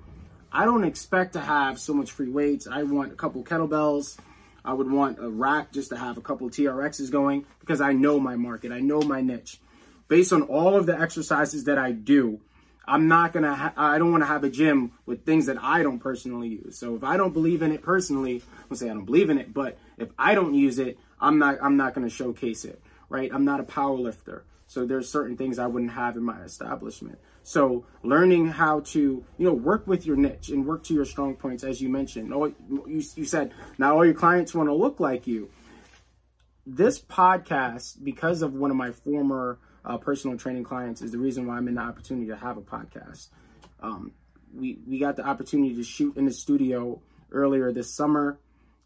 I 0.51 0.65
don't 0.65 0.83
expect 0.83 1.33
to 1.33 1.39
have 1.39 1.79
so 1.79 1.93
much 1.93 2.11
free 2.11 2.29
weights. 2.29 2.67
I 2.67 2.83
want 2.83 3.11
a 3.11 3.15
couple 3.15 3.43
kettlebells. 3.43 4.17
I 4.63 4.73
would 4.73 4.89
want 4.89 5.19
a 5.19 5.29
rack 5.29 5.71
just 5.71 5.89
to 5.89 5.97
have 5.97 6.17
a 6.17 6.21
couple 6.21 6.49
TRXs 6.49 7.11
going 7.11 7.45
because 7.59 7.81
I 7.81 7.93
know 7.93 8.19
my 8.19 8.35
market. 8.35 8.71
I 8.71 8.79
know 8.79 9.01
my 9.01 9.21
niche. 9.21 9.59
Based 10.07 10.33
on 10.33 10.43
all 10.43 10.75
of 10.75 10.85
the 10.85 10.99
exercises 10.99 11.65
that 11.65 11.77
I 11.77 11.91
do, 11.91 12.39
I'm 12.87 13.07
not 13.07 13.33
gonna. 13.33 13.55
Ha- 13.55 13.73
I 13.75 13.97
don't 13.97 14.11
want 14.11 14.23
to 14.23 14.27
have 14.27 14.43
a 14.43 14.49
gym 14.49 14.91
with 15.05 15.25
things 15.25 15.47
that 15.47 15.57
I 15.61 15.83
don't 15.83 15.99
personally 15.99 16.47
use. 16.47 16.77
So 16.77 16.95
if 16.95 17.03
I 17.03 17.17
don't 17.17 17.33
believe 17.33 17.61
in 17.61 17.71
it 17.71 17.81
personally, 17.81 18.43
I'll 18.69 18.77
say 18.77 18.89
I 18.89 18.93
don't 18.93 19.05
believe 19.05 19.29
in 19.29 19.37
it. 19.37 19.53
But 19.53 19.77
if 19.97 20.09
I 20.17 20.35
don't 20.35 20.53
use 20.53 20.79
it, 20.79 20.97
I'm 21.19 21.39
not. 21.39 21.57
I'm 21.61 21.77
not 21.77 21.93
gonna 21.93 22.09
showcase 22.09 22.65
it. 22.65 22.81
Right? 23.09 23.31
I'm 23.33 23.45
not 23.45 23.59
a 23.59 23.63
power 23.63 23.97
lifter. 23.97 24.43
So 24.67 24.85
there's 24.85 25.09
certain 25.09 25.37
things 25.37 25.59
I 25.59 25.67
wouldn't 25.67 25.91
have 25.91 26.17
in 26.17 26.23
my 26.23 26.41
establishment. 26.41 27.19
So 27.43 27.85
learning 28.03 28.47
how 28.47 28.79
to, 28.81 28.99
you 28.99 29.45
know, 29.45 29.53
work 29.53 29.85
with 29.85 30.05
your 30.05 30.15
niche 30.15 30.49
and 30.49 30.65
work 30.65 30.83
to 30.85 30.93
your 30.93 31.05
strong 31.05 31.35
points, 31.35 31.63
as 31.63 31.81
you 31.81 31.89
mentioned. 31.89 32.33
Oh, 32.33 32.45
you, 32.69 33.03
you 33.15 33.25
said 33.25 33.53
not 33.77 33.93
all 33.93 34.03
your 34.03 34.15
clients 34.15 34.55
want 34.55 34.67
to 34.67 34.73
look 34.73 34.99
like 34.99 35.27
you. 35.27 35.49
This 36.65 36.99
podcast, 36.99 38.03
because 38.03 38.41
of 38.41 38.53
one 38.53 38.71
of 38.71 38.77
my 38.77 38.91
former 38.91 39.59
uh, 39.85 39.97
personal 39.97 40.35
training 40.37 40.63
clients, 40.63 41.03
is 41.03 41.11
the 41.11 41.19
reason 41.19 41.45
why 41.45 41.57
I'm 41.57 41.67
in 41.67 41.75
the 41.75 41.81
opportunity 41.81 42.27
to 42.27 42.35
have 42.35 42.57
a 42.57 42.61
podcast. 42.61 43.27
Um, 43.79 44.13
we 44.51 44.79
we 44.87 44.97
got 44.97 45.15
the 45.15 45.27
opportunity 45.27 45.75
to 45.75 45.83
shoot 45.83 46.17
in 46.17 46.25
the 46.25 46.33
studio 46.33 46.99
earlier 47.31 47.71
this 47.71 47.93
summer, 47.93 48.39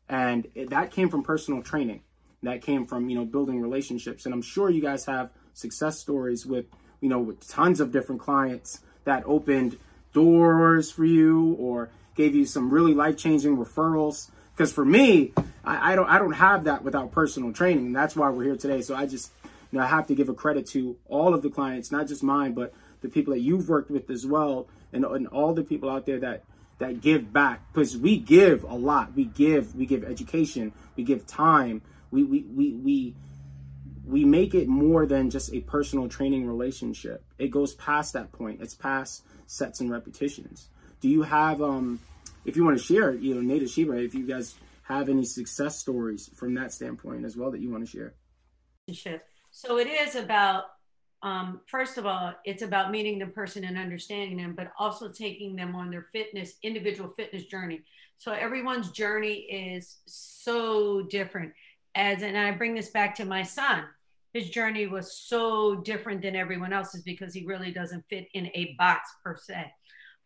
and 0.10 0.48
it, 0.56 0.72
that 0.72 0.92
came 0.92 1.08
from 1.08 1.24
personal 1.24 1.64
training. 1.64 2.02
That 2.44 2.62
came 2.62 2.86
from 2.86 3.10
you 3.10 3.16
know 3.16 3.26
building 3.26 3.62
relationships, 3.62 4.26
and 4.26 4.34
I'm 4.34 4.42
sure 4.42 4.70
you 4.70 4.82
guys 4.82 5.06
have 5.06 5.30
success 5.60 6.00
stories 6.00 6.46
with 6.46 6.66
you 7.02 7.10
know, 7.10 7.20
with 7.20 7.48
tons 7.48 7.80
of 7.80 7.92
different 7.92 8.22
clients 8.22 8.82
that 9.06 9.24
opened 9.26 9.78
doors 10.14 10.92
for 10.92 11.06
you 11.06 11.56
or 11.60 11.90
gave 12.16 12.36
you 12.36 12.46
some 12.46 12.70
really 12.70 12.94
life-changing 12.94 13.58
referrals. 13.58 14.30
Because 14.56 14.74
for 14.74 14.84
me, 14.84 15.34
I, 15.64 15.94
I, 15.94 15.96
don't 15.96 16.10
I 16.10 16.18
don't 16.18 16.34
have 16.34 16.66
that 16.66 16.84
without 16.84 17.12
personal 17.12 17.54
training. 17.54 17.88
And 17.88 17.96
That's 17.96 18.16
why 18.16 18.30
we're 18.30 18.44
here 18.44 18.58
today. 18.58 18.82
So 18.82 18.96
I 18.96 19.06
just 19.06 19.32
you 19.44 19.78
know 19.78 19.84
I 19.84 19.88
have 19.88 20.08
to 20.08 20.16
give 20.16 20.30
a 20.30 20.34
credit 20.34 20.68
to 20.68 20.98
all 21.08 21.34
of 21.34 21.42
the 21.42 21.50
clients, 21.50 21.92
not 21.92 22.08
just 22.08 22.24
mine, 22.24 22.54
but 22.54 22.74
the 23.02 23.10
people 23.10 23.34
that 23.34 23.40
you've 23.40 23.70
worked 23.70 23.90
with 23.90 24.10
as 24.10 24.26
well, 24.26 24.68
and, 24.92 25.06
and 25.06 25.28
all 25.28 25.54
the 25.54 25.64
people 25.64 25.90
out 25.90 26.06
there 26.06 26.20
that 26.20 26.44
that 26.80 27.02
give 27.02 27.32
back 27.32 27.62
because 27.72 27.96
we 27.96 28.18
give 28.18 28.64
a 28.64 28.76
lot. 28.76 29.16
We 29.16 29.26
give 29.26 29.76
we 29.76 29.86
give 29.86 30.04
education, 30.04 30.74
we 30.98 31.04
give 31.04 31.26
time, 31.26 31.82
we 32.12 32.24
we 32.24 32.42
we 32.42 32.74
we 32.74 33.16
we 34.06 34.26
make 34.26 34.54
it 34.54 34.68
more 34.68 35.06
than 35.06 35.30
just 35.30 35.54
a 35.54 35.60
personal 35.62 36.08
training 36.08 36.48
relationship. 36.48 37.24
It 37.38 37.50
goes 37.52 37.74
past 37.76 38.14
that 38.14 38.32
point. 38.32 38.62
It's 38.62 38.74
past 38.74 39.24
sets 39.48 39.80
and 39.80 39.92
repetitions. 39.92 40.70
Do 41.02 41.10
you 41.10 41.24
have, 41.24 41.62
um, 41.62 42.00
if 42.46 42.56
you 42.56 42.66
want 42.66 42.78
to 42.78 42.84
share, 42.84 43.14
you 43.14 43.36
know, 43.36 43.42
Native 43.42 43.70
Shebah, 43.70 44.04
if 44.04 44.14
you 44.14 44.26
guys 44.28 44.56
have 44.84 45.10
any 45.10 45.24
success 45.26 45.78
stories 45.78 46.30
from 46.36 46.56
that 46.56 46.74
standpoint 46.74 47.26
as 47.26 47.38
well 47.38 47.52
that 47.52 47.62
you 47.62 47.70
want 47.70 47.86
to 47.86 47.92
share? 47.92 48.14
So 49.52 49.78
it 49.78 49.88
is 49.88 50.16
about, 50.16 50.66
um, 51.22 51.62
first 51.68 51.98
of 51.98 52.06
all, 52.06 52.34
it's 52.46 52.64
about 52.64 52.92
meeting 52.92 53.20
the 53.20 53.28
person 53.28 53.64
and 53.66 53.78
understanding 53.78 54.38
them, 54.38 54.54
but 54.56 54.72
also 54.80 55.10
taking 55.10 55.56
them 55.56 55.76
on 55.76 55.92
their 55.92 56.08
fitness, 56.12 56.54
individual 56.64 57.10
fitness 57.10 57.46
journey. 57.46 57.84
So 58.18 58.32
everyone's 58.32 58.92
journey 58.92 59.36
is 59.36 59.98
so 60.06 61.04
different. 61.04 61.54
As 62.00 62.24
and 62.24 62.38
I 62.38 62.52
bring 62.52 62.74
this 62.74 62.90
back 62.90 63.16
to 63.16 63.26
my 63.26 63.44
son 63.44 63.84
his 64.34 64.50
journey 64.50 64.88
was 64.88 65.18
so 65.18 65.76
different 65.76 66.22
than 66.22 66.36
everyone 66.36 66.74
else's 66.74 67.02
because 67.02 67.34
he 67.34 67.46
really 67.46 67.72
doesn't 67.72 68.06
fit 68.10 68.28
in 68.34 68.48
a 68.54 68.76
box 68.78 69.10
per 69.24 69.36
se. 69.36 69.72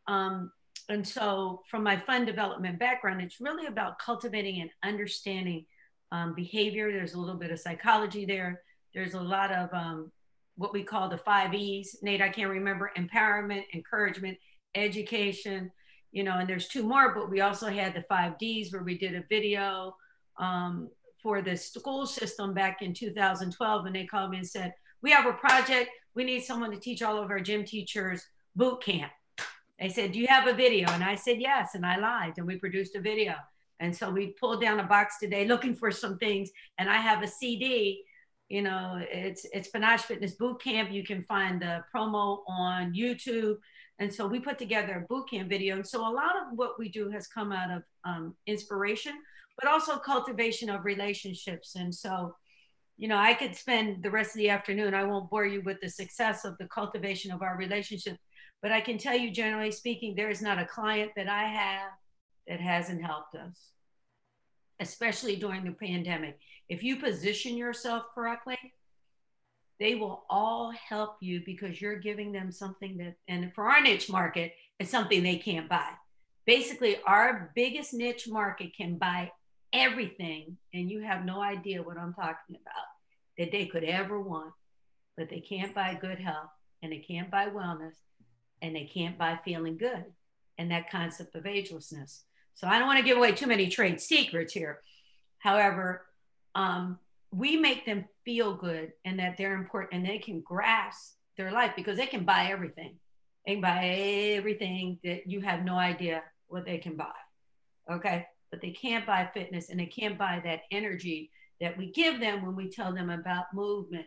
Um, 0.08 0.52
and 0.90 1.08
so, 1.08 1.62
from 1.70 1.84
my 1.84 1.96
fun 1.96 2.26
development 2.26 2.78
background, 2.78 3.22
it's 3.22 3.40
really 3.40 3.68
about 3.68 4.00
cultivating 4.00 4.60
and 4.60 4.70
understanding 4.84 5.66
um, 6.12 6.36
behavior. 6.36 6.92
There's 6.92 7.14
a 7.14 7.20
little 7.20 7.40
bit 7.40 7.52
of 7.52 7.60
psychology 7.60 8.26
there. 8.26 8.62
There's 8.94 9.14
a 9.14 9.22
lot 9.22 9.52
of 9.54 9.70
um, 9.74 10.12
what 10.58 10.74
we 10.74 10.84
call 10.84 11.08
the 11.08 11.18
five 11.18 11.54
E's. 11.54 11.96
Nate, 12.02 12.22
I 12.22 12.28
can't 12.28 12.50
remember 12.50 12.92
empowerment, 12.98 13.64
encouragement, 13.74 14.38
education, 14.76 15.72
you 16.12 16.26
know, 16.26 16.38
and 16.38 16.50
there's 16.50 16.68
two 16.68 16.84
more, 16.84 17.16
but 17.16 17.30
we 17.30 17.40
also 17.40 17.68
had 17.68 17.94
the 17.94 18.04
five 18.10 18.38
D's 18.38 18.74
where 18.74 18.84
we 18.84 18.98
did 18.98 19.16
a 19.16 19.24
video 19.30 19.96
um, 20.38 20.90
for 21.24 21.42
the 21.42 21.56
school 21.56 22.06
system 22.06 22.54
back 22.54 22.82
in 22.82 22.94
2012 22.94 23.86
and 23.86 23.96
they 23.96 24.06
called 24.06 24.30
me 24.30 24.38
and 24.38 24.48
said, 24.48 24.74
We 25.02 25.12
have 25.12 25.26
a 25.26 25.34
project. 25.34 25.90
We 26.14 26.26
need 26.26 26.44
someone 26.44 26.70
to 26.72 26.80
teach 26.80 27.02
all 27.02 27.18
of 27.18 27.32
our 27.32 27.40
gym 27.40 27.64
teachers 27.64 28.28
boot 28.56 28.84
camp. 28.84 29.12
They 29.80 29.90
said, 29.90 30.12
Do 30.12 30.20
you 30.20 30.28
have 30.28 30.48
a 30.48 30.54
video? 30.54 30.90
And 30.90 31.04
I 31.04 31.16
said, 31.16 31.38
Yes. 31.40 31.74
And 31.74 31.86
I 31.86 31.98
lied 31.98 32.34
and 32.38 32.46
we 32.46 32.58
produced 32.58 32.96
a 32.96 33.02
video. 33.02 33.36
And 33.80 33.96
so 33.96 34.12
we 34.12 34.36
pulled 34.40 34.62
down 34.62 34.80
a 34.80 34.84
box 34.84 35.18
today 35.20 35.46
looking 35.46 35.76
for 35.76 35.90
some 35.90 36.18
things. 36.18 36.52
And 36.78 36.90
I 36.90 36.98
have 36.98 37.24
a 37.24 37.28
CD. 37.28 38.04
You 38.50 38.62
know, 38.62 39.02
it's 39.02 39.46
it's 39.52 39.70
Panache 39.70 40.02
Fitness 40.02 40.34
Boot 40.34 40.62
Camp. 40.62 40.92
You 40.92 41.04
can 41.04 41.24
find 41.24 41.62
the 41.62 41.84
promo 41.96 42.40
on 42.48 42.94
YouTube. 42.94 43.58
And 44.00 44.14
so 44.14 44.28
we 44.28 44.40
put 44.40 44.58
together 44.58 45.04
a 45.04 45.08
boot 45.08 45.30
camp 45.30 45.50
video. 45.50 45.76
And 45.76 45.88
so 45.88 46.02
a 46.02 46.12
lot 46.12 46.36
of 46.36 46.58
what 46.58 46.80
we 46.80 46.90
do 46.90 47.10
has 47.12 47.28
come 47.28 47.52
out 47.52 47.72
of 47.72 47.84
um, 48.04 48.36
inspiration, 48.48 49.14
but 49.60 49.70
also 49.70 49.98
cultivation 49.98 50.70
of 50.70 50.86
relationships. 50.86 51.76
And 51.76 51.94
so, 51.94 52.36
you 52.98 53.08
know, 53.08 53.18
I 53.18 53.34
could 53.34 53.56
spend 53.56 54.04
the 54.04 54.12
rest 54.12 54.32
of 54.32 54.38
the 54.38 54.50
afternoon. 54.50 54.94
I 54.94 55.04
won't 55.04 55.30
bore 55.30 55.46
you 55.46 55.62
with 55.62 55.80
the 55.82 55.90
success 55.90 56.46
of 56.46 56.58
the 56.58 56.68
cultivation 56.68 57.32
of 57.32 57.42
our 57.42 57.58
relationship, 57.58 58.18
but 58.62 58.72
I 58.72 58.82
can 58.82 58.98
tell 58.98 59.16
you, 59.16 59.32
generally 59.32 59.72
speaking, 59.72 60.16
there 60.16 60.30
is 60.30 60.42
not 60.42 60.60
a 60.60 60.66
client 60.66 61.12
that 61.16 61.30
I 61.30 61.44
have 61.44 61.92
that 62.48 62.60
hasn't 62.62 63.04
helped 63.04 63.36
us, 63.36 63.72
especially 64.80 65.36
during 65.36 65.66
the 65.66 65.72
pandemic. 65.72 66.40
If 66.70 66.84
you 66.84 66.98
position 66.98 67.58
yourself 67.58 68.04
correctly, 68.14 68.58
they 69.80 69.96
will 69.96 70.24
all 70.30 70.72
help 70.72 71.18
you 71.20 71.42
because 71.46 71.82
you're 71.82 72.00
giving 72.00 72.32
them 72.32 72.52
something 72.52 72.98
that, 72.98 73.16
and 73.28 73.54
for 73.54 73.66
our 73.66 73.82
niche 73.82 74.10
market, 74.10 74.54
it's 74.80 74.92
something 74.92 75.24
they 75.24 75.38
can't 75.38 75.68
buy. 75.68 75.90
Basically, 76.46 76.98
our 77.06 77.52
biggest 77.56 77.94
niche 77.94 78.28
market 78.28 78.76
can 78.76 78.98
buy 78.98 79.32
everything, 79.74 80.58
and 80.74 80.90
you 80.90 81.02
have 81.02 81.26
no 81.26 81.42
idea 81.42 81.84
what 81.84 81.98
I'm 81.98 82.14
talking 82.14 82.56
about, 82.56 82.86
that 83.38 83.52
they 83.52 83.66
could 83.66 83.84
ever 83.84 84.22
want, 84.22 84.54
but 85.18 85.30
they 85.30 85.40
can't 85.42 85.74
buy 85.74 85.98
good 86.00 86.20
health, 86.20 86.52
and 86.82 86.92
they 86.92 87.00
can't 87.00 87.32
buy 87.32 87.48
wellness, 87.48 87.96
and 88.62 88.76
they 88.76 88.86
can't 88.86 89.18
buy 89.18 89.40
feeling 89.44 89.78
good, 89.78 90.06
and 90.58 90.72
that 90.72 90.92
concept 90.92 91.36
of 91.36 91.44
agelessness. 91.44 92.22
So 92.54 92.68
I 92.68 92.78
don't 92.78 92.88
want 92.88 93.00
to 93.00 93.06
give 93.06 93.18
away 93.18 93.32
too 93.32 93.48
many 93.48 93.68
trade 93.68 94.00
secrets 94.00 94.54
here. 94.54 94.82
However, 95.40 96.06
um, 96.56 97.00
we 97.32 97.58
make 97.58 97.86
them 97.86 98.06
feel 98.26 98.54
good 98.54 98.94
and 99.06 99.20
that 99.20 99.38
they're 99.38 99.56
important 99.56 99.94
and 99.94 100.06
they 100.06 100.20
can 100.20 100.42
grasp 100.42 101.16
their 101.36 101.52
life 101.52 101.74
because 101.76 101.98
they 101.98 102.06
can 102.06 102.26
buy 102.26 102.50
everything. 102.52 102.96
They 103.46 103.54
can 103.54 103.62
buy 103.62 103.86
everything 104.38 105.00
that 105.04 105.28
you 105.28 105.42
have 105.42 105.66
no 105.66 105.76
idea 105.76 106.22
what 106.48 106.66
they 106.66 106.78
can 106.78 106.96
buy. 106.96 107.12
Okay. 107.92 108.28
But 108.54 108.62
they 108.62 108.70
can't 108.70 109.08
buy 109.08 109.28
fitness 109.34 109.72
and 109.72 109.80
they 109.80 109.88
can't 109.88 110.16
buy 110.16 110.40
that 110.46 110.62
energy 110.70 111.32
that 111.60 111.76
we 111.76 111.92
give 111.92 112.20
them 112.20 112.46
when 112.46 112.56
we 112.56 112.70
tell 112.70 112.94
them 112.94 113.10
about 113.10 113.46
movement. 113.52 114.06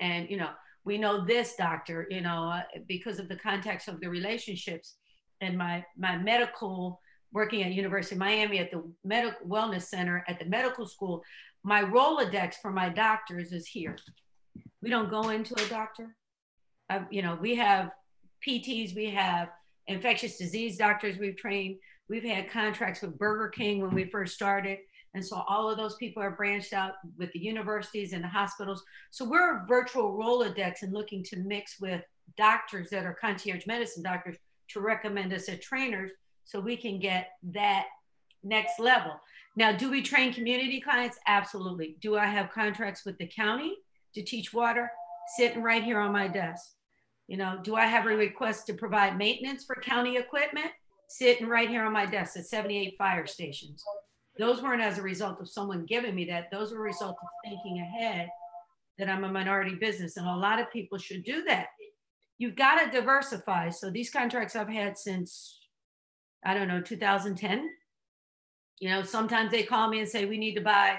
And, 0.00 0.28
you 0.28 0.36
know, 0.36 0.50
we 0.84 0.98
know 0.98 1.24
this 1.24 1.54
doctor, 1.56 2.06
you 2.10 2.20
know, 2.20 2.50
uh, 2.50 2.62
because 2.86 3.18
of 3.18 3.30
the 3.30 3.36
context 3.36 3.88
of 3.88 3.98
the 4.02 4.10
relationships 4.10 4.96
and 5.40 5.56
my, 5.56 5.82
my 5.96 6.18
medical 6.18 7.00
working 7.32 7.62
at 7.62 7.72
University 7.72 8.16
of 8.16 8.18
Miami 8.18 8.58
at 8.58 8.70
the 8.70 8.82
medical 9.02 9.46
wellness 9.48 9.84
center 9.84 10.22
at 10.28 10.38
the 10.38 10.44
medical 10.44 10.86
school, 10.86 11.22
my 11.64 11.82
Rolodex 11.82 12.56
for 12.60 12.70
my 12.70 12.90
doctors 12.90 13.50
is 13.50 13.66
here. 13.66 13.96
We 14.82 14.90
don't 14.90 15.08
go 15.08 15.30
into 15.30 15.54
a 15.54 15.66
doctor. 15.70 16.14
Uh, 16.90 17.04
you 17.10 17.22
know, 17.22 17.38
we 17.40 17.54
have 17.54 17.92
PTs, 18.46 18.94
we 18.94 19.08
have 19.08 19.48
infectious 19.86 20.36
disease 20.36 20.76
doctors 20.76 21.16
we've 21.16 21.38
trained. 21.38 21.76
We've 22.08 22.24
had 22.24 22.50
contracts 22.50 23.02
with 23.02 23.18
Burger 23.18 23.48
King 23.48 23.80
when 23.80 23.94
we 23.94 24.04
first 24.04 24.34
started. 24.34 24.78
And 25.14 25.24
so 25.24 25.42
all 25.48 25.70
of 25.70 25.78
those 25.78 25.96
people 25.96 26.22
are 26.22 26.30
branched 26.30 26.72
out 26.72 26.94
with 27.16 27.32
the 27.32 27.38
universities 27.38 28.12
and 28.12 28.22
the 28.22 28.28
hospitals. 28.28 28.82
So 29.10 29.24
we're 29.24 29.56
a 29.56 29.66
virtual 29.66 30.16
Rolodex 30.16 30.82
and 30.82 30.92
looking 30.92 31.24
to 31.24 31.38
mix 31.38 31.80
with 31.80 32.02
doctors 32.36 32.90
that 32.90 33.06
are 33.06 33.16
concierge 33.20 33.66
medicine 33.66 34.02
doctors 34.02 34.36
to 34.68 34.80
recommend 34.80 35.32
us 35.32 35.48
as 35.48 35.60
trainers 35.60 36.10
so 36.44 36.60
we 36.60 36.76
can 36.76 37.00
get 37.00 37.30
that 37.54 37.86
next 38.42 38.78
level. 38.78 39.18
Now, 39.56 39.72
do 39.72 39.90
we 39.90 40.02
train 40.02 40.34
community 40.34 40.80
clients? 40.80 41.18
Absolutely. 41.26 41.96
Do 42.00 42.16
I 42.16 42.26
have 42.26 42.52
contracts 42.52 43.04
with 43.06 43.16
the 43.18 43.26
county 43.26 43.74
to 44.14 44.22
teach 44.22 44.52
water? 44.52 44.90
Sitting 45.36 45.62
right 45.62 45.82
here 45.82 45.98
on 45.98 46.12
my 46.12 46.28
desk. 46.28 46.72
You 47.26 47.36
know, 47.36 47.58
do 47.62 47.74
I 47.74 47.86
have 47.86 48.06
a 48.06 48.14
request 48.14 48.66
to 48.66 48.74
provide 48.74 49.18
maintenance 49.18 49.64
for 49.64 49.74
county 49.76 50.18
equipment? 50.18 50.70
Sitting 51.08 51.48
right 51.48 51.68
here 51.68 51.84
on 51.84 51.92
my 51.92 52.06
desk 52.06 52.36
at 52.36 52.46
78 52.46 52.96
fire 52.98 53.26
stations. 53.26 53.82
Those 54.38 54.62
weren't 54.62 54.82
as 54.82 54.98
a 54.98 55.02
result 55.02 55.40
of 55.40 55.48
someone 55.48 55.86
giving 55.86 56.14
me 56.14 56.24
that. 56.26 56.50
Those 56.50 56.72
were 56.72 56.78
a 56.78 56.82
result 56.82 57.16
of 57.20 57.28
thinking 57.44 57.80
ahead 57.80 58.28
that 58.98 59.08
I'm 59.08 59.24
a 59.24 59.32
minority 59.32 59.74
business. 59.74 60.16
And 60.16 60.26
a 60.26 60.36
lot 60.36 60.60
of 60.60 60.70
people 60.72 60.98
should 60.98 61.24
do 61.24 61.44
that. 61.44 61.68
You've 62.38 62.56
got 62.56 62.82
to 62.82 62.90
diversify. 62.90 63.70
So 63.70 63.90
these 63.90 64.10
contracts 64.10 64.56
I've 64.56 64.68
had 64.68 64.98
since, 64.98 65.60
I 66.44 66.54
don't 66.54 66.68
know, 66.68 66.82
2010. 66.82 67.70
You 68.80 68.90
know, 68.90 69.02
sometimes 69.02 69.50
they 69.50 69.62
call 69.62 69.88
me 69.88 70.00
and 70.00 70.08
say, 70.08 70.26
we 70.26 70.36
need 70.36 70.54
to 70.54 70.60
buy, 70.60 70.98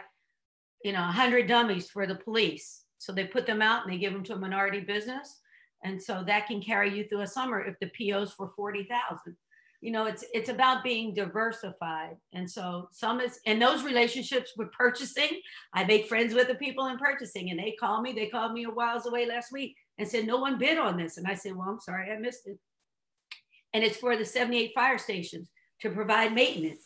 you 0.84 0.94
know, 0.94 1.02
100 1.02 1.48
dummies 1.48 1.90
for 1.90 2.08
the 2.08 2.16
police. 2.16 2.84
So 2.98 3.12
they 3.12 3.26
put 3.26 3.46
them 3.46 3.62
out 3.62 3.84
and 3.84 3.94
they 3.94 4.00
give 4.00 4.14
them 4.14 4.24
to 4.24 4.34
a 4.34 4.40
minority 4.40 4.80
business 4.80 5.42
and 5.84 6.02
so 6.02 6.24
that 6.26 6.48
can 6.48 6.62
carry 6.62 6.96
you 6.96 7.08
through 7.08 7.22
a 7.22 7.28
summer 7.28 7.64
if 7.64 7.76
the 7.80 7.92
PO's 7.98 8.34
for 8.34 8.50
40,000. 8.56 9.36
You 9.82 9.92
know, 9.92 10.06
it's 10.06 10.26
it's 10.34 10.50
about 10.50 10.84
being 10.84 11.14
diversified. 11.14 12.18
And 12.34 12.50
so 12.50 12.88
some 12.92 13.20
is 13.22 13.40
and 13.46 13.62
those 13.62 13.84
relationships 13.84 14.54
with 14.58 14.72
purchasing, 14.72 15.42
I 15.74 15.84
make 15.84 16.08
friends 16.08 16.34
with 16.34 16.48
the 16.48 16.56
people 16.56 16.88
in 16.88 16.98
purchasing 16.98 17.52
and 17.52 17.60
they 17.60 17.76
call 17.80 18.02
me, 18.02 18.12
they 18.12 18.28
called 18.28 18.54
me 18.54 18.64
a 18.64 18.72
whiles 18.72 19.06
away 19.06 19.28
last 19.28 19.52
week 19.52 19.76
and 19.98 20.08
said, 20.08 20.26
no 20.26 20.38
one 20.38 20.58
bid 20.58 20.78
on 20.78 20.98
this. 20.98 21.18
And 21.18 21.28
I 21.28 21.36
said, 21.36 21.56
well, 21.56 21.70
I'm 21.70 21.80
sorry, 21.80 22.12
I 22.12 22.18
missed 22.18 22.48
it. 22.48 22.58
And 23.74 23.84
it's 23.84 23.98
for 23.98 24.16
the 24.16 24.26
78 24.26 24.72
fire 24.74 24.98
stations 24.98 25.50
to 25.82 25.90
provide 25.90 26.34
maintenance. 26.34 26.84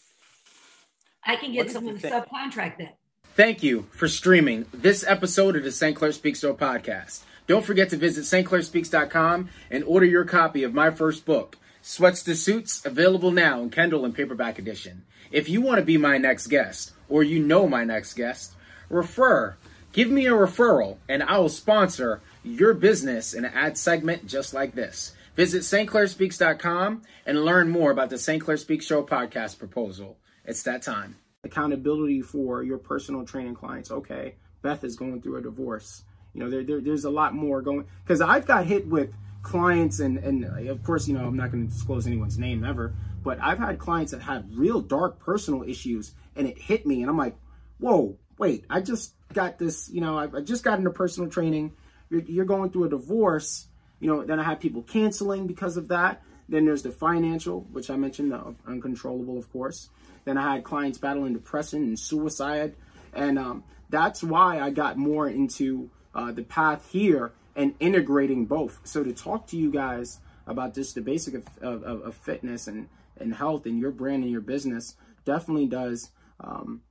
I 1.24 1.36
can 1.36 1.54
get 1.54 1.70
someone 1.72 1.98
to 2.00 2.10
subcontract 2.10 2.80
that. 2.80 2.98
Thank 3.36 3.64
you 3.64 3.84
for 3.92 4.10
streaming 4.10 4.66
this 4.74 5.06
episode 5.08 5.56
of 5.56 5.64
the 5.64 5.72
St. 5.72 5.96
Clair 5.96 6.12
Speaks 6.12 6.40
Show 6.40 6.54
podcast. 6.54 7.22
Don't 7.48 7.66
forget 7.66 7.90
to 7.90 7.98
visit 7.98 8.24
stclairspeaks.com 8.26 9.50
and 9.70 9.84
order 9.86 10.06
your 10.06 10.26
copy 10.26 10.64
of 10.64 10.74
my 10.74 10.90
first 10.90 11.26
book, 11.26 11.58
Sweats 11.84 12.22
to 12.24 12.36
Suits, 12.36 12.86
available 12.86 13.32
now 13.32 13.62
in 13.62 13.72
Kindle 13.72 14.06
and 14.06 14.14
paperback 14.14 14.60
edition. 14.60 15.04
If 15.32 15.50
you 15.50 15.62
want 15.62 15.80
to 15.80 15.86
be 15.86 15.98
my 15.98 16.20
next 16.20 16.48
guest, 16.48 16.92
or 17.10 17.24
you 17.24 17.40
know 17.40 17.68
my 17.68 17.84
next 17.84 18.14
guest, 18.14 18.54
refer. 18.88 19.56
Give 19.92 20.10
me 20.10 20.28
a 20.28 20.32
referral, 20.32 20.98
and 21.10 21.24
I 21.24 21.40
will 21.40 21.50
sponsor 21.50 22.22
your 22.44 22.76
business 22.76 23.34
in 23.34 23.46
an 23.46 23.54
ad 23.54 23.80
segment 23.80 24.28
just 24.28 24.54
like 24.54 24.76
this. 24.76 25.14
Visit 25.36 25.64
stclairspeaks.com 25.64 27.02
and 27.26 27.46
learn 27.46 27.70
more 27.70 27.90
about 27.90 28.12
the 28.12 28.18
St. 28.20 28.44
Clair 28.44 28.58
Speaks 28.58 28.86
Show 28.86 29.02
podcast 29.02 29.58
proposal. 29.58 30.18
It's 30.46 30.64
that 30.64 30.84
time. 30.84 31.16
Accountability 31.44 32.22
for 32.22 32.62
your 32.62 32.78
personal 32.78 33.26
training 33.26 33.56
clients. 33.56 33.90
Okay, 33.90 34.36
Beth 34.62 34.84
is 34.84 34.96
going 34.96 35.22
through 35.22 35.38
a 35.38 35.42
divorce. 35.42 36.04
You 36.34 36.44
know, 36.44 36.50
there, 36.50 36.64
there 36.64 36.80
there's 36.80 37.06
a 37.06 37.10
lot 37.10 37.34
more 37.34 37.64
going 37.64 37.88
because 38.04 38.22
I've 38.22 38.46
got 38.46 38.68
hit 38.68 38.88
with 38.88 39.14
clients 39.42 40.00
and 40.00 40.18
and 40.18 40.68
of 40.68 40.84
course, 40.84 41.08
you 41.08 41.14
know, 41.14 41.26
I'm 41.26 41.38
not 41.38 41.52
going 41.52 41.68
to 41.68 41.74
disclose 41.74 42.08
anyone's 42.08 42.38
name 42.38 42.64
ever, 42.64 42.94
but 43.24 43.40
I've 43.42 43.60
had 43.60 43.80
clients 43.80 44.12
that 44.12 44.22
had 44.22 44.56
real 44.56 44.82
dark 44.82 45.20
personal 45.20 45.64
issues 45.64 46.14
and 46.36 46.48
it 46.48 46.58
hit 46.58 46.86
me 46.86 47.02
and 47.02 47.10
I'm 47.10 47.18
like, 47.18 47.36
whoa, 47.80 48.18
wait, 48.38 48.66
I 48.70 48.82
just 48.82 49.14
got 49.34 49.58
this, 49.58 49.90
you 49.90 50.02
know, 50.02 50.18
I, 50.18 50.28
I 50.38 50.42
just 50.42 50.64
got 50.64 50.78
into 50.78 50.92
personal 50.92 51.30
training. 51.30 51.74
You're, 52.10 52.22
you're 52.22 52.46
going 52.46 52.72
through 52.72 52.86
a 52.86 52.90
divorce, 52.90 53.68
you 54.00 54.08
know, 54.08 54.24
then 54.24 54.40
I 54.40 54.44
have 54.44 54.60
people 54.60 54.84
canceling 54.84 55.48
because 55.48 55.78
of 55.78 55.90
that. 55.90 56.22
Then 56.50 56.66
there's 56.66 56.84
the 56.84 56.92
financial, 56.92 57.62
which 57.72 57.90
I 57.90 57.96
mentioned, 57.96 58.32
the 58.32 58.56
uncontrollable, 58.68 59.38
of 59.38 59.52
course. 59.54 59.90
Then 60.26 60.38
I 60.38 60.54
had 60.54 60.64
clients 60.64 60.98
battling 60.98 61.34
depression 61.34 61.84
and 61.84 61.98
suicide. 61.98 62.76
And 63.14 63.40
um, 63.40 63.64
that's 63.90 64.24
why 64.24 64.60
I 64.60 64.70
got 64.70 64.98
more 64.98 65.30
into 65.30 65.90
uh, 66.14 66.32
the 66.32 66.44
path 66.44 66.90
here 66.92 67.32
and 67.56 67.76
integrating 67.80 68.46
both. 68.46 68.80
So 68.84 69.04
to 69.04 69.14
talk 69.14 69.48
to 69.48 69.58
you 69.58 69.72
guys 69.72 70.20
about 70.48 70.74
just 70.74 70.96
the 70.96 71.02
basic 71.02 71.36
of, 71.36 71.46
of, 71.62 71.84
of 71.84 72.16
fitness 72.16 72.68
and, 72.68 72.88
and 73.20 73.34
health 73.36 73.66
and 73.66 73.80
your 73.80 73.92
brand 73.92 74.24
and 74.24 74.32
your 74.32 74.42
business 74.42 74.96
definitely 75.26 75.68
does 75.68 76.12
um, 76.40 76.82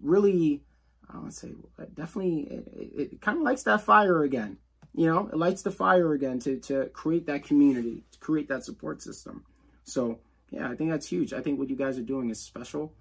really, 0.00 0.62
I 1.08 1.24
to 1.24 1.30
say, 1.30 1.52
definitely, 1.94 2.42
it, 2.42 3.12
it 3.12 3.20
kind 3.20 3.38
of 3.38 3.44
lights 3.44 3.62
that 3.64 3.82
fire 3.82 4.22
again. 4.22 4.58
You 4.94 5.06
know, 5.06 5.28
it 5.32 5.36
lights 5.36 5.62
the 5.62 5.70
fire 5.70 6.12
again 6.12 6.40
to, 6.40 6.58
to 6.58 6.86
create 6.86 7.26
that 7.26 7.44
community, 7.44 8.02
to 8.10 8.18
create 8.18 8.48
that 8.48 8.64
support 8.64 9.02
system. 9.02 9.44
So, 9.84 10.18
yeah, 10.50 10.68
I 10.68 10.74
think 10.74 10.90
that's 10.90 11.06
huge. 11.06 11.32
I 11.32 11.40
think 11.40 11.58
what 11.58 11.70
you 11.70 11.76
guys 11.76 11.96
are 11.96 12.02
doing 12.02 12.28
is 12.28 12.40
special 12.40 12.92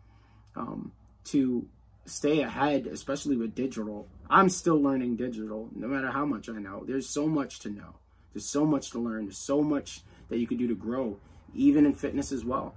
um, 0.56 0.92
to 1.26 1.68
stay 2.10 2.42
ahead, 2.42 2.88
especially 2.88 3.38
with 3.38 3.56
digital. 3.56 4.08
I'm 4.30 4.50
still 4.50 4.82
learning 4.82 5.16
digital, 5.16 5.70
no 5.76 5.88
matter 5.88 6.12
how 6.12 6.26
much 6.26 6.50
I 6.50 6.60
know. 6.60 6.84
There's 6.86 7.10
so 7.10 7.28
much 7.28 7.60
to 7.60 7.70
know. 7.70 7.96
There's 8.34 8.46
so 8.46 8.66
much 8.66 8.92
to 8.92 9.00
learn. 9.00 9.26
There's 9.26 9.38
so 9.38 9.62
much 9.62 10.02
that 10.30 10.38
you 10.38 10.48
can 10.48 10.58
do 10.58 10.68
to 10.68 10.76
grow, 10.76 11.18
even 11.54 11.86
in 11.86 11.94
fitness 11.94 12.32
as 12.32 12.46
well. 12.46 12.76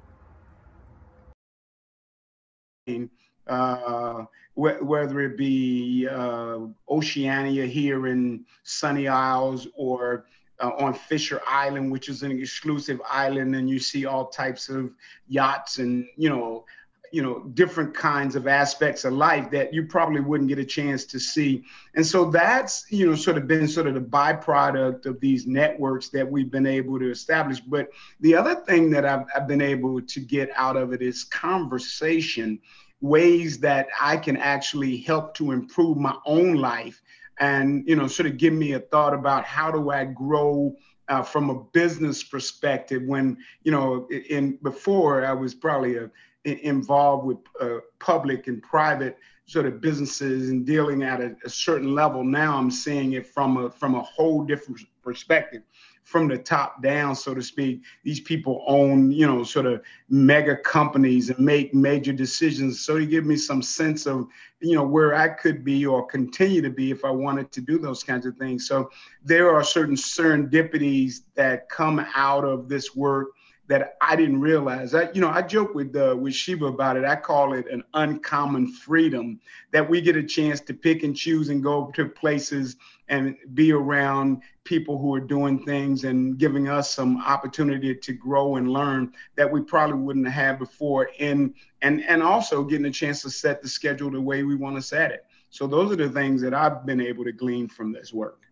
Uh, 3.47 4.25
wh- 4.55 4.83
whether 4.83 5.21
it 5.21 5.37
be 5.37 6.09
uh, 6.11 6.59
Oceania 6.89 7.67
here 7.67 8.07
in 8.07 8.45
Sunny 8.63 9.09
Isles 9.09 9.69
or 9.75 10.27
uh, 10.61 10.71
on 10.79 10.95
Fisher 10.95 11.41
Island, 11.47 11.91
which 11.91 12.09
is 12.09 12.23
an 12.23 12.33
exclusive 12.33 13.01
island, 13.09 13.55
and 13.57 13.69
you 13.69 13.79
see 13.79 14.07
all 14.07 14.27
types 14.27 14.69
of 14.69 14.93
yachts 15.29 15.79
and 15.79 16.07
you 16.17 16.29
know 16.29 16.65
you 17.13 17.23
know 17.23 17.41
different 17.55 17.95
kinds 17.95 18.35
of 18.35 18.47
aspects 18.47 19.05
of 19.05 19.13
life 19.13 19.51
that 19.51 19.73
you 19.73 19.87
probably 19.87 20.21
wouldn't 20.21 20.49
get 20.49 20.59
a 20.59 20.65
chance 20.65 21.05
to 21.05 21.21
see. 21.21 21.63
And 21.95 22.05
so 22.05 22.31
that's 22.31 22.85
you 22.91 23.07
know 23.07 23.15
sort 23.15 23.37
of 23.37 23.47
been 23.47 23.69
sort 23.69 23.87
of 23.87 23.95
the 23.95 24.01
byproduct 24.01 25.07
of 25.07 25.21
these 25.21 25.47
networks 25.47 26.09
that 26.11 26.29
we've 26.29 26.51
been 26.51 26.67
able 26.67 26.99
to 26.99 27.11
establish. 27.11 27.61
But 27.61 27.91
the 28.21 28.35
other 28.35 28.55
thing 28.55 28.91
that 28.91 29.05
i've, 29.05 29.27
I've 29.35 29.47
been 29.47 29.61
able 29.61 30.01
to 30.01 30.21
get 30.21 30.51
out 30.57 30.77
of 30.77 30.93
it 30.93 31.03
is 31.03 31.25
conversation 31.25 32.59
ways 33.01 33.59
that 33.59 33.89
i 34.01 34.17
can 34.17 34.37
actually 34.37 34.99
help 34.99 35.35
to 35.35 35.53
improve 35.53 35.99
my 35.99 36.15
own 36.25 36.55
life 36.55 37.03
and 37.39 37.87
you 37.87 37.97
know 37.97 38.07
sort 38.07 38.29
of 38.29 38.37
give 38.37 38.53
me 38.53 38.73
a 38.73 38.81
thought 38.81 39.15
about 39.15 39.45
how 39.45 39.71
do 39.71 39.91
i 39.91 40.05
grow 40.05 40.75
uh, 41.09 41.23
from 41.23 41.51
a 41.51 41.65
business 41.73 42.23
perspective 42.23 43.03
when 43.05 43.37
you 43.65 43.73
know 43.73 44.09
in 44.31 44.57
before 44.63 45.25
i 45.25 45.33
was 45.33 45.55
probably 45.55 45.97
a 45.97 46.11
involved 46.45 47.27
with 47.27 47.39
uh, 47.61 47.79
public 47.99 48.49
and 48.49 48.63
private 48.63 49.17
sort 49.47 49.67
of 49.67 49.81
businesses 49.81 50.51
and 50.51 50.65
dealing 50.65 51.03
at 51.03 51.21
a, 51.21 51.37
a, 51.45 51.51
certain 51.51 51.95
level. 51.95 52.25
Now 52.25 52.57
I'm 52.57 52.71
seeing 52.71 53.15
it 53.15 53.27
from 53.27 53.57
a 53.57 53.71
from 53.71 53.95
a 53.95 54.03
whole 54.03 54.45
different 54.45 54.81
perspective, 55.03 55.63
from 56.05 56.29
the 56.29 56.39
top 56.39 56.83
down, 56.83 57.15
so 57.17 57.35
to 57.35 57.43
speak. 57.43 57.83
These 58.05 58.21
people 58.21 58.65
own, 58.67 59.11
you 59.11 59.27
know, 59.27 59.43
sort 59.43 59.67
of 59.67 59.83
mega 60.09 60.57
companies 60.57 61.31
and 61.31 61.39
make 61.41 61.75
major 61.75 62.13
decisions. 62.13 62.81
So 62.81 62.97
you 62.97 63.07
give 63.07 63.27
me 63.27 63.37
some 63.37 63.63
sense 63.63 64.07
of, 64.07 64.27
you 64.61 64.77
know, 64.77 64.85
where 64.85 65.15
I 65.15 65.29
could 65.29 65.65
be 65.65 65.85
or 65.85 66.07
continue 66.07 66.63
to 66.63 66.71
be 66.71 66.91
if 66.91 67.05
I 67.05 67.11
wanted 67.11 67.51
to 67.53 67.61
do 67.61 67.79
those 67.79 68.05
kinds 68.05 68.27
of 68.27 68.37
things. 68.37 68.69
So 68.69 68.91
there 69.25 69.53
are 69.53 69.65
certain 69.65 69.97
serendipities 69.97 71.23
that 71.35 71.69
come 71.69 72.07
out 72.15 72.45
of 72.45 72.69
this 72.69 72.95
work 72.95 73.29
that 73.69 73.97
I 74.01 74.17
didn't 74.17 74.41
realize. 74.41 74.95
I, 74.95 75.11
you 75.13 75.21
know, 75.21 75.31
I 75.31 75.43
joke 75.43 75.75
with 75.75 75.95
uh, 75.95 76.17
with 76.19 76.35
Shebah 76.35 76.69
about 76.69 76.97
it. 76.97 77.05
I 77.05 77.17
call 77.17 77.55
it 77.55 77.67
an 77.71 77.85
uncommon 77.95 78.73
freedom 78.73 79.41
that 79.71 79.89
we 79.89 80.01
get 80.01 80.17
a 80.17 80.23
chance 80.23 80.61
to 80.63 80.75
pick 80.75 81.05
and 81.05 81.17
choose 81.17 81.49
and 81.49 81.63
go 81.63 81.91
to 81.95 82.07
places 82.07 82.77
and 83.09 83.37
be 83.55 83.73
around 83.73 84.43
people 84.65 84.99
who 84.99 85.15
are 85.15 85.21
doing 85.21 85.65
things 85.65 86.05
and 86.05 86.39
giving 86.39 86.69
us 86.69 86.95
some 86.95 87.21
opportunity 87.23 87.95
to 87.95 88.13
grow 88.13 88.57
and 88.57 88.71
learn 88.71 89.13
that 89.37 89.51
we 89.51 89.61
probably 89.61 89.99
wouldn't 89.99 90.29
have 90.29 90.59
before 90.59 91.11
And 91.19 91.55
and 91.83 92.03
and 92.05 92.23
also 92.23 92.65
getting 92.65 92.87
a 92.87 92.91
chance 92.91 93.23
to 93.23 93.31
set 93.31 93.63
the 93.63 93.69
schedule 93.69 94.11
the 94.11 94.21
way 94.21 94.43
we 94.43 94.55
want 94.55 94.77
to 94.77 94.83
set 94.83 95.11
it 95.11 95.27
so 95.51 95.67
those 95.67 95.93
are 95.93 95.97
the 95.97 96.09
things 96.09 96.41
that 96.43 96.55
i've 96.55 96.87
been 96.87 97.01
able 97.01 97.25
to 97.25 97.33
glean 97.33 97.69
from 97.69 97.93
this 97.93 98.13
work 98.13 98.43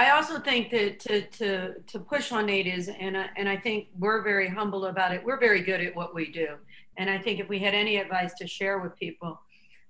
I 0.00 0.12
also 0.12 0.40
think 0.40 0.70
that 0.70 0.98
to 1.00 1.20
to 1.38 1.74
to 1.86 1.98
push 1.98 2.32
on 2.32 2.46
Nate 2.46 2.66
is, 2.66 2.88
and 2.88 3.18
I, 3.18 3.28
and 3.36 3.46
I 3.46 3.58
think 3.58 3.88
we're 3.98 4.22
very 4.22 4.48
humble 4.48 4.86
about 4.86 5.12
it. 5.12 5.22
We're 5.22 5.38
very 5.38 5.60
good 5.60 5.82
at 5.82 5.94
what 5.94 6.14
we 6.14 6.32
do, 6.32 6.56
and 6.96 7.10
I 7.10 7.18
think 7.18 7.38
if 7.38 7.50
we 7.50 7.58
had 7.58 7.74
any 7.74 7.98
advice 7.98 8.32
to 8.38 8.46
share 8.46 8.78
with 8.78 8.96
people, 8.96 9.38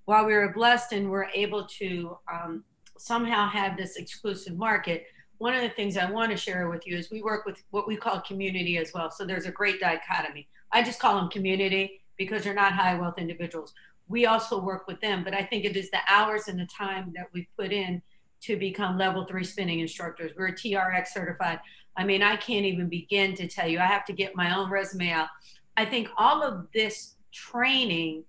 while 0.06 0.26
we 0.26 0.32
were 0.32 0.52
blessed 0.52 0.90
and 0.94 1.08
we're 1.08 1.28
able 1.32 1.64
to 1.78 2.18
um, 2.32 2.64
somehow 2.98 3.48
have 3.50 3.76
this 3.76 3.94
exclusive 3.94 4.56
market, 4.56 5.06
one 5.38 5.54
of 5.54 5.62
the 5.62 5.68
things 5.68 5.96
I 5.96 6.10
want 6.10 6.32
to 6.32 6.36
share 6.36 6.68
with 6.68 6.88
you 6.88 6.98
is 6.98 7.08
we 7.12 7.22
work 7.22 7.46
with 7.46 7.62
what 7.70 7.86
we 7.86 7.94
call 7.94 8.20
community 8.20 8.78
as 8.78 8.90
well. 8.92 9.12
So 9.12 9.24
there's 9.24 9.46
a 9.46 9.52
great 9.52 9.78
dichotomy. 9.78 10.48
I 10.72 10.82
just 10.82 10.98
call 10.98 11.18
them 11.18 11.30
community 11.30 12.00
because 12.18 12.42
they're 12.42 12.52
not 12.52 12.72
high 12.72 12.98
wealth 12.98 13.18
individuals. 13.18 13.74
We 14.08 14.26
also 14.26 14.60
work 14.60 14.88
with 14.88 15.00
them, 15.00 15.22
but 15.22 15.34
I 15.34 15.44
think 15.44 15.64
it 15.64 15.76
is 15.76 15.88
the 15.92 16.00
hours 16.08 16.48
and 16.48 16.58
the 16.58 16.66
time 16.66 17.12
that 17.14 17.28
we 17.32 17.46
put 17.56 17.72
in 17.72 18.02
to 18.42 18.56
become 18.56 18.98
level 18.98 19.24
three 19.26 19.44
spinning 19.44 19.80
instructors. 19.80 20.32
We're 20.36 20.52
TRX 20.52 21.08
certified. 21.08 21.60
I 21.96 22.04
mean, 22.04 22.22
I 22.22 22.36
can't 22.36 22.64
even 22.64 22.88
begin 22.88 23.34
to 23.34 23.46
tell 23.46 23.68
you. 23.68 23.78
I 23.78 23.86
have 23.86 24.04
to 24.06 24.12
get 24.12 24.36
my 24.36 24.56
own 24.56 24.70
resume 24.70 25.10
out. 25.10 25.28
I 25.76 25.84
think 25.84 26.08
all 26.16 26.42
of 26.42 26.66
this 26.74 27.16
training 27.32 28.24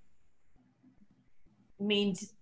means 1.79 2.33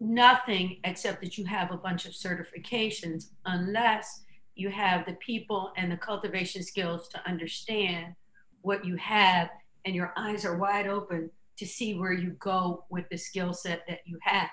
nothing 0.00 0.78
except 0.84 1.20
that 1.22 1.36
you 1.36 1.44
have 1.44 1.70
a 1.70 1.76
bunch 1.76 2.06
of 2.06 2.12
certifications 2.12 3.26
unless 3.44 4.22
you 4.54 4.70
have 4.70 5.06
the 5.06 5.14
people 5.14 5.72
and 5.76 5.92
the 5.92 5.96
cultivation 5.96 6.62
skills 6.62 7.08
to 7.08 7.28
understand 7.28 8.14
what 8.62 8.84
you 8.84 8.96
have 8.96 9.48
and 9.84 9.94
your 9.94 10.12
eyes 10.16 10.44
are 10.44 10.56
wide 10.56 10.86
open 10.86 11.30
to 11.56 11.66
see 11.66 11.94
where 11.94 12.12
you 12.12 12.30
go 12.38 12.84
with 12.90 13.08
the 13.10 13.16
skill 13.16 13.52
set 13.52 13.82
that 13.88 14.00
you 14.06 14.18
have. 14.22 14.48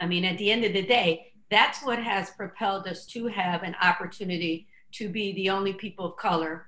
I 0.00 0.06
mean, 0.06 0.24
at 0.24 0.38
the 0.38 0.50
end 0.50 0.64
of 0.64 0.72
the 0.72 0.82
day, 0.82 1.32
that's 1.50 1.84
what 1.84 1.98
has 1.98 2.30
propelled 2.30 2.86
us 2.86 3.06
to 3.06 3.26
have 3.26 3.62
an 3.62 3.76
opportunity 3.82 4.66
to 4.92 5.08
be 5.08 5.32
the 5.32 5.50
only 5.50 5.72
people 5.72 6.06
of 6.06 6.16
color 6.16 6.66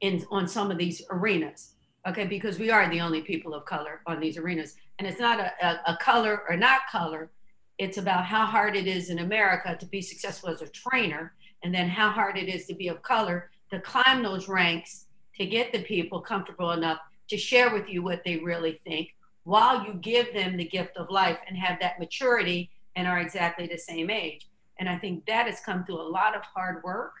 in 0.00 0.24
on 0.30 0.48
some 0.48 0.70
of 0.70 0.78
these 0.78 1.02
arenas. 1.10 1.74
Okay, 2.06 2.24
because 2.24 2.58
we 2.58 2.70
are 2.70 2.88
the 2.88 3.00
only 3.00 3.22
people 3.22 3.54
of 3.54 3.64
color 3.64 4.00
on 4.06 4.20
these 4.20 4.36
arenas. 4.36 4.76
And 4.98 5.08
it's 5.08 5.20
not 5.20 5.40
a, 5.40 5.52
a, 5.60 5.92
a 5.94 5.98
color 6.00 6.42
or 6.48 6.56
not 6.56 6.82
color, 6.90 7.30
it's 7.78 7.98
about 7.98 8.24
how 8.24 8.46
hard 8.46 8.74
it 8.76 8.86
is 8.86 9.10
in 9.10 9.18
America 9.18 9.76
to 9.78 9.86
be 9.86 10.00
successful 10.00 10.48
as 10.48 10.62
a 10.62 10.68
trainer, 10.68 11.34
and 11.62 11.74
then 11.74 11.88
how 11.88 12.10
hard 12.10 12.38
it 12.38 12.48
is 12.48 12.66
to 12.66 12.74
be 12.74 12.88
of 12.88 13.02
color 13.02 13.50
to 13.70 13.80
climb 13.80 14.22
those 14.22 14.48
ranks 14.48 15.06
to 15.36 15.44
get 15.44 15.72
the 15.72 15.82
people 15.82 16.20
comfortable 16.20 16.70
enough 16.72 16.98
to 17.28 17.36
share 17.36 17.72
with 17.72 17.88
you 17.88 18.02
what 18.02 18.22
they 18.24 18.38
really 18.38 18.80
think 18.86 19.15
while 19.46 19.84
you 19.84 19.94
give 19.94 20.34
them 20.34 20.56
the 20.56 20.64
gift 20.64 20.96
of 20.96 21.08
life 21.08 21.38
and 21.46 21.56
have 21.56 21.78
that 21.78 22.00
maturity 22.00 22.68
and 22.96 23.06
are 23.06 23.20
exactly 23.20 23.68
the 23.68 23.78
same 23.78 24.10
age. 24.10 24.48
And 24.80 24.88
I 24.88 24.98
think 24.98 25.24
that 25.26 25.46
has 25.46 25.60
come 25.60 25.84
through 25.84 26.00
a 26.00 26.10
lot 26.10 26.34
of 26.34 26.42
hard 26.42 26.82
work 26.82 27.12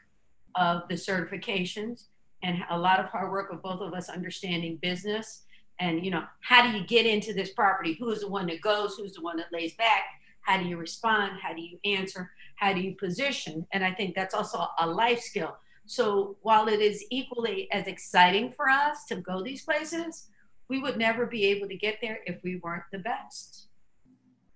of 0.56 0.82
the 0.88 0.96
certifications 0.96 2.06
and 2.42 2.64
a 2.68 2.76
lot 2.76 2.98
of 2.98 3.06
hard 3.06 3.30
work 3.30 3.52
of 3.52 3.62
both 3.62 3.80
of 3.80 3.94
us 3.94 4.08
understanding 4.08 4.76
business 4.82 5.44
and 5.78 6.04
you 6.04 6.10
know 6.10 6.24
how 6.40 6.68
do 6.68 6.76
you 6.76 6.84
get 6.84 7.06
into 7.06 7.32
this 7.32 7.52
property? 7.52 7.96
Who's 8.00 8.20
the 8.20 8.28
one 8.28 8.46
that 8.46 8.60
goes? 8.60 8.96
Who's 8.96 9.12
the 9.12 9.20
one 9.20 9.36
that 9.36 9.52
lays 9.52 9.74
back? 9.74 10.02
How 10.40 10.60
do 10.60 10.64
you 10.64 10.78
respond? 10.78 11.38
How 11.40 11.54
do 11.54 11.60
you 11.60 11.78
answer? 11.84 12.32
How 12.56 12.72
do 12.72 12.80
you 12.80 12.96
position? 12.96 13.68
And 13.72 13.84
i 13.84 13.92
think 13.92 14.16
that's 14.16 14.34
also 14.34 14.66
a 14.80 14.86
life 14.86 15.20
skill. 15.20 15.56
So 15.84 16.38
while 16.42 16.66
it 16.66 16.80
is 16.80 17.04
equally 17.10 17.70
as 17.70 17.86
exciting 17.86 18.50
for 18.50 18.68
us 18.68 19.04
to 19.10 19.16
go 19.16 19.44
these 19.44 19.62
places 19.62 20.26
we 20.68 20.78
would 20.78 20.96
never 20.96 21.26
be 21.26 21.46
able 21.46 21.68
to 21.68 21.76
get 21.76 21.98
there 22.00 22.20
if 22.26 22.42
we 22.42 22.56
weren't 22.56 22.84
the 22.92 22.98
best. 22.98 23.66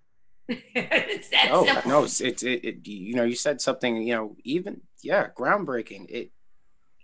it's 0.48 1.28
that 1.28 1.48
oh, 1.52 1.64
simple. 1.64 1.88
No, 1.88 2.04
it's, 2.04 2.20
it, 2.20 2.42
it, 2.42 2.86
you 2.86 3.14
know, 3.14 3.24
you 3.24 3.36
said 3.36 3.60
something, 3.60 4.02
you 4.02 4.14
know, 4.14 4.36
even, 4.42 4.80
yeah, 5.02 5.28
groundbreaking. 5.36 6.06
It, 6.08 6.32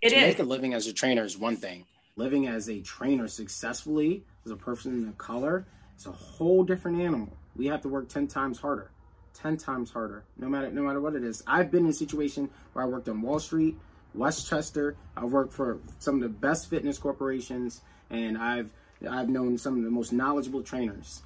it 0.01 0.09
to 0.09 0.15
is. 0.15 0.21
make 0.21 0.39
a 0.39 0.43
living 0.43 0.73
as 0.73 0.87
a 0.87 0.93
trainer 0.93 1.23
is 1.23 1.37
one 1.37 1.55
thing. 1.55 1.85
Living 2.17 2.47
as 2.47 2.69
a 2.69 2.81
trainer 2.81 3.27
successfully 3.27 4.23
as 4.45 4.51
a 4.51 4.55
person 4.55 5.07
of 5.07 5.17
color 5.17 5.65
is 5.97 6.05
a 6.05 6.11
whole 6.11 6.63
different 6.63 6.99
animal. 6.99 7.29
We 7.55 7.67
have 7.67 7.81
to 7.81 7.89
work 7.89 8.09
10 8.09 8.27
times 8.27 8.59
harder. 8.59 8.91
10 9.33 9.57
times 9.57 9.91
harder, 9.91 10.23
no 10.37 10.49
matter 10.49 10.71
no 10.71 10.81
matter 10.81 10.99
what 10.99 11.13
it 11.13 11.23
is. 11.23 11.43
I've 11.45 11.69
been 11.69 11.83
in 11.83 11.91
a 11.91 11.93
situation 11.93 12.49
where 12.73 12.83
I 12.83 12.87
worked 12.87 13.07
on 13.07 13.21
Wall 13.21 13.39
Street, 13.39 13.77
Westchester. 14.15 14.95
I've 15.15 15.31
worked 15.31 15.53
for 15.53 15.79
some 15.99 16.15
of 16.15 16.21
the 16.21 16.29
best 16.29 16.69
fitness 16.69 16.97
corporations, 16.97 17.81
and 18.09 18.37
I've 18.37 18.71
I've 19.09 19.29
known 19.29 19.57
some 19.57 19.77
of 19.77 19.83
the 19.83 19.89
most 19.89 20.11
knowledgeable 20.11 20.63
trainers. 20.63 21.23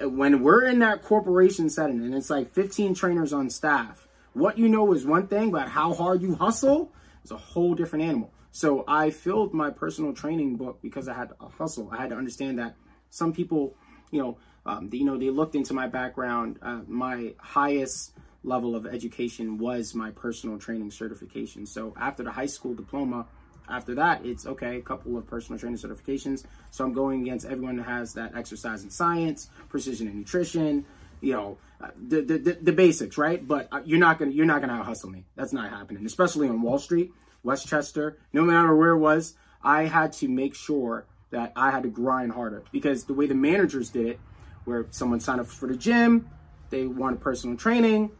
When 0.00 0.42
we're 0.42 0.64
in 0.64 0.80
that 0.80 1.02
corporation 1.02 1.70
setting 1.70 2.02
and 2.04 2.14
it's 2.14 2.30
like 2.30 2.52
15 2.52 2.94
trainers 2.94 3.32
on 3.32 3.50
staff, 3.50 4.08
what 4.32 4.58
you 4.58 4.68
know 4.68 4.92
is 4.92 5.06
one 5.06 5.28
thing, 5.28 5.50
but 5.50 5.68
how 5.68 5.94
hard 5.94 6.22
you 6.22 6.34
hustle 6.34 6.92
is 7.24 7.30
a 7.30 7.36
whole 7.36 7.74
different 7.74 8.04
animal. 8.04 8.32
So 8.50 8.84
I 8.86 9.10
filled 9.10 9.54
my 9.54 9.70
personal 9.70 10.12
training 10.12 10.56
book 10.56 10.80
because 10.82 11.08
I 11.08 11.14
had 11.14 11.30
to 11.30 11.36
hustle. 11.58 11.90
I 11.92 11.96
had 11.96 12.10
to 12.10 12.16
understand 12.16 12.58
that 12.58 12.76
some 13.10 13.32
people, 13.32 13.76
you 14.10 14.20
know, 14.20 14.38
um, 14.66 14.88
you 14.92 15.04
know, 15.04 15.18
they 15.18 15.30
looked 15.30 15.54
into 15.54 15.74
my 15.74 15.86
background. 15.86 16.58
Uh, 16.62 16.80
my 16.86 17.34
highest 17.38 18.12
level 18.42 18.76
of 18.76 18.86
education 18.86 19.58
was 19.58 19.94
my 19.94 20.10
personal 20.10 20.58
training 20.58 20.90
certification. 20.90 21.66
So 21.66 21.94
after 21.98 22.22
the 22.22 22.30
high 22.30 22.46
school 22.46 22.74
diploma, 22.74 23.26
after 23.68 23.94
that, 23.96 24.24
it's 24.24 24.46
okay, 24.46 24.76
a 24.76 24.82
couple 24.82 25.16
of 25.16 25.26
personal 25.26 25.58
training 25.58 25.78
certifications. 25.78 26.44
So 26.70 26.84
I'm 26.84 26.92
going 26.92 27.22
against 27.22 27.46
everyone 27.46 27.76
that 27.76 27.84
has 27.84 28.14
that 28.14 28.36
exercise 28.36 28.82
and 28.82 28.92
science, 28.92 29.48
precision 29.68 30.06
and 30.06 30.16
nutrition, 30.16 30.84
you 31.20 31.32
know, 31.32 31.58
uh, 31.80 31.88
the, 32.08 32.20
the, 32.20 32.38
the, 32.38 32.72
basics, 32.72 33.16
right? 33.18 33.46
But 33.46 33.68
uh, 33.72 33.80
you're 33.84 33.98
not 33.98 34.18
gonna 34.18 34.30
you're 34.30 34.46
not 34.46 34.60
gonna 34.60 34.82
hustle 34.82 35.10
me. 35.10 35.24
That's 35.36 35.52
not 35.52 35.70
happening, 35.70 36.04
especially 36.06 36.48
on 36.48 36.62
Wall 36.62 36.78
Street, 36.78 37.12
Westchester. 37.42 38.18
No 38.32 38.42
matter 38.42 38.74
where 38.74 38.90
it 38.90 38.98
was, 38.98 39.34
I 39.62 39.84
had 39.84 40.12
to 40.14 40.28
make 40.28 40.54
sure 40.54 41.06
that 41.30 41.52
I 41.56 41.70
had 41.70 41.82
to 41.82 41.88
grind 41.88 42.32
harder 42.32 42.62
because 42.70 43.04
the 43.04 43.14
way 43.14 43.26
the 43.26 43.34
managers 43.34 43.90
did 43.90 44.06
it, 44.06 44.20
where 44.64 44.86
someone 44.90 45.20
signed 45.20 45.40
up 45.40 45.46
for 45.46 45.66
the 45.66 45.76
gym, 45.76 46.28
they 46.70 46.86
wanted 46.86 47.20
personal 47.20 47.56
training, 47.56 48.10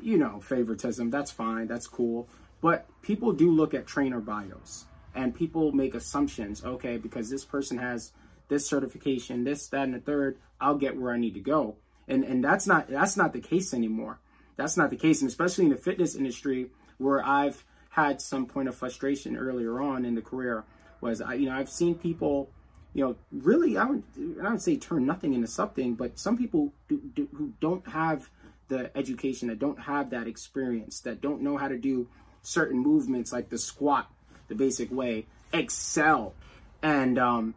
you 0.00 0.18
know, 0.18 0.40
favoritism. 0.40 1.10
That's 1.10 1.30
fine. 1.30 1.66
That's 1.66 1.86
cool. 1.86 2.28
But 2.60 2.86
people 3.02 3.32
do 3.32 3.50
look 3.50 3.74
at 3.74 3.86
trainer 3.86 4.20
bios 4.20 4.86
and 5.14 5.34
people 5.34 5.72
make 5.72 5.94
assumptions. 5.94 6.64
Okay, 6.64 6.96
because 6.96 7.30
this 7.30 7.44
person 7.44 7.78
has 7.78 8.12
this 8.48 8.68
certification, 8.68 9.44
this, 9.44 9.68
that, 9.68 9.82
and 9.82 9.94
the 9.94 9.98
third, 9.98 10.38
I'll 10.60 10.76
get 10.76 10.96
where 10.96 11.12
I 11.12 11.18
need 11.18 11.34
to 11.34 11.40
go. 11.40 11.76
And 12.08 12.24
and 12.24 12.44
that's 12.44 12.66
not 12.66 12.88
that's 12.88 13.16
not 13.16 13.32
the 13.32 13.40
case 13.40 13.74
anymore. 13.74 14.20
That's 14.56 14.76
not 14.76 14.90
the 14.90 14.96
case, 14.96 15.20
and 15.20 15.28
especially 15.28 15.64
in 15.64 15.70
the 15.70 15.76
fitness 15.76 16.14
industry 16.14 16.70
where 16.98 17.24
I've 17.24 17.64
had 17.90 18.20
some 18.20 18.46
point 18.46 18.68
of 18.68 18.74
frustration 18.74 19.36
earlier 19.36 19.80
on 19.80 20.04
in 20.04 20.14
the 20.14 20.22
career 20.22 20.64
was 21.00 21.20
I 21.20 21.34
you 21.34 21.46
know 21.46 21.56
I've 21.56 21.70
seen 21.70 21.94
people 21.96 22.50
you 22.94 23.04
know 23.04 23.16
really 23.32 23.76
I 23.76 23.84
would 23.86 24.02
I 24.42 24.50
would 24.50 24.62
say 24.62 24.76
turn 24.76 25.04
nothing 25.04 25.34
into 25.34 25.48
something, 25.48 25.94
but 25.94 26.18
some 26.18 26.38
people 26.38 26.72
do, 26.88 27.00
do, 27.14 27.28
who 27.34 27.52
don't 27.60 27.86
have 27.88 28.30
the 28.68 28.96
education 28.96 29.48
that 29.48 29.58
don't 29.58 29.80
have 29.80 30.10
that 30.10 30.26
experience 30.26 31.00
that 31.00 31.20
don't 31.20 31.42
know 31.42 31.56
how 31.56 31.68
to 31.68 31.78
do 31.78 32.08
certain 32.46 32.78
movements 32.78 33.32
like 33.32 33.48
the 33.48 33.58
squat, 33.58 34.08
the 34.46 34.54
basic 34.54 34.90
way, 34.92 35.26
excel. 35.52 36.32
And 36.80 37.18
um, 37.18 37.54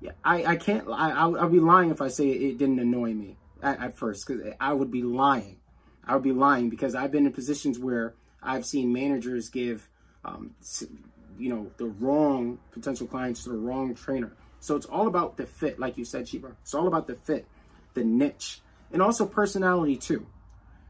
yeah, 0.00 0.12
I, 0.24 0.44
I 0.44 0.56
can't, 0.56 0.88
I, 0.88 1.12
I'll, 1.12 1.38
I'll 1.38 1.48
be 1.48 1.60
lying 1.60 1.90
if 1.90 2.02
I 2.02 2.08
say 2.08 2.28
it 2.28 2.58
didn't 2.58 2.80
annoy 2.80 3.14
me 3.14 3.36
at, 3.62 3.80
at 3.80 3.96
first, 3.96 4.26
because 4.26 4.52
I 4.60 4.72
would 4.72 4.90
be 4.90 5.02
lying. 5.02 5.58
I 6.04 6.14
would 6.14 6.24
be 6.24 6.32
lying 6.32 6.70
because 6.70 6.96
I've 6.96 7.12
been 7.12 7.26
in 7.26 7.32
positions 7.32 7.78
where 7.78 8.14
I've 8.42 8.66
seen 8.66 8.92
managers 8.92 9.48
give, 9.48 9.88
um, 10.24 10.54
you 11.38 11.48
know, 11.48 11.70
the 11.76 11.86
wrong 11.86 12.58
potential 12.72 13.06
clients 13.06 13.44
to 13.44 13.50
the 13.50 13.58
wrong 13.58 13.94
trainer. 13.94 14.32
So 14.58 14.74
it's 14.74 14.86
all 14.86 15.06
about 15.06 15.36
the 15.36 15.46
fit, 15.46 15.78
like 15.78 15.96
you 15.96 16.04
said, 16.04 16.26
Shebah. 16.26 16.52
It's 16.62 16.74
all 16.74 16.88
about 16.88 17.06
the 17.06 17.14
fit, 17.14 17.46
the 17.94 18.02
niche, 18.02 18.60
and 18.92 19.00
also 19.00 19.24
personality 19.24 19.96
too 19.96 20.26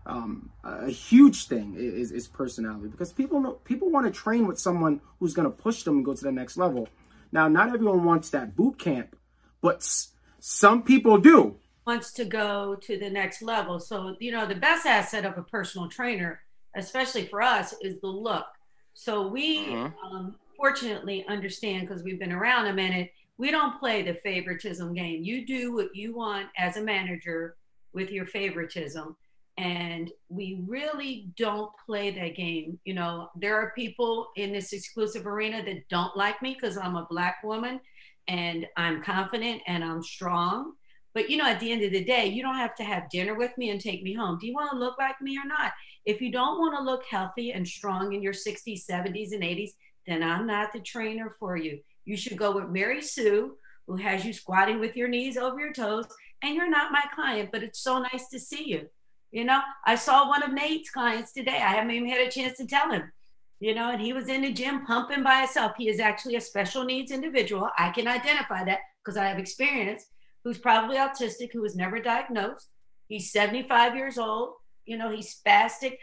um, 0.06 0.50
a 0.64 0.90
huge 0.90 1.48
thing 1.48 1.74
is, 1.76 2.12
is 2.12 2.28
personality 2.28 2.88
because 2.88 3.12
people 3.12 3.40
know 3.40 3.52
people 3.64 3.90
want 3.90 4.06
to 4.06 4.12
train 4.12 4.46
with 4.46 4.58
someone 4.58 5.00
who's 5.18 5.34
going 5.34 5.50
to 5.50 5.56
push 5.56 5.82
them 5.82 5.96
and 5.96 6.04
go 6.04 6.14
to 6.14 6.22
the 6.22 6.32
next 6.32 6.56
level. 6.56 6.88
Now, 7.32 7.48
not 7.48 7.68
everyone 7.68 8.04
wants 8.04 8.30
that 8.30 8.56
boot 8.56 8.78
camp, 8.78 9.16
but 9.60 9.76
s- 9.76 10.12
some 10.38 10.82
people 10.82 11.18
do. 11.18 11.56
Wants 11.86 12.12
to 12.14 12.24
go 12.24 12.76
to 12.82 12.98
the 12.98 13.10
next 13.10 13.42
level. 13.42 13.78
So, 13.78 14.16
you 14.20 14.32
know, 14.32 14.46
the 14.46 14.54
best 14.54 14.86
asset 14.86 15.24
of 15.24 15.36
a 15.36 15.42
personal 15.42 15.88
trainer, 15.88 16.40
especially 16.76 17.26
for 17.26 17.42
us, 17.42 17.74
is 17.82 18.00
the 18.00 18.08
look. 18.08 18.46
So 18.94 19.26
we 19.26 19.74
uh-huh. 19.74 19.90
um, 20.08 20.36
fortunately 20.56 21.24
understand 21.28 21.88
because 21.88 22.02
we've 22.02 22.18
been 22.18 22.32
around 22.32 22.66
a 22.66 22.72
minute. 22.72 23.10
We 23.38 23.50
don't 23.50 23.78
play 23.78 24.02
the 24.02 24.14
favoritism 24.14 24.94
game. 24.94 25.22
You 25.22 25.46
do 25.46 25.74
what 25.74 25.94
you 25.94 26.14
want 26.14 26.46
as 26.56 26.76
a 26.76 26.82
manager 26.82 27.56
with 27.92 28.10
your 28.10 28.26
favoritism. 28.26 29.16
And 29.58 30.12
we 30.28 30.62
really 30.66 31.28
don't 31.36 31.70
play 31.86 32.10
that 32.10 32.36
game. 32.36 32.78
You 32.84 32.94
know, 32.94 33.30
there 33.36 33.56
are 33.56 33.72
people 33.74 34.28
in 34.36 34.52
this 34.52 34.72
exclusive 34.72 35.26
arena 35.26 35.64
that 35.64 35.88
don't 35.88 36.16
like 36.16 36.42
me 36.42 36.54
because 36.54 36.76
I'm 36.76 36.96
a 36.96 37.06
Black 37.08 37.42
woman 37.42 37.80
and 38.28 38.66
I'm 38.76 39.02
confident 39.02 39.62
and 39.66 39.82
I'm 39.82 40.02
strong. 40.02 40.72
But 41.14 41.30
you 41.30 41.38
know, 41.38 41.46
at 41.46 41.60
the 41.60 41.72
end 41.72 41.82
of 41.82 41.92
the 41.92 42.04
day, 42.04 42.26
you 42.26 42.42
don't 42.42 42.56
have 42.56 42.74
to 42.74 42.84
have 42.84 43.08
dinner 43.08 43.34
with 43.34 43.56
me 43.56 43.70
and 43.70 43.80
take 43.80 44.02
me 44.02 44.12
home. 44.12 44.36
Do 44.38 44.46
you 44.46 44.52
want 44.52 44.72
to 44.72 44.78
look 44.78 44.98
like 44.98 45.18
me 45.22 45.38
or 45.38 45.46
not? 45.46 45.72
If 46.04 46.20
you 46.20 46.30
don't 46.30 46.58
want 46.58 46.76
to 46.76 46.84
look 46.84 47.04
healthy 47.10 47.52
and 47.52 47.66
strong 47.66 48.12
in 48.12 48.22
your 48.22 48.34
60s, 48.34 48.84
70s, 48.86 49.32
and 49.32 49.42
80s, 49.42 49.70
then 50.06 50.22
I'm 50.22 50.46
not 50.46 50.74
the 50.74 50.80
trainer 50.80 51.34
for 51.38 51.56
you. 51.56 51.80
You 52.04 52.16
should 52.18 52.36
go 52.36 52.52
with 52.52 52.68
Mary 52.68 53.00
Sue, 53.00 53.56
who 53.86 53.96
has 53.96 54.24
you 54.24 54.32
squatting 54.32 54.78
with 54.78 54.96
your 54.96 55.08
knees 55.08 55.38
over 55.38 55.58
your 55.58 55.72
toes, 55.72 56.06
and 56.42 56.54
you're 56.54 56.68
not 56.68 56.92
my 56.92 57.04
client, 57.14 57.50
but 57.50 57.62
it's 57.62 57.80
so 57.80 57.98
nice 57.98 58.28
to 58.28 58.38
see 58.38 58.68
you. 58.68 58.88
You 59.36 59.44
know, 59.44 59.60
I 59.84 59.96
saw 59.96 60.26
one 60.26 60.42
of 60.42 60.54
Nate's 60.54 60.88
clients 60.88 61.30
today. 61.30 61.56
I 61.56 61.74
haven't 61.74 61.90
even 61.90 62.08
had 62.08 62.26
a 62.26 62.30
chance 62.30 62.56
to 62.56 62.66
tell 62.66 62.90
him, 62.90 63.12
you 63.60 63.74
know, 63.74 63.90
and 63.90 64.00
he 64.00 64.14
was 64.14 64.30
in 64.30 64.40
the 64.40 64.50
gym 64.50 64.86
pumping 64.86 65.22
by 65.22 65.40
himself. 65.40 65.72
He 65.76 65.90
is 65.90 66.00
actually 66.00 66.36
a 66.36 66.40
special 66.40 66.84
needs 66.84 67.12
individual. 67.12 67.68
I 67.76 67.90
can 67.90 68.08
identify 68.08 68.64
that 68.64 68.78
because 69.04 69.18
I 69.18 69.26
have 69.26 69.38
experience, 69.38 70.06
who's 70.42 70.56
probably 70.56 70.96
autistic, 70.96 71.52
who 71.52 71.60
was 71.60 71.76
never 71.76 72.00
diagnosed. 72.00 72.70
He's 73.08 73.30
75 73.30 73.94
years 73.94 74.16
old. 74.16 74.54
You 74.86 74.96
know, 74.96 75.14
he's 75.14 75.38
spastic, 75.38 75.98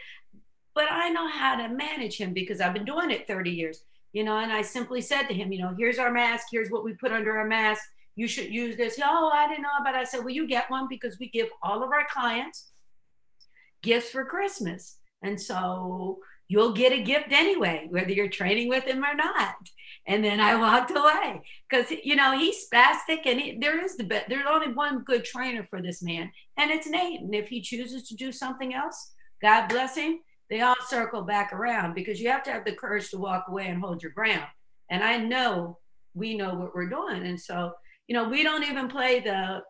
but 0.72 0.86
I 0.88 1.08
know 1.08 1.28
how 1.28 1.56
to 1.56 1.74
manage 1.74 2.18
him 2.18 2.34
because 2.34 2.60
I've 2.60 2.72
been 2.72 2.84
doing 2.84 3.10
it 3.10 3.26
30 3.26 3.50
years 3.50 3.82
you 4.12 4.22
know, 4.22 4.38
and 4.38 4.52
I 4.52 4.62
simply 4.62 5.00
said 5.00 5.24
to 5.24 5.34
him, 5.34 5.50
you 5.50 5.60
know, 5.60 5.74
here's 5.76 5.98
our 5.98 6.12
mask, 6.12 6.46
here's 6.52 6.70
what 6.70 6.84
we 6.84 6.92
put 6.92 7.10
under 7.10 7.36
our 7.36 7.48
mask. 7.48 7.82
You 8.14 8.28
should 8.28 8.48
use 8.48 8.76
this. 8.76 8.96
Oh, 9.02 9.28
I 9.34 9.48
didn't 9.48 9.64
know 9.64 9.70
about 9.80 9.96
it. 9.96 9.98
I 9.98 10.04
said, 10.04 10.20
well, 10.20 10.32
you 10.32 10.46
get 10.46 10.70
one 10.70 10.86
because 10.88 11.18
we 11.18 11.30
give 11.30 11.48
all 11.64 11.82
of 11.82 11.90
our 11.90 12.06
clients 12.08 12.70
gifts 13.84 14.10
for 14.10 14.24
Christmas. 14.24 14.96
And 15.22 15.40
so 15.40 16.18
you'll 16.48 16.72
get 16.72 16.92
a 16.92 17.02
gift 17.02 17.30
anyway, 17.30 17.86
whether 17.88 18.10
you're 18.10 18.28
training 18.28 18.68
with 18.68 18.84
him 18.84 19.04
or 19.04 19.14
not. 19.14 19.54
And 20.06 20.24
then 20.24 20.40
I 20.40 20.56
walked 20.56 20.90
away 20.90 21.42
because, 21.68 21.90
you 22.02 22.16
know, 22.16 22.36
he's 22.36 22.66
spastic 22.68 23.26
and 23.26 23.40
he, 23.40 23.58
there 23.58 23.82
is 23.82 23.96
the 23.96 24.04
best, 24.04 24.28
there's 24.28 24.46
only 24.48 24.72
one 24.72 25.04
good 25.04 25.24
trainer 25.24 25.62
for 25.62 25.80
this 25.80 26.02
man, 26.02 26.30
and 26.58 26.70
it's 26.70 26.86
Nate. 26.86 27.20
And 27.20 27.34
if 27.34 27.48
he 27.48 27.62
chooses 27.62 28.08
to 28.08 28.16
do 28.16 28.32
something 28.32 28.74
else, 28.74 29.12
God 29.40 29.68
bless 29.68 29.96
him 29.96 30.18
they 30.50 30.60
all 30.60 30.76
circle 30.86 31.22
back 31.22 31.52
around 31.52 31.94
because 31.94 32.20
you 32.20 32.28
have 32.28 32.42
to 32.44 32.52
have 32.52 32.64
the 32.64 32.72
courage 32.72 33.10
to 33.10 33.18
walk 33.18 33.46
away 33.48 33.68
and 33.68 33.80
hold 33.80 34.02
your 34.02 34.12
ground. 34.12 34.46
And 34.90 35.02
I 35.02 35.16
know 35.16 35.78
we 36.14 36.36
know 36.36 36.54
what 36.54 36.74
we're 36.74 36.88
doing. 36.88 37.26
And 37.26 37.40
so, 37.40 37.72
you 38.06 38.14
know, 38.14 38.28
we 38.28 38.42
don't 38.42 38.64
even 38.64 38.88
play 38.88 39.20
the 39.20 39.62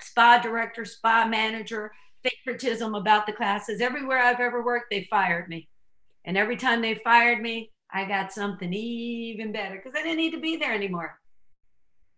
spa 0.00 0.38
director, 0.38 0.84
spa 0.84 1.26
manager, 1.26 1.92
favoritism 2.22 2.94
about 2.94 3.26
the 3.26 3.32
classes. 3.32 3.80
Everywhere 3.80 4.18
I've 4.18 4.40
ever 4.40 4.64
worked, 4.64 4.90
they 4.90 5.06
fired 5.10 5.48
me. 5.48 5.68
And 6.24 6.36
every 6.36 6.56
time 6.56 6.82
they 6.82 6.94
fired 6.94 7.40
me, 7.40 7.70
I 7.92 8.04
got 8.04 8.32
something 8.32 8.72
even 8.72 9.52
better 9.52 9.76
because 9.76 9.92
I 9.98 10.02
didn't 10.02 10.18
need 10.18 10.32
to 10.32 10.40
be 10.40 10.56
there 10.56 10.72
anymore. 10.72 11.18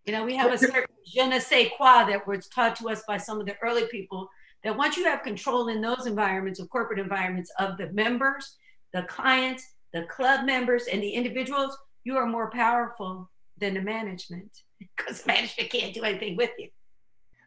You 0.05 0.13
know, 0.13 0.25
we 0.25 0.35
have 0.37 0.53
a 0.53 0.59
certain 0.59 0.85
je 1.07 1.27
ne 1.27 1.39
sais 1.39 1.71
quoi 1.77 2.05
that 2.05 2.27
was 2.27 2.49
taught 2.49 2.77
to 2.77 2.89
us 2.91 3.03
by 3.07 3.17
some 3.17 3.41
of 3.41 3.47
the 3.47 3.57
early 3.63 3.87
people 3.87 4.29
that 4.65 4.77
once 4.77 4.97
you 4.97 5.05
have 5.05 5.23
control 5.23 5.69
in 5.69 5.81
those 5.81 6.07
environments 6.07 6.61
of 6.61 6.69
corporate 6.71 6.99
environments 6.99 7.51
of 7.59 7.77
the 7.79 7.91
members, 7.93 8.57
the 8.93 9.03
clients, 9.05 9.65
the 9.93 10.03
club 10.05 10.45
members, 10.45 10.85
and 10.93 11.03
the 11.03 11.11
individuals, 11.11 11.77
you 12.05 12.17
are 12.17 12.27
more 12.27 12.51
powerful 12.51 13.31
than 13.59 13.75
the 13.75 13.81
management 13.81 14.51
because 14.79 15.27
management 15.27 15.71
can't 15.71 15.95
do 15.95 16.03
anything 16.03 16.37
with 16.37 16.51
you. 16.59 16.69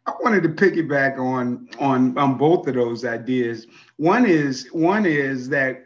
I 0.07 0.13
wanted 0.21 0.43
to 0.43 0.49
piggyback 0.49 1.17
on 1.17 1.67
on 1.79 2.17
on 2.17 2.37
both 2.37 2.67
of 2.67 2.75
those 2.75 3.05
ideas. 3.05 3.67
One 3.97 4.25
is 4.25 4.67
one 4.71 5.05
is 5.05 5.49
that 5.49 5.85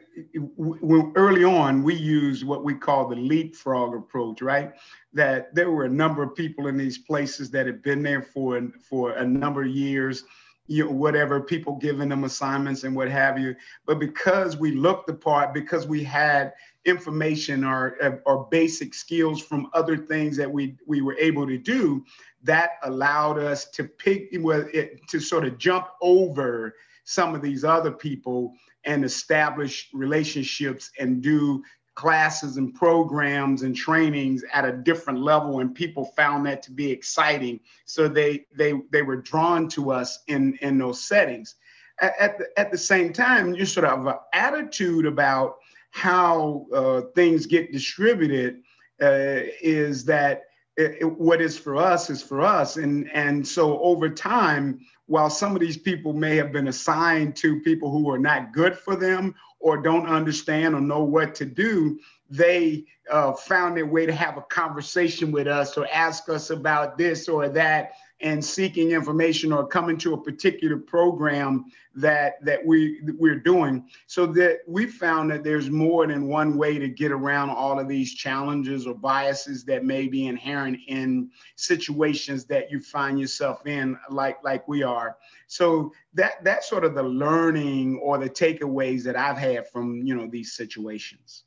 early 1.15 1.45
on 1.45 1.83
we 1.83 1.95
used 1.95 2.45
what 2.45 2.63
we 2.65 2.73
call 2.73 3.07
the 3.07 3.15
leapfrog 3.15 3.95
approach, 3.95 4.41
right? 4.41 4.73
That 5.13 5.55
there 5.55 5.71
were 5.71 5.85
a 5.85 5.89
number 5.89 6.21
of 6.21 6.35
people 6.35 6.67
in 6.67 6.77
these 6.77 6.97
places 6.97 7.49
that 7.51 7.65
had 7.65 7.81
been 7.81 8.03
there 8.03 8.21
for 8.21 8.61
for 8.81 9.11
a 9.13 9.25
number 9.25 9.61
of 9.63 9.69
years 9.69 10.25
you 10.69 10.85
know, 10.85 10.91
whatever 10.91 11.41
people 11.41 11.75
giving 11.77 12.09
them 12.09 12.23
assignments 12.23 12.83
and 12.83 12.95
what 12.95 13.09
have 13.09 13.39
you. 13.39 13.55
But 13.87 13.97
because 13.99 14.55
we 14.55 14.71
looked 14.71 15.07
the 15.07 15.15
part, 15.15 15.51
because 15.51 15.87
we 15.87 16.03
had 16.03 16.53
information 16.85 17.63
or, 17.63 18.21
or 18.25 18.47
basic 18.49 18.93
skills 18.93 19.41
from 19.41 19.69
other 19.73 19.97
things 19.97 20.37
that 20.37 20.51
we, 20.51 20.75
we 20.87 21.01
were 21.01 21.17
able 21.17 21.45
to 21.45 21.57
do, 21.57 22.03
that 22.43 22.71
allowed 22.83 23.37
us 23.37 23.69
to 23.71 23.83
pick 23.83 24.31
to 24.31 25.19
sort 25.19 25.45
of 25.45 25.57
jump 25.57 25.87
over 26.01 26.75
some 27.03 27.35
of 27.35 27.41
these 27.41 27.63
other 27.63 27.91
people 27.91 28.53
and 28.85 29.03
establish 29.03 29.89
relationships 29.93 30.91
and 30.99 31.21
do 31.21 31.61
classes 31.95 32.55
and 32.55 32.73
programs 32.73 33.63
and 33.63 33.75
trainings 33.75 34.41
at 34.53 34.63
a 34.63 34.71
different 34.71 35.19
level. 35.19 35.59
And 35.59 35.75
people 35.75 36.05
found 36.15 36.45
that 36.45 36.63
to 36.63 36.71
be 36.71 36.89
exciting. 36.89 37.59
So 37.85 38.07
they 38.07 38.45
they 38.55 38.73
they 38.89 39.01
were 39.01 39.17
drawn 39.17 39.67
to 39.69 39.91
us 39.91 40.19
in 40.27 40.57
in 40.61 40.77
those 40.77 41.03
settings. 41.03 41.55
At, 42.01 42.13
at 42.17 42.37
the, 42.37 42.45
at 42.57 42.71
the 42.71 42.77
same 42.77 43.11
time 43.11 43.53
you 43.53 43.65
sort 43.65 43.85
of 43.85 43.97
have 43.97 44.07
an 44.07 44.15
attitude 44.31 45.05
about 45.05 45.57
how 45.91 46.65
uh, 46.73 47.01
things 47.15 47.45
get 47.45 47.71
distributed 47.71 48.61
uh, 49.01 49.41
is 49.61 50.05
that 50.05 50.43
it, 50.77 50.97
it, 51.01 51.19
what 51.19 51.41
is 51.41 51.57
for 51.57 51.75
us 51.75 52.09
is 52.09 52.23
for 52.23 52.41
us. 52.41 52.77
And 52.77 53.09
and 53.13 53.47
so 53.47 53.79
over 53.81 54.09
time 54.09 54.79
while 55.09 55.29
some 55.29 55.55
of 55.55 55.59
these 55.59 55.77
people 55.77 56.13
may 56.13 56.35
have 56.35 56.51
been 56.51 56.67
assigned 56.67 57.35
to 57.35 57.59
people 57.61 57.89
who 57.89 58.09
are 58.11 58.19
not 58.19 58.53
good 58.53 58.77
for 58.77 58.95
them 58.95 59.33
or 59.59 59.81
don't 59.81 60.05
understand 60.05 60.75
or 60.75 60.81
know 60.81 61.03
what 61.03 61.33
to 61.33 61.45
do, 61.45 61.99
they 62.29 62.85
uh, 63.09 63.33
found 63.33 63.75
their 63.75 63.87
way 63.87 64.05
to 64.05 64.13
have 64.13 64.37
a 64.37 64.41
conversation 64.43 65.31
with 65.31 65.47
us 65.47 65.75
or 65.77 65.87
ask 65.91 66.29
us 66.29 66.51
about 66.51 66.95
this 66.95 67.27
or 67.27 67.49
that 67.49 67.93
and 68.21 68.43
seeking 68.43 68.91
information 68.91 69.53
or 69.53 69.65
coming 69.65 69.97
to 69.97 70.13
a 70.13 70.21
particular 70.21 70.77
program 70.77 71.65
that 71.95 72.43
that 72.43 72.65
we 72.65 72.99
we're 73.17 73.39
doing. 73.39 73.87
So 74.07 74.25
that 74.27 74.59
we 74.67 74.87
found 74.87 75.31
that 75.31 75.43
there's 75.43 75.69
more 75.69 76.05
than 76.07 76.27
one 76.27 76.57
way 76.57 76.77
to 76.77 76.89
get 76.89 77.11
around 77.11 77.49
all 77.49 77.79
of 77.79 77.87
these 77.87 78.13
challenges 78.13 78.85
or 78.85 78.93
biases 78.93 79.63
that 79.65 79.85
may 79.85 80.07
be 80.07 80.27
inherent 80.27 80.79
in 80.87 81.29
situations 81.55 82.45
that 82.45 82.69
you 82.71 82.79
find 82.79 83.19
yourself 83.19 83.65
in 83.65 83.97
like 84.09 84.43
like 84.43 84.67
we 84.67 84.83
are. 84.83 85.17
So 85.47 85.91
that 86.13 86.43
that's 86.43 86.69
sort 86.69 86.83
of 86.83 86.95
the 86.95 87.03
learning 87.03 87.99
or 88.03 88.17
the 88.17 88.29
takeaways 88.29 89.03
that 89.03 89.17
i've 89.17 89.37
had 89.37 89.67
from 89.67 90.01
you 90.05 90.15
know 90.15 90.27
these 90.27 90.53
situations. 90.53 91.43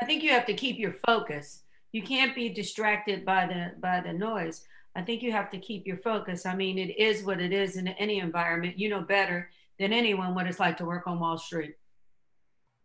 I 0.00 0.04
think 0.04 0.22
you 0.22 0.30
have 0.30 0.46
to 0.46 0.54
keep 0.54 0.78
your 0.78 0.94
focus 1.06 1.61
you 1.92 2.02
can't 2.02 2.34
be 2.34 2.48
distracted 2.48 3.24
by 3.24 3.46
the 3.46 3.72
by 3.80 4.00
the 4.00 4.12
noise. 4.12 4.64
I 4.96 5.02
think 5.02 5.22
you 5.22 5.32
have 5.32 5.50
to 5.50 5.58
keep 5.58 5.86
your 5.86 5.98
focus. 5.98 6.44
I 6.46 6.56
mean 6.56 6.78
it 6.78 6.98
is 6.98 7.22
what 7.22 7.40
it 7.40 7.52
is 7.52 7.76
in 7.76 7.88
any 7.88 8.18
environment. 8.18 8.78
You 8.78 8.88
know 8.88 9.02
better 9.02 9.50
than 9.78 9.92
anyone 9.92 10.34
what 10.34 10.46
it's 10.46 10.60
like 10.60 10.78
to 10.78 10.84
work 10.84 11.06
on 11.06 11.20
wall 11.20 11.38
street. 11.38 11.74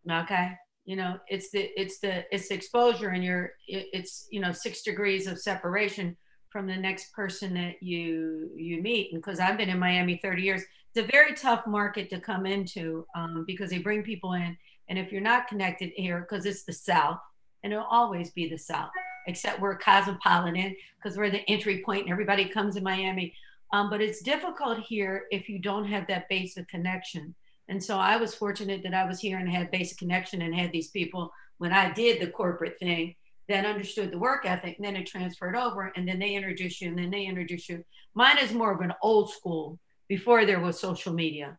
Okay? 0.09 0.51
You 0.85 0.97
know 0.97 1.17
it's 1.27 1.49
the 1.51 1.69
it's 1.79 1.99
the 1.99 2.23
it's 2.33 2.49
the 2.49 2.55
exposure 2.55 3.09
and 3.09 3.23
your 3.23 3.53
it's 3.67 4.27
you 4.29 4.41
know 4.41 4.51
six 4.51 4.81
degrees 4.81 5.25
of 5.27 5.39
separation 5.39 6.15
from 6.49 6.67
the 6.67 6.77
next 6.77 7.13
person 7.13 7.53
that 7.55 7.81
you 7.81 8.51
you 8.55 8.81
meet. 8.81 9.13
And 9.13 9.21
because 9.21 9.39
i've 9.39 9.57
been 9.57 9.69
in 9.69 9.79
miami 9.79 10.19
30 10.21 10.41
years. 10.41 10.63
It's 10.95 11.05
a 11.05 11.11
very 11.11 11.35
tough 11.35 11.67
market 11.67 12.09
to 12.09 12.19
come 12.19 12.45
into 12.45 13.05
um, 13.15 13.43
because 13.45 13.69
they 13.69 13.77
bring 13.77 14.01
people 14.01 14.33
in. 14.33 14.57
And 14.89 14.97
if 14.97 15.11
you're 15.11 15.21
not 15.21 15.47
connected 15.47 15.91
here 15.95 16.21
because 16.21 16.45
it's 16.45 16.63
the 16.63 16.73
south 16.73 17.19
and 17.63 17.73
it'll 17.73 17.85
always 17.85 18.31
be 18.31 18.47
the 18.47 18.57
South, 18.57 18.89
except 19.27 19.59
we're 19.59 19.77
cosmopolitan 19.77 20.75
because 20.95 21.17
we're 21.17 21.29
the 21.29 21.49
entry 21.49 21.81
point 21.83 22.03
and 22.03 22.11
everybody 22.11 22.45
comes 22.45 22.75
to 22.75 22.81
Miami. 22.81 23.33
Um, 23.73 23.89
but 23.89 24.01
it's 24.01 24.21
difficult 24.21 24.79
here 24.79 25.25
if 25.31 25.49
you 25.49 25.59
don't 25.59 25.85
have 25.85 26.07
that 26.07 26.29
basic 26.29 26.67
connection. 26.67 27.35
And 27.67 27.83
so 27.83 27.97
I 27.97 28.17
was 28.17 28.33
fortunate 28.33 28.81
that 28.83 28.93
I 28.93 29.05
was 29.05 29.19
here 29.19 29.37
and 29.37 29.49
had 29.49 29.71
basic 29.71 29.97
connection 29.97 30.41
and 30.41 30.55
had 30.55 30.71
these 30.71 30.89
people 30.89 31.31
when 31.57 31.73
I 31.73 31.91
did 31.91 32.21
the 32.21 32.31
corporate 32.31 32.79
thing 32.79 33.15
that 33.49 33.65
understood 33.65 34.11
the 34.11 34.19
work 34.19 34.45
ethic. 34.45 34.77
And 34.77 34.85
then 34.85 34.95
it 34.95 35.07
transferred 35.07 35.55
over 35.55 35.91
and 35.95 36.07
then 36.07 36.19
they 36.19 36.35
introduced 36.35 36.81
you 36.81 36.89
and 36.89 36.97
then 36.97 37.11
they 37.11 37.25
introduced 37.25 37.67
you. 37.67 37.83
Mine 38.13 38.37
is 38.37 38.53
more 38.53 38.73
of 38.73 38.81
an 38.81 38.93
old 39.01 39.31
school 39.31 39.79
before 40.07 40.45
there 40.45 40.59
was 40.59 40.79
social 40.79 41.13
media, 41.13 41.57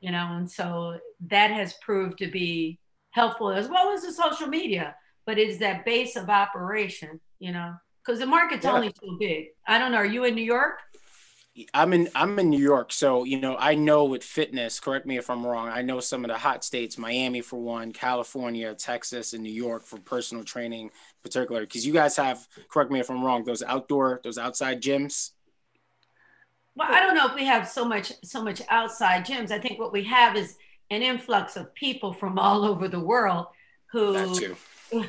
you 0.00 0.12
know, 0.12 0.28
and 0.36 0.50
so 0.50 0.98
that 1.28 1.50
has 1.50 1.74
proved 1.82 2.18
to 2.18 2.28
be 2.28 2.78
helpful 3.12 3.50
as 3.50 3.68
well 3.68 3.92
as 3.92 4.02
the 4.02 4.12
social 4.12 4.48
media, 4.48 4.96
but 5.24 5.38
it's 5.38 5.58
that 5.58 5.84
base 5.84 6.16
of 6.16 6.28
operation, 6.28 7.20
you 7.38 7.52
know, 7.52 7.74
because 8.04 8.18
the 8.18 8.26
market's 8.26 8.64
yeah. 8.64 8.72
only 8.72 8.92
so 9.00 9.16
big. 9.18 9.46
I 9.66 9.78
don't 9.78 9.92
know. 9.92 9.98
Are 9.98 10.06
you 10.06 10.24
in 10.24 10.34
New 10.34 10.44
York? 10.44 10.80
I'm 11.74 11.92
in 11.92 12.08
I'm 12.14 12.38
in 12.38 12.48
New 12.48 12.58
York, 12.58 12.92
so 12.92 13.24
you 13.24 13.38
know 13.38 13.56
I 13.58 13.74
know 13.74 14.04
with 14.04 14.24
fitness. 14.24 14.80
Correct 14.80 15.04
me 15.04 15.18
if 15.18 15.28
I'm 15.28 15.46
wrong. 15.46 15.68
I 15.68 15.82
know 15.82 16.00
some 16.00 16.24
of 16.24 16.30
the 16.30 16.38
hot 16.38 16.64
states, 16.64 16.96
Miami 16.96 17.42
for 17.42 17.58
one, 17.58 17.92
California, 17.92 18.74
Texas, 18.74 19.34
and 19.34 19.42
New 19.42 19.52
York 19.52 19.84
for 19.84 19.98
personal 19.98 20.44
training, 20.44 20.90
particular. 21.22 21.60
Because 21.60 21.86
you 21.86 21.92
guys 21.92 22.16
have, 22.16 22.48
correct 22.70 22.90
me 22.90 23.00
if 23.00 23.10
I'm 23.10 23.22
wrong, 23.22 23.44
those 23.44 23.62
outdoor, 23.62 24.22
those 24.24 24.38
outside 24.38 24.80
gyms. 24.82 25.32
Well, 26.74 26.88
I 26.90 27.00
don't 27.00 27.14
know 27.14 27.26
if 27.26 27.34
we 27.34 27.44
have 27.44 27.68
so 27.68 27.84
much 27.84 28.14
so 28.24 28.42
much 28.42 28.62
outside 28.70 29.26
gyms. 29.26 29.50
I 29.50 29.58
think 29.58 29.78
what 29.78 29.92
we 29.92 30.04
have 30.04 30.36
is 30.36 30.56
an 30.90 31.02
influx 31.02 31.56
of 31.56 31.74
people 31.74 32.12
from 32.12 32.38
all 32.38 32.64
over 32.70 32.88
the 32.88 33.00
world 33.00 33.46
who 33.90 34.54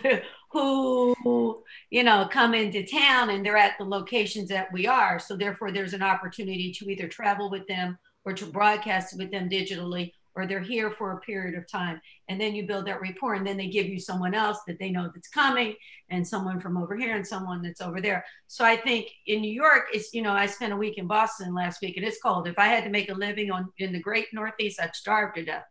who 0.52 1.64
you 1.90 2.04
know 2.04 2.28
come 2.32 2.54
into 2.54 2.86
town 2.86 3.30
and 3.30 3.46
they're 3.46 3.58
at 3.58 3.78
the 3.78 3.86
locations 3.86 4.50
that 4.50 4.72
we 4.72 4.88
are. 4.88 5.20
So 5.20 5.36
therefore, 5.36 5.72
there's 5.72 5.94
an 5.94 6.04
opportunity 6.04 6.72
to 6.74 6.90
either 6.90 7.08
travel 7.08 7.50
with 7.50 7.68
them 7.68 7.98
or 8.26 8.34
to 8.34 8.46
broadcast 8.46 9.18
with 9.18 9.32
them 9.32 9.50
digitally 9.50 10.12
or 10.36 10.48
they're 10.48 10.60
here 10.60 10.92
for 10.92 11.12
a 11.12 11.20
period 11.20 11.56
of 11.56 11.70
time 11.70 12.02
and 12.28 12.40
then 12.40 12.56
you 12.56 12.66
build 12.66 12.88
that 12.88 13.02
rapport 13.02 13.36
and 13.36 13.46
then 13.46 13.58
they 13.58 13.68
give 13.68 13.88
you 13.88 14.00
someone 14.00 14.34
else 14.34 14.60
that 14.68 14.80
they 14.80 14.90
know 14.90 15.10
that's 15.14 15.28
coming 15.28 15.76
and 16.10 16.28
someone 16.28 16.60
from 16.60 16.78
over 16.78 16.96
here 16.96 17.16
and 17.16 17.26
someone 17.26 17.62
that's 17.62 17.82
over 17.82 18.02
there. 18.02 18.24
So 18.48 18.64
i 18.66 18.76
think 18.76 19.10
in 19.28 19.42
new 19.42 19.52
york 19.52 19.86
it's 19.94 20.14
you 20.14 20.22
know 20.22 20.34
i 20.34 20.46
spent 20.46 20.74
a 20.74 20.78
week 20.78 20.98
in 20.98 21.08
boston 21.08 21.54
last 21.54 21.82
week 21.82 21.98
and 21.98 22.06
it's 22.06 22.22
cold. 22.22 22.48
If 22.48 22.58
i 22.58 22.68
had 22.68 22.84
to 22.84 22.90
make 22.90 23.10
a 23.10 23.14
living 23.14 23.52
on 23.52 23.72
in 23.78 23.94
the 23.94 24.00
great 24.00 24.28
northeast 24.34 24.80
i'd 24.80 24.96
starve 24.96 25.34
to 25.36 25.46
death 25.46 25.66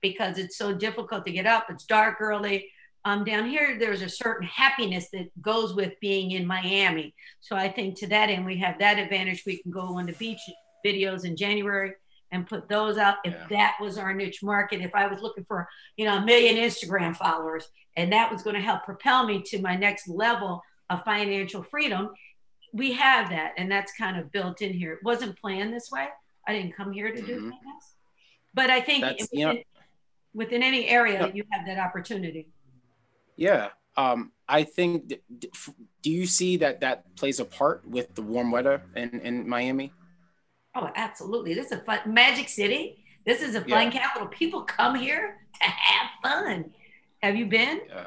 because 0.00 0.38
it's 0.38 0.56
so 0.56 0.72
difficult 0.72 1.26
to 1.26 1.30
get 1.30 1.44
up. 1.44 1.66
It's 1.68 1.84
dark 1.84 2.22
early. 2.22 2.66
Um, 3.04 3.22
down 3.22 3.48
here 3.48 3.78
there's 3.78 4.02
a 4.02 4.08
certain 4.08 4.46
happiness 4.46 5.08
that 5.12 5.28
goes 5.42 5.74
with 5.74 5.92
being 6.00 6.32
in 6.32 6.46
miami. 6.46 7.14
So 7.40 7.56
i 7.56 7.68
think 7.68 7.98
to 7.98 8.06
that 8.08 8.30
end 8.30 8.46
we 8.46 8.58
have 8.58 8.78
that 8.78 8.98
advantage. 8.98 9.44
We 9.46 9.62
can 9.62 9.70
go 9.70 9.98
on 9.98 10.06
the 10.06 10.12
beach 10.12 10.40
videos 10.84 11.26
in 11.26 11.36
january 11.36 11.92
and 12.32 12.46
put 12.46 12.68
those 12.68 12.96
out 12.96 13.16
if 13.24 13.32
yeah. 13.32 13.46
that 13.50 13.76
was 13.80 13.98
our 13.98 14.14
niche 14.14 14.42
market 14.42 14.80
if 14.80 14.94
i 14.94 15.06
was 15.06 15.20
looking 15.20 15.44
for 15.44 15.68
you 15.96 16.04
know 16.04 16.16
a 16.16 16.24
million 16.24 16.56
instagram 16.56 17.16
followers 17.16 17.68
and 17.96 18.12
that 18.12 18.30
was 18.30 18.42
going 18.42 18.54
to 18.54 18.62
help 18.62 18.84
propel 18.84 19.26
me 19.26 19.42
to 19.42 19.60
my 19.60 19.76
next 19.76 20.08
level 20.08 20.62
of 20.88 21.04
financial 21.04 21.62
freedom 21.62 22.10
we 22.72 22.92
have 22.92 23.30
that 23.30 23.52
and 23.56 23.70
that's 23.70 23.92
kind 23.92 24.18
of 24.18 24.30
built 24.32 24.62
in 24.62 24.72
here 24.72 24.94
it 24.94 25.00
wasn't 25.02 25.36
planned 25.38 25.72
this 25.72 25.90
way 25.90 26.06
i 26.46 26.52
didn't 26.52 26.72
come 26.72 26.92
here 26.92 27.14
to 27.14 27.22
do 27.22 27.36
mm-hmm. 27.36 27.50
fitness 27.50 27.94
but 28.54 28.70
i 28.70 28.80
think 28.80 29.04
within, 29.04 29.26
you 29.32 29.46
know, 29.46 29.56
within, 30.34 30.62
any 30.62 30.88
area 30.88 31.30
you 31.34 31.44
have 31.50 31.66
that 31.66 31.78
opportunity 31.78 32.48
yeah 33.36 33.68
um, 33.96 34.32
I 34.48 34.64
think. 34.64 35.14
Do 36.02 36.10
you 36.10 36.26
see 36.26 36.56
that 36.58 36.80
that 36.80 37.14
plays 37.16 37.40
a 37.40 37.44
part 37.44 37.86
with 37.86 38.14
the 38.14 38.22
warm 38.22 38.50
weather 38.50 38.82
in, 38.96 39.20
in 39.20 39.48
Miami? 39.48 39.92
Oh, 40.80 40.90
absolutely. 40.94 41.54
This 41.54 41.66
is 41.66 41.72
a 41.72 41.78
fun 41.80 42.00
Magic 42.06 42.48
City. 42.48 43.04
This 43.26 43.42
is 43.42 43.54
a 43.54 43.60
fun 43.60 43.68
yeah. 43.68 43.90
capital. 43.90 44.28
People 44.28 44.62
come 44.62 44.94
here 44.94 45.36
to 45.60 45.68
have 45.68 46.10
fun. 46.22 46.70
Have 47.22 47.36
you 47.36 47.46
been? 47.46 47.82
Uh, 47.94 48.04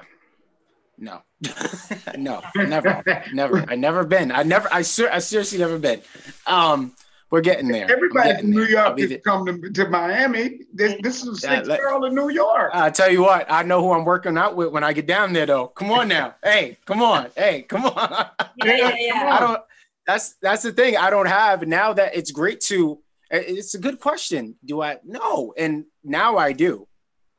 no, 0.98 1.22
no, 2.18 2.42
never, 2.56 3.04
never. 3.32 3.66
I 3.70 3.76
never 3.76 4.06
been. 4.06 4.32
I 4.32 4.44
never. 4.44 4.68
I, 4.72 4.82
sur- 4.82 5.12
I 5.12 5.20
seriously 5.20 5.60
never 5.60 5.78
been. 5.78 6.02
Um, 6.48 6.94
we're 7.30 7.42
getting 7.42 7.68
there. 7.68 7.92
Everybody 7.92 8.30
getting 8.30 8.46
from 8.46 8.52
New 8.52 8.66
York 8.66 8.98
can 8.98 9.20
come 9.22 9.46
to, 9.46 9.70
to 9.72 9.90
Miami. 9.90 10.62
This, 10.74 10.96
this 11.02 11.24
is 11.24 11.44
a 11.44 11.48
yeah, 11.48 11.64
six 11.64 11.80
girl 11.80 12.06
in 12.06 12.16
New 12.16 12.30
York. 12.30 12.72
I 12.74 12.90
tell 12.90 13.12
you 13.12 13.24
what, 13.24 13.52
I 13.52 13.64
know 13.64 13.82
who 13.82 13.92
I'm 13.92 14.06
working 14.06 14.38
out 14.38 14.56
with 14.56 14.70
when 14.70 14.84
I 14.84 14.94
get 14.94 15.08
down 15.08 15.34
there. 15.34 15.46
Though, 15.46 15.68
come 15.68 15.92
on 15.92 16.08
now. 16.08 16.36
hey, 16.44 16.78
come 16.86 17.02
on. 17.02 17.30
Hey, 17.36 17.64
come 17.64 17.86
on. 17.86 18.28
Yeah, 18.64 18.76
yeah, 18.76 18.96
yeah. 18.98 19.30
I 19.32 19.40
don't 19.40 19.62
that's 20.06 20.36
that's 20.42 20.64
the 20.64 20.72
thing 20.72 20.98
I 20.98 21.10
don't 21.10 21.28
have 21.28 21.68
now 21.68 21.94
that 21.94 22.16
it's 22.16 22.32
great 22.32 22.60
to 22.62 23.02
it's 23.34 23.74
a 23.74 23.80
good 23.80 24.00
question. 24.00 24.56
Do 24.64 24.82
I 24.82 25.00
no? 25.04 25.54
And 25.58 25.86
now 26.04 26.38
I 26.38 26.54
do. 26.54 26.88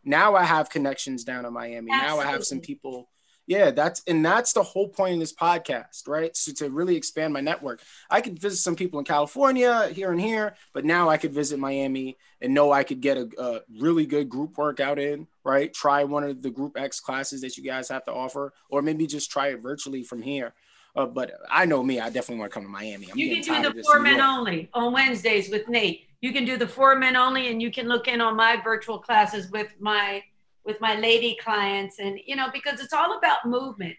Now 0.05 0.35
I 0.35 0.45
have 0.45 0.69
connections 0.69 1.25
down 1.25 1.47
in 1.47 1.53
Miami. 1.53 1.93
Absolutely. 1.93 2.25
Now 2.25 2.29
I 2.29 2.33
have 2.33 2.45
some 2.45 2.61
people. 2.61 3.09
Yeah, 3.47 3.73
that's 3.73 4.03
and 4.07 4.25
that's 4.25 4.55
the 4.55 4.63
whole 4.63 4.89
point 4.89 5.15
of 5.15 5.21
this 5.21 5.35
podcast, 5.35 6.09
right? 6.09 6.35
So 6.35 6.53
to 6.55 6.71
really 6.71 6.97
expand 6.97 7.35
my 7.35 7.43
network. 7.43 7.83
I 8.09 8.23
could 8.23 8.39
visit 8.39 8.57
some 8.57 8.75
people 8.75 8.99
in 8.99 9.05
California 9.05 9.89
here 9.93 10.11
and 10.11 10.21
here, 10.21 10.57
but 10.73 10.87
now 10.87 11.11
I 11.11 11.19
could 11.19 11.35
visit 11.35 11.59
Miami 11.59 12.17
and 12.41 12.55
know 12.55 12.73
I 12.73 12.85
could 12.85 13.03
get 13.03 13.19
a, 13.19 13.29
a 13.39 13.61
really 13.79 14.07
good 14.07 14.31
group 14.31 14.57
workout 14.57 14.99
in, 14.99 15.27
right? 15.45 15.73
Try 15.73 16.05
one 16.05 16.25
of 16.25 16.41
the 16.41 16.51
group 16.51 16.79
X 16.79 17.01
classes 17.01 17.43
that 17.43 17.59
you 17.59 17.63
guys 17.63 17.91
have 17.91 18.07
to 18.07 18.15
offer, 18.15 18.55
or 18.71 18.81
maybe 18.81 19.07
just 19.07 19.31
try 19.31 19.49
it 19.49 19.61
virtually 19.61 20.03
from 20.03 20.23
here 20.23 20.55
uh, 20.97 21.07
but 21.07 21.33
I 21.51 21.65
know 21.65 21.83
me, 21.83 21.99
I 21.99 22.07
definitely 22.09 22.39
want 22.39 22.53
to 22.53 22.55
come 22.55 22.63
to 22.65 22.69
Miami. 22.69 23.11
I'm 23.11 23.19
you 23.19 23.43
can 23.43 23.63
do 23.63 23.73
the 23.73 23.83
four 23.83 24.01
men 24.01 24.21
only 24.21 24.69
on 24.75 24.93
Wednesdays 24.93 25.51
with 25.51 25.69
Nate. 25.69 26.07
You 26.21 26.33
can 26.33 26.45
do 26.45 26.57
the 26.57 26.69
four 26.69 26.95
men 26.97 27.17
only, 27.17 27.49
and 27.49 27.61
you 27.61 27.71
can 27.71 27.89
look 27.89 28.07
in 28.07 28.21
on 28.21 28.37
my 28.37 28.61
virtual 28.63 28.99
classes 28.99 29.51
with 29.51 29.69
my 29.81 30.23
with 30.65 30.81
my 30.81 30.95
lady 30.97 31.37
clients, 31.43 31.99
and 31.99 32.19
you 32.25 32.37
know 32.37 32.49
because 32.53 32.81
it's 32.81 32.93
all 32.93 33.19
about 33.19 33.45
movement. 33.45 33.97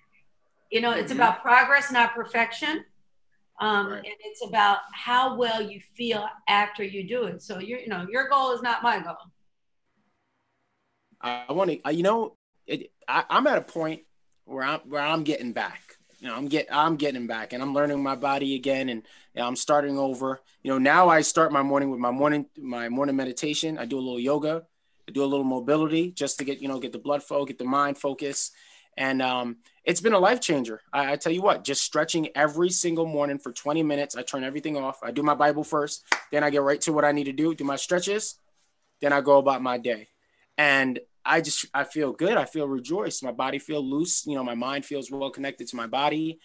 You 0.71 0.81
know, 0.81 0.91
it's 0.91 1.11
mm-hmm. 1.11 1.19
about 1.19 1.41
progress, 1.41 1.91
not 1.91 2.15
perfection. 2.15 2.85
Um, 3.61 3.87
right. 3.87 3.97
and 3.97 4.15
it's 4.25 4.45
about 4.45 4.79
how 4.93 5.37
well 5.37 5.61
you 5.61 5.79
feel 5.79 6.27
after 6.49 6.83
you 6.83 7.07
do 7.07 7.25
it. 7.25 7.41
So 7.41 7.59
you 7.59 7.77
you 7.77 7.87
know 7.87 8.07
your 8.09 8.29
goal 8.29 8.53
is 8.53 8.61
not 8.61 8.83
my 8.83 8.99
goal. 8.99 9.17
I 11.21 11.51
want 11.51 11.71
to, 11.71 11.93
you 11.93 12.03
know, 12.03 12.35
it, 12.67 12.91
I, 13.07 13.23
I'm 13.29 13.47
at 13.47 13.57
a 13.57 13.61
point 13.61 14.03
where 14.45 14.63
I'm 14.63 14.79
where 14.81 15.01
I'm 15.01 15.23
getting 15.23 15.51
back 15.51 15.94
you 16.19 16.27
know, 16.27 16.35
I'm 16.35 16.47
get 16.47 16.67
I'm 16.71 16.95
getting 16.95 17.27
back 17.27 17.53
and 17.53 17.61
I'm 17.61 17.73
learning 17.73 18.01
my 18.01 18.15
body 18.15 18.55
again 18.55 18.89
and 18.89 19.03
you 19.33 19.41
know, 19.41 19.47
I'm 19.47 19.55
starting 19.55 19.97
over. 19.97 20.41
You 20.63 20.71
know, 20.71 20.77
now 20.77 21.09
I 21.09 21.21
start 21.21 21.51
my 21.51 21.61
morning 21.61 21.89
with 21.89 21.99
my 21.99 22.11
morning 22.11 22.45
my 22.57 22.89
morning 22.89 23.15
meditation. 23.15 23.77
I 23.77 23.85
do 23.85 23.97
a 23.97 24.01
little 24.01 24.19
yoga, 24.19 24.63
I 25.07 25.11
do 25.11 25.23
a 25.23 25.25
little 25.25 25.45
mobility 25.45 26.11
just 26.11 26.37
to 26.39 26.45
get 26.45 26.61
you 26.61 26.67
know 26.67 26.79
get 26.79 26.91
the 26.91 26.99
blood 26.99 27.23
flow, 27.23 27.45
get 27.45 27.57
the 27.57 27.65
mind 27.65 27.97
focus, 27.97 28.51
and 28.97 29.21
um, 29.21 29.57
it's 29.83 30.01
been 30.01 30.13
a 30.13 30.19
life 30.19 30.41
changer. 30.41 30.81
I, 30.93 31.13
I 31.13 31.15
tell 31.17 31.31
you 31.31 31.41
what, 31.41 31.63
just 31.63 31.83
stretching 31.83 32.29
every 32.35 32.69
single 32.69 33.05
morning 33.05 33.37
for 33.37 33.51
20 33.51 33.83
minutes. 33.83 34.15
I 34.15 34.23
turn 34.23 34.43
everything 34.43 34.77
off. 34.77 34.99
I 35.03 35.11
do 35.11 35.23
my 35.23 35.35
Bible 35.35 35.63
first, 35.63 36.03
then 36.31 36.43
I 36.43 36.49
get 36.49 36.61
right 36.61 36.81
to 36.81 36.93
what 36.93 37.05
I 37.05 37.11
need 37.11 37.25
to 37.25 37.33
do, 37.33 37.53
do 37.53 37.63
my 37.63 37.75
stretches, 37.75 38.35
then 39.01 39.13
I 39.13 39.21
go 39.21 39.37
about 39.37 39.61
my 39.61 39.77
day, 39.77 40.07
and 40.57 40.99
I 41.25 41.41
just 41.41 41.65
I 41.73 41.83
feel 41.83 42.13
good. 42.13 42.37
I 42.37 42.45
feel 42.45 42.67
rejoiced. 42.67 43.23
My 43.23 43.31
body 43.31 43.59
feel 43.59 43.83
loose. 43.83 44.25
You 44.25 44.35
know, 44.35 44.43
my 44.43 44.55
mind 44.55 44.85
feels 44.85 45.09
well 45.09 45.31
connected 45.31 45.67
to 45.67 45.75
my 45.75 45.87
body, 45.87 46.39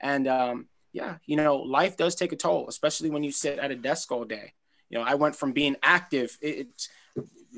and 0.00 0.26
um, 0.26 0.68
yeah, 0.92 1.16
you 1.26 1.36
know, 1.36 1.56
life 1.56 1.96
does 1.96 2.14
take 2.14 2.32
a 2.32 2.36
toll, 2.36 2.66
especially 2.68 3.10
when 3.10 3.22
you 3.22 3.32
sit 3.32 3.58
at 3.58 3.70
a 3.70 3.76
desk 3.76 4.10
all 4.10 4.24
day. 4.24 4.52
You 4.90 4.98
know, 4.98 5.04
I 5.04 5.14
went 5.14 5.36
from 5.36 5.52
being 5.52 5.76
active. 5.82 6.36
It, 6.42 6.58
it 6.58 6.88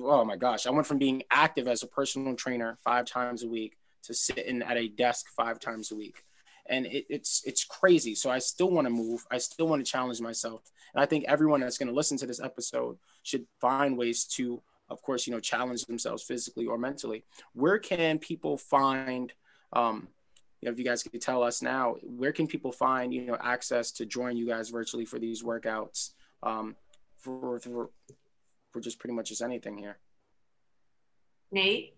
oh 0.01 0.25
my 0.25 0.37
gosh, 0.37 0.67
I 0.67 0.71
went 0.71 0.87
from 0.87 0.99
being 0.99 1.23
active 1.31 1.67
as 1.69 1.83
a 1.83 1.87
personal 1.87 2.35
trainer 2.35 2.79
five 2.85 3.07
times 3.07 3.43
a 3.43 3.49
week 3.49 3.77
to 4.05 4.15
sitting 4.15 4.63
at 4.63 4.77
a 4.77 4.89
desk 4.89 5.27
five 5.37 5.59
times 5.59 5.93
a 5.93 5.97
week, 5.97 6.23
and 6.69 6.87
it, 6.87 7.07
it's 7.09 7.43
it's 7.47 7.65
crazy. 7.65 8.15
So 8.15 8.31
I 8.31 8.39
still 8.39 8.71
want 8.71 8.87
to 8.87 8.91
move. 8.91 9.25
I 9.31 9.39
still 9.39 9.69
want 9.69 9.85
to 9.85 9.91
challenge 9.91 10.21
myself, 10.21 10.63
and 10.95 11.03
I 11.03 11.07
think 11.07 11.25
everyone 11.27 11.61
that's 11.61 11.79
going 11.79 11.89
to 11.89 11.95
listen 11.95 12.19
to 12.19 12.27
this 12.27 12.41
episode 12.41 12.99
should 13.23 13.47
find 13.61 13.97
ways 13.97 14.25
to 14.37 14.63
of 14.89 15.03
course, 15.03 15.27
you 15.27 15.33
know, 15.33 15.41
challenge 15.41 15.85
themselves 15.85 16.23
physically 16.23 16.67
or 16.67 16.79
mentally. 16.79 17.25
Where 17.55 17.79
can 17.79 18.19
people 18.19 18.57
find, 18.57 19.33
um, 19.73 20.09
you 20.61 20.67
know, 20.67 20.73
if 20.73 20.79
you 20.79 20.85
guys 20.85 21.03
could 21.03 21.21
tell 21.21 21.43
us 21.43 21.63
now, 21.63 21.97
where 22.03 22.33
can 22.33 22.47
people 22.47 22.73
find, 22.73 23.13
you 23.13 23.27
know, 23.27 23.37
access 23.41 23.91
to 23.93 24.07
join 24.07 24.37
you 24.37 24.47
guys 24.47 24.71
virtually 24.71 25.05
for 25.05 25.19
these 25.19 25.43
workouts, 25.43 26.13
um, 26.43 26.77
for, 27.17 27.59
for, 27.61 27.91
for 28.73 28.81
just 28.81 28.99
pretty 28.99 29.15
much 29.15 29.31
just 29.31 29.43
anything 29.43 29.77
here? 29.77 29.99
Nate? 31.51 31.95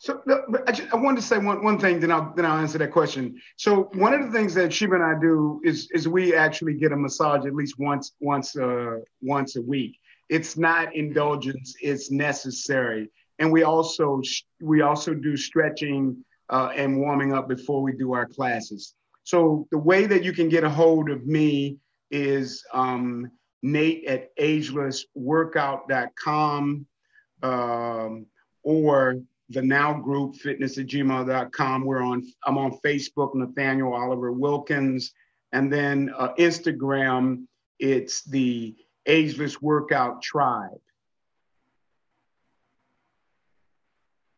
So 0.00 0.22
I, 0.66 0.70
just, 0.70 0.92
I 0.94 0.96
wanted 0.96 1.20
to 1.20 1.26
say 1.26 1.38
one, 1.38 1.64
one 1.64 1.76
thing, 1.76 1.98
then 1.98 2.12
I'll 2.12 2.32
then 2.36 2.46
I'll 2.46 2.58
answer 2.58 2.78
that 2.78 2.92
question. 2.92 3.40
So 3.56 3.90
one 3.94 4.14
of 4.14 4.24
the 4.24 4.30
things 4.30 4.54
that 4.54 4.70
Shebah 4.70 4.94
and 4.94 5.02
I 5.02 5.20
do 5.20 5.60
is 5.64 5.90
is 5.90 6.06
we 6.06 6.36
actually 6.36 6.74
get 6.74 6.92
a 6.92 6.96
massage 6.96 7.44
at 7.46 7.52
least 7.52 7.80
once 7.80 8.12
once 8.20 8.56
uh, 8.56 8.98
once 9.20 9.56
a 9.56 9.62
week 9.62 9.98
it's 10.28 10.56
not 10.56 10.94
indulgence 10.94 11.74
it's 11.80 12.10
necessary. 12.10 13.10
And 13.38 13.52
we 13.52 13.62
also 13.62 14.20
we 14.60 14.82
also 14.82 15.14
do 15.14 15.36
stretching 15.36 16.24
uh, 16.50 16.72
and 16.74 16.98
warming 16.98 17.32
up 17.32 17.48
before 17.48 17.82
we 17.82 17.92
do 17.92 18.14
our 18.14 18.26
classes. 18.26 18.94
So 19.22 19.68
the 19.70 19.78
way 19.78 20.06
that 20.06 20.24
you 20.24 20.32
can 20.32 20.48
get 20.48 20.64
a 20.64 20.70
hold 20.70 21.08
of 21.10 21.24
me 21.26 21.76
is 22.10 22.64
um, 22.72 23.30
nate 23.62 24.06
at 24.06 24.34
agelessworkout.com 24.36 26.86
um, 27.42 28.26
or 28.62 29.20
the 29.50 29.62
now 29.62 29.94
group 29.94 30.36
fitness 30.36 30.76
at 30.78 30.86
gmail.com 30.86 31.84
we're 31.84 32.02
on 32.02 32.22
i'm 32.44 32.58
on 32.58 32.78
facebook 32.84 33.34
nathaniel 33.34 33.94
oliver 33.94 34.32
wilkins. 34.32 35.12
And 35.52 35.72
then 35.72 36.12
uh, 36.16 36.34
instagram 36.34 37.46
it's 37.78 38.24
the 38.24 38.74
Ageless 39.08 39.60
Workout 39.60 40.22
Tribe. 40.22 40.80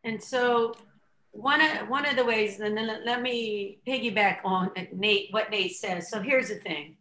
And 0.03 0.21
so 0.21 0.73
one 1.31 1.61
of 1.61 1.87
one 1.87 2.05
of 2.05 2.15
the 2.15 2.25
ways, 2.25 2.59
and 2.59 2.75
then 2.75 3.01
let 3.05 3.21
me 3.21 3.79
piggyback 3.87 4.39
on 4.43 4.71
Nate 4.93 5.27
what 5.31 5.51
Nate 5.51 5.75
says. 5.75 6.09
So 6.09 6.21
here's 6.21 6.49
the 6.49 6.55
thing. 6.55 6.97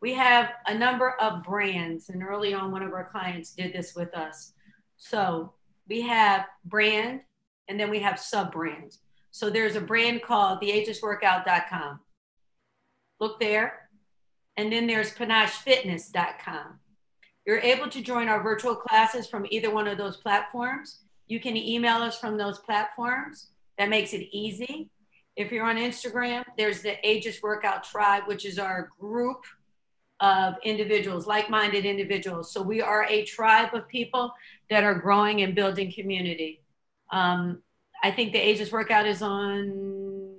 We 0.00 0.12
have 0.14 0.50
a 0.66 0.74
number 0.74 1.12
of 1.20 1.42
brands, 1.42 2.10
and 2.10 2.22
early 2.22 2.52
on, 2.52 2.70
one 2.70 2.82
of 2.82 2.92
our 2.92 3.08
clients 3.10 3.52
did 3.52 3.72
this 3.72 3.94
with 3.94 4.14
us. 4.14 4.52
So 4.96 5.54
we 5.88 6.02
have 6.02 6.44
brand, 6.64 7.22
and 7.68 7.80
then 7.80 7.88
we 7.90 8.00
have 8.00 8.20
sub 8.20 8.52
brands. 8.52 9.00
So 9.30 9.50
there's 9.50 9.76
a 9.76 9.80
brand 9.80 10.22
called 10.22 10.60
theagelessworkout.com. 10.60 12.00
Look 13.18 13.40
there. 13.40 13.88
And 14.56 14.72
then 14.72 14.86
there's 14.86 15.12
panachefitness.com. 15.12 16.78
You're 17.46 17.58
able 17.58 17.88
to 17.90 18.00
join 18.00 18.28
our 18.28 18.42
virtual 18.42 18.74
classes 18.74 19.26
from 19.26 19.46
either 19.50 19.70
one 19.70 19.86
of 19.86 19.98
those 19.98 20.16
platforms. 20.16 21.00
You 21.26 21.40
can 21.40 21.56
email 21.56 21.96
us 21.96 22.18
from 22.18 22.38
those 22.38 22.58
platforms. 22.58 23.48
That 23.78 23.88
makes 23.88 24.12
it 24.12 24.28
easy. 24.30 24.88
If 25.36 25.50
you're 25.50 25.66
on 25.66 25.76
Instagram, 25.76 26.44
there's 26.56 26.80
the 26.80 26.96
Ageless 27.06 27.42
Workout 27.42 27.84
Tribe, 27.84 28.22
which 28.26 28.46
is 28.46 28.58
our 28.58 28.90
group 29.00 29.44
of 30.20 30.54
individuals, 30.64 31.26
like 31.26 31.50
minded 31.50 31.84
individuals. 31.84 32.52
So 32.52 32.62
we 32.62 32.80
are 32.80 33.04
a 33.08 33.24
tribe 33.24 33.74
of 33.74 33.88
people 33.88 34.32
that 34.70 34.84
are 34.84 34.94
growing 34.94 35.42
and 35.42 35.54
building 35.54 35.92
community. 35.92 36.62
Um, 37.10 37.62
I 38.02 38.10
think 38.10 38.32
the 38.32 38.48
Aegis 38.48 38.70
Workout 38.70 39.06
is 39.06 39.22
on 39.22 40.34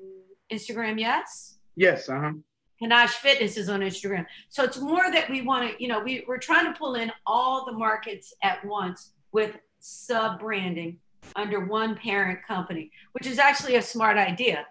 Instagram, 0.51 0.99
yes? 0.99 1.57
Yes, 1.75 2.07
uh 2.09 2.19
huh. 2.19 2.31
Panache 2.79 3.13
Fitness 3.15 3.57
is 3.57 3.69
on 3.69 3.79
Instagram. 3.81 4.25
So 4.49 4.63
it's 4.63 4.79
more 4.79 5.11
that 5.11 5.29
we 5.29 5.41
want 5.41 5.69
to, 5.69 5.81
you 5.81 5.87
know, 5.87 5.99
we, 5.99 6.25
we're 6.27 6.37
trying 6.37 6.71
to 6.71 6.77
pull 6.77 6.95
in 6.95 7.11
all 7.25 7.65
the 7.65 7.71
markets 7.71 8.33
at 8.43 8.63
once 8.65 9.11
with 9.31 9.57
sub 9.79 10.39
branding 10.39 10.97
under 11.35 11.65
one 11.65 11.95
parent 11.95 12.39
company, 12.45 12.91
which 13.13 13.27
is 13.27 13.39
actually 13.39 13.75
a 13.75 13.81
smart 13.81 14.17
idea 14.17 14.65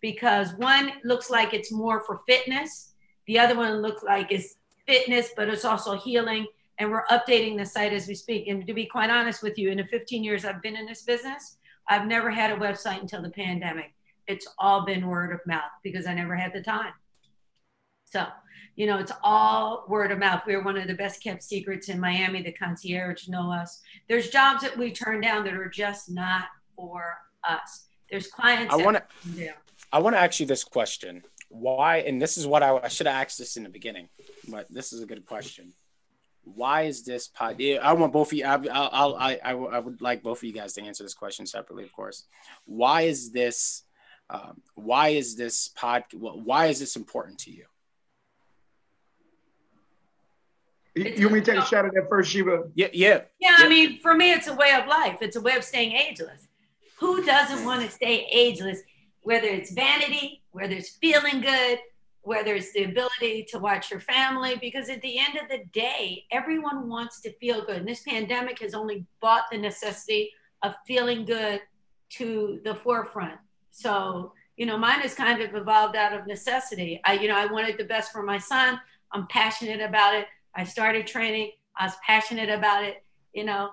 because 0.00 0.54
one 0.54 0.92
looks 1.04 1.30
like 1.30 1.52
it's 1.52 1.72
more 1.72 2.00
for 2.00 2.20
fitness, 2.26 2.92
the 3.26 3.38
other 3.38 3.56
one 3.56 3.82
looks 3.82 4.02
like 4.02 4.32
it's 4.32 4.56
fitness, 4.86 5.30
but 5.36 5.48
it's 5.48 5.64
also 5.64 5.96
healing. 5.96 6.46
And 6.78 6.90
we're 6.90 7.04
updating 7.06 7.58
the 7.58 7.66
site 7.66 7.92
as 7.92 8.08
we 8.08 8.14
speak. 8.14 8.48
And 8.48 8.66
to 8.66 8.72
be 8.72 8.86
quite 8.86 9.10
honest 9.10 9.42
with 9.42 9.58
you, 9.58 9.70
in 9.70 9.76
the 9.76 9.84
15 9.84 10.24
years 10.24 10.44
I've 10.44 10.62
been 10.62 10.76
in 10.76 10.86
this 10.86 11.02
business, 11.02 11.58
I've 11.88 12.06
never 12.06 12.30
had 12.30 12.50
a 12.50 12.56
website 12.56 13.00
until 13.00 13.20
the 13.20 13.30
pandemic. 13.30 13.92
It's 14.26 14.46
all 14.58 14.86
been 14.86 15.06
word 15.06 15.32
of 15.32 15.40
mouth 15.46 15.70
because 15.82 16.06
I 16.06 16.14
never 16.14 16.34
had 16.34 16.52
the 16.54 16.62
time. 16.62 16.92
So, 18.10 18.26
you 18.76 18.86
know, 18.86 18.98
it's 18.98 19.12
all 19.22 19.84
word 19.88 20.10
of 20.10 20.18
mouth. 20.18 20.42
We're 20.46 20.62
one 20.62 20.76
of 20.76 20.86
the 20.86 20.94
best 20.94 21.22
kept 21.22 21.42
secrets 21.42 21.88
in 21.88 22.00
Miami. 22.00 22.42
The 22.42 22.52
concierge 22.52 23.28
know 23.28 23.52
us. 23.52 23.80
There's 24.08 24.30
jobs 24.30 24.62
that 24.62 24.76
we 24.76 24.90
turn 24.90 25.20
down 25.20 25.44
that 25.44 25.54
are 25.54 25.68
just 25.68 26.10
not 26.10 26.44
for 26.76 27.16
us. 27.44 27.86
There's 28.10 28.26
clients. 28.26 28.74
I 28.74 28.76
want 28.78 28.96
to. 28.96 29.54
I 29.92 29.98
want 29.98 30.14
to 30.14 30.20
ask 30.20 30.40
you 30.40 30.46
this 30.46 30.64
question. 30.64 31.22
Why? 31.48 31.98
And 31.98 32.22
this 32.22 32.36
is 32.36 32.46
what 32.46 32.62
I, 32.62 32.76
I 32.76 32.88
should 32.88 33.06
have 33.06 33.16
asked 33.16 33.38
this 33.38 33.56
in 33.56 33.64
the 33.64 33.68
beginning, 33.68 34.08
but 34.48 34.66
this 34.70 34.92
is 34.92 35.02
a 35.02 35.06
good 35.06 35.26
question. 35.26 35.72
Why 36.44 36.82
is 36.82 37.04
this 37.04 37.28
pod? 37.28 37.60
I 37.60 37.92
want 37.92 38.12
both 38.12 38.28
of 38.28 38.38
you. 38.38 38.44
I, 38.44 38.54
I'll, 38.72 39.16
I, 39.16 39.38
I, 39.44 39.52
I 39.52 39.78
would 39.78 40.00
like 40.00 40.22
both 40.22 40.38
of 40.38 40.44
you 40.44 40.52
guys 40.52 40.72
to 40.74 40.82
answer 40.82 41.02
this 41.02 41.14
question 41.14 41.46
separately, 41.46 41.84
of 41.84 41.92
course. 41.92 42.26
Why 42.66 43.02
is 43.02 43.30
this? 43.30 43.82
Um, 44.30 44.62
why 44.74 45.08
is 45.08 45.36
this 45.36 45.68
pod? 45.68 46.04
Why 46.12 46.66
is 46.66 46.78
this 46.78 46.96
important 46.96 47.38
to 47.40 47.50
you? 47.50 47.64
You 50.94 51.26
want 51.26 51.32
me 51.34 51.40
to 51.40 51.52
take 51.52 51.60
a 51.60 51.66
shot 51.66 51.84
at 51.84 51.94
that 51.94 52.08
first, 52.08 52.34
Shebah? 52.34 52.70
Yeah, 52.74 52.88
yeah. 52.92 53.20
Yeah, 53.38 53.56
I 53.58 53.68
mean, 53.68 54.00
for 54.00 54.14
me, 54.14 54.32
it's 54.32 54.48
a 54.48 54.54
way 54.54 54.72
of 54.72 54.86
life. 54.86 55.18
It's 55.20 55.36
a 55.36 55.40
way 55.40 55.54
of 55.56 55.64
staying 55.64 55.92
ageless. 55.92 56.48
Who 56.98 57.24
doesn't 57.24 57.64
want 57.64 57.82
to 57.82 57.90
stay 57.90 58.26
ageless? 58.30 58.80
Whether 59.22 59.48
it's 59.48 59.72
vanity, 59.72 60.42
whether 60.50 60.74
it's 60.74 60.90
feeling 60.90 61.40
good, 61.40 61.78
whether 62.22 62.54
it's 62.54 62.72
the 62.72 62.84
ability 62.84 63.46
to 63.50 63.58
watch 63.58 63.90
your 63.90 64.00
family, 64.00 64.56
because 64.60 64.88
at 64.88 65.00
the 65.00 65.18
end 65.18 65.36
of 65.36 65.48
the 65.48 65.64
day, 65.72 66.24
everyone 66.30 66.88
wants 66.88 67.20
to 67.22 67.32
feel 67.34 67.64
good. 67.64 67.76
And 67.76 67.88
this 67.88 68.02
pandemic 68.02 68.58
has 68.58 68.74
only 68.74 69.06
brought 69.20 69.44
the 69.50 69.58
necessity 69.58 70.30
of 70.62 70.74
feeling 70.86 71.24
good 71.24 71.60
to 72.10 72.60
the 72.64 72.74
forefront. 72.74 73.38
So, 73.70 74.32
you 74.56 74.66
know, 74.66 74.76
mine 74.76 75.00
has 75.00 75.14
kind 75.14 75.40
of 75.40 75.54
evolved 75.54 75.96
out 75.96 76.12
of 76.12 76.26
necessity. 76.26 77.00
I, 77.04 77.14
you 77.14 77.28
know, 77.28 77.36
I 77.36 77.46
wanted 77.46 77.78
the 77.78 77.84
best 77.84 78.12
for 78.12 78.22
my 78.22 78.36
son. 78.36 78.78
I'm 79.12 79.26
passionate 79.28 79.80
about 79.80 80.14
it. 80.14 80.26
I 80.54 80.64
started 80.64 81.06
training. 81.06 81.52
I 81.76 81.86
was 81.86 81.94
passionate 82.06 82.50
about 82.50 82.84
it. 82.84 83.04
You 83.32 83.44
know, 83.44 83.70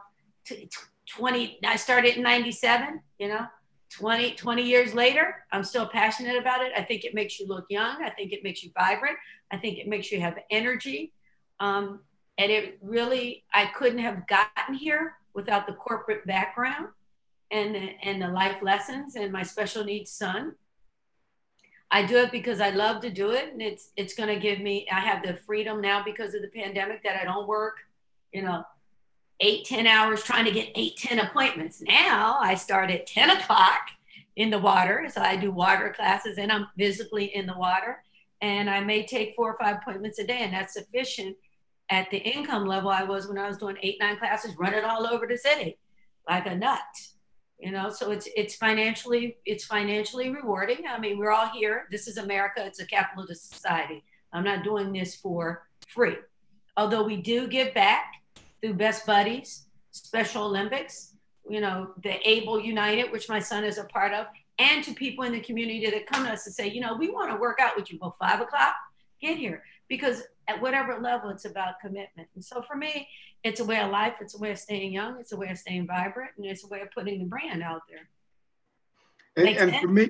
20, 1.09 1.59
I 1.65 1.75
started 1.75 2.17
in 2.17 2.23
97, 2.23 3.01
you 3.19 3.27
know, 3.27 3.45
20, 3.91 4.33
20 4.33 4.63
years 4.63 4.93
later, 4.93 5.35
I'm 5.51 5.63
still 5.63 5.87
passionate 5.87 6.37
about 6.37 6.61
it. 6.61 6.71
I 6.75 6.83
think 6.83 7.05
it 7.05 7.13
makes 7.13 7.39
you 7.39 7.47
look 7.47 7.65
young. 7.69 8.03
I 8.03 8.09
think 8.09 8.33
it 8.33 8.43
makes 8.43 8.61
you 8.63 8.71
vibrant. 8.77 9.17
I 9.51 9.57
think 9.57 9.79
it 9.79 9.87
makes 9.87 10.11
you 10.11 10.19
have 10.19 10.37
energy. 10.51 11.13
Um, 11.59 12.01
and 12.37 12.51
it 12.51 12.77
really, 12.81 13.45
I 13.53 13.65
couldn't 13.67 13.99
have 13.99 14.27
gotten 14.27 14.75
here 14.75 15.15
without 15.33 15.67
the 15.67 15.73
corporate 15.73 16.25
background 16.27 16.87
and, 17.51 17.75
and 18.03 18.21
the 18.21 18.27
life 18.27 18.61
lessons 18.61 19.15
and 19.15 19.31
my 19.31 19.43
special 19.43 19.83
needs 19.83 20.11
son 20.11 20.53
I 21.89 22.05
do 22.05 22.17
it 22.17 22.31
because 22.31 22.59
I 22.59 22.71
love 22.71 23.01
to 23.01 23.09
do 23.09 23.31
it, 23.31 23.53
and 23.53 23.61
it's 23.61 23.91
it's 23.95 24.13
going 24.13 24.29
to 24.29 24.39
give 24.39 24.59
me. 24.59 24.87
I 24.91 24.99
have 24.99 25.23
the 25.23 25.35
freedom 25.45 25.81
now 25.81 26.03
because 26.03 26.33
of 26.33 26.41
the 26.41 26.49
pandemic 26.49 27.01
that 27.03 27.19
I 27.21 27.23
don't 27.23 27.47
work, 27.47 27.77
you 28.33 28.41
know, 28.41 28.63
eight 29.39 29.65
ten 29.65 29.87
hours 29.87 30.23
trying 30.23 30.45
to 30.45 30.51
get 30.51 30.69
eight 30.75 30.97
ten 30.97 31.19
appointments. 31.19 31.81
Now 31.81 32.37
I 32.41 32.55
start 32.55 32.91
at 32.91 33.07
ten 33.07 33.29
o'clock 33.29 33.89
in 34.35 34.49
the 34.49 34.59
water, 34.59 35.07
so 35.11 35.21
I 35.21 35.37
do 35.37 35.51
water 35.51 35.93
classes, 35.95 36.37
and 36.37 36.51
I'm 36.51 36.67
visibly 36.77 37.35
in 37.35 37.47
the 37.47 37.57
water, 37.57 38.03
and 38.41 38.69
I 38.69 38.81
may 38.81 39.05
take 39.05 39.33
four 39.35 39.51
or 39.53 39.57
five 39.57 39.77
appointments 39.77 40.19
a 40.19 40.27
day, 40.27 40.39
and 40.39 40.53
that's 40.53 40.73
sufficient 40.73 41.37
at 41.89 42.11
the 42.11 42.17
income 42.17 42.65
level 42.65 42.89
I 42.89 43.03
was 43.03 43.27
when 43.27 43.37
I 43.37 43.47
was 43.47 43.57
doing 43.57 43.77
eight 43.81 43.97
nine 43.99 44.17
classes, 44.17 44.55
running 44.57 44.83
all 44.83 45.07
over 45.07 45.25
the 45.25 45.37
city 45.37 45.77
like 46.29 46.45
a 46.45 46.55
nut 46.55 46.81
you 47.59 47.71
know 47.71 47.89
so 47.89 48.11
it's 48.11 48.27
it's 48.35 48.55
financially 48.55 49.37
it's 49.45 49.65
financially 49.65 50.29
rewarding. 50.29 50.85
I 50.87 50.99
mean 50.99 51.17
we're 51.17 51.31
all 51.31 51.49
here. 51.49 51.87
This 51.91 52.07
is 52.07 52.17
america. 52.17 52.65
It's 52.65 52.79
a 52.79 52.85
capitalist 52.85 53.53
society. 53.53 54.03
I'm 54.33 54.43
not 54.43 54.63
doing 54.63 54.93
this 54.93 55.15
for 55.15 55.67
free. 55.87 56.17
Although 56.75 57.03
we 57.03 57.17
do 57.17 57.47
give 57.47 57.73
back 57.73 58.13
through 58.61 58.73
best 58.73 59.05
buddies 59.05 59.65
special 59.91 60.43
olympics 60.43 61.13
you 61.49 61.59
know 61.59 61.91
the 62.03 62.15
able 62.27 62.59
united 62.59 63.11
which 63.11 63.29
my 63.29 63.39
son 63.39 63.63
is 63.63 63.79
a 63.79 63.83
part 63.85 64.13
of 64.13 64.27
and 64.59 64.83
to 64.83 64.93
people 64.93 65.23
in 65.23 65.31
the 65.31 65.39
community 65.39 65.89
that 65.89 66.07
come 66.07 66.25
to 66.25 66.31
us 66.31 66.45
and 66.45 66.55
say 66.55 66.67
you 66.67 66.81
know 66.81 66.95
we 66.95 67.09
want 67.09 67.31
to 67.31 67.37
work 67.37 67.59
out 67.61 67.75
with 67.75 67.91
you 67.91 67.97
Well, 68.01 68.15
five 68.19 68.41
o'clock. 68.41 68.73
Get 69.21 69.37
here. 69.37 69.63
Because 69.87 70.23
at 70.47 70.61
whatever 70.61 70.99
level 70.99 71.29
it's 71.29 71.45
about 71.45 71.79
commitment. 71.79 72.27
And 72.35 72.43
so 72.43 72.61
for 72.61 72.75
me 72.75 73.07
it's 73.47 73.59
a 73.59 73.65
way 73.65 73.79
of 73.79 73.91
life 73.91 74.15
it's 74.21 74.35
a 74.35 74.37
way 74.37 74.51
of 74.51 74.59
staying 74.59 74.93
young 74.93 75.17
it's 75.19 75.31
a 75.31 75.37
way 75.37 75.49
of 75.49 75.57
staying 75.57 75.87
vibrant 75.87 76.31
and 76.37 76.45
it's 76.45 76.63
a 76.63 76.67
way 76.67 76.81
of 76.81 76.89
putting 76.91 77.19
the 77.19 77.25
brand 77.25 77.63
out 77.63 77.81
there. 77.89 78.09
And, 79.37 79.57
and 79.57 79.81
for 79.81 79.87
me 79.87 80.09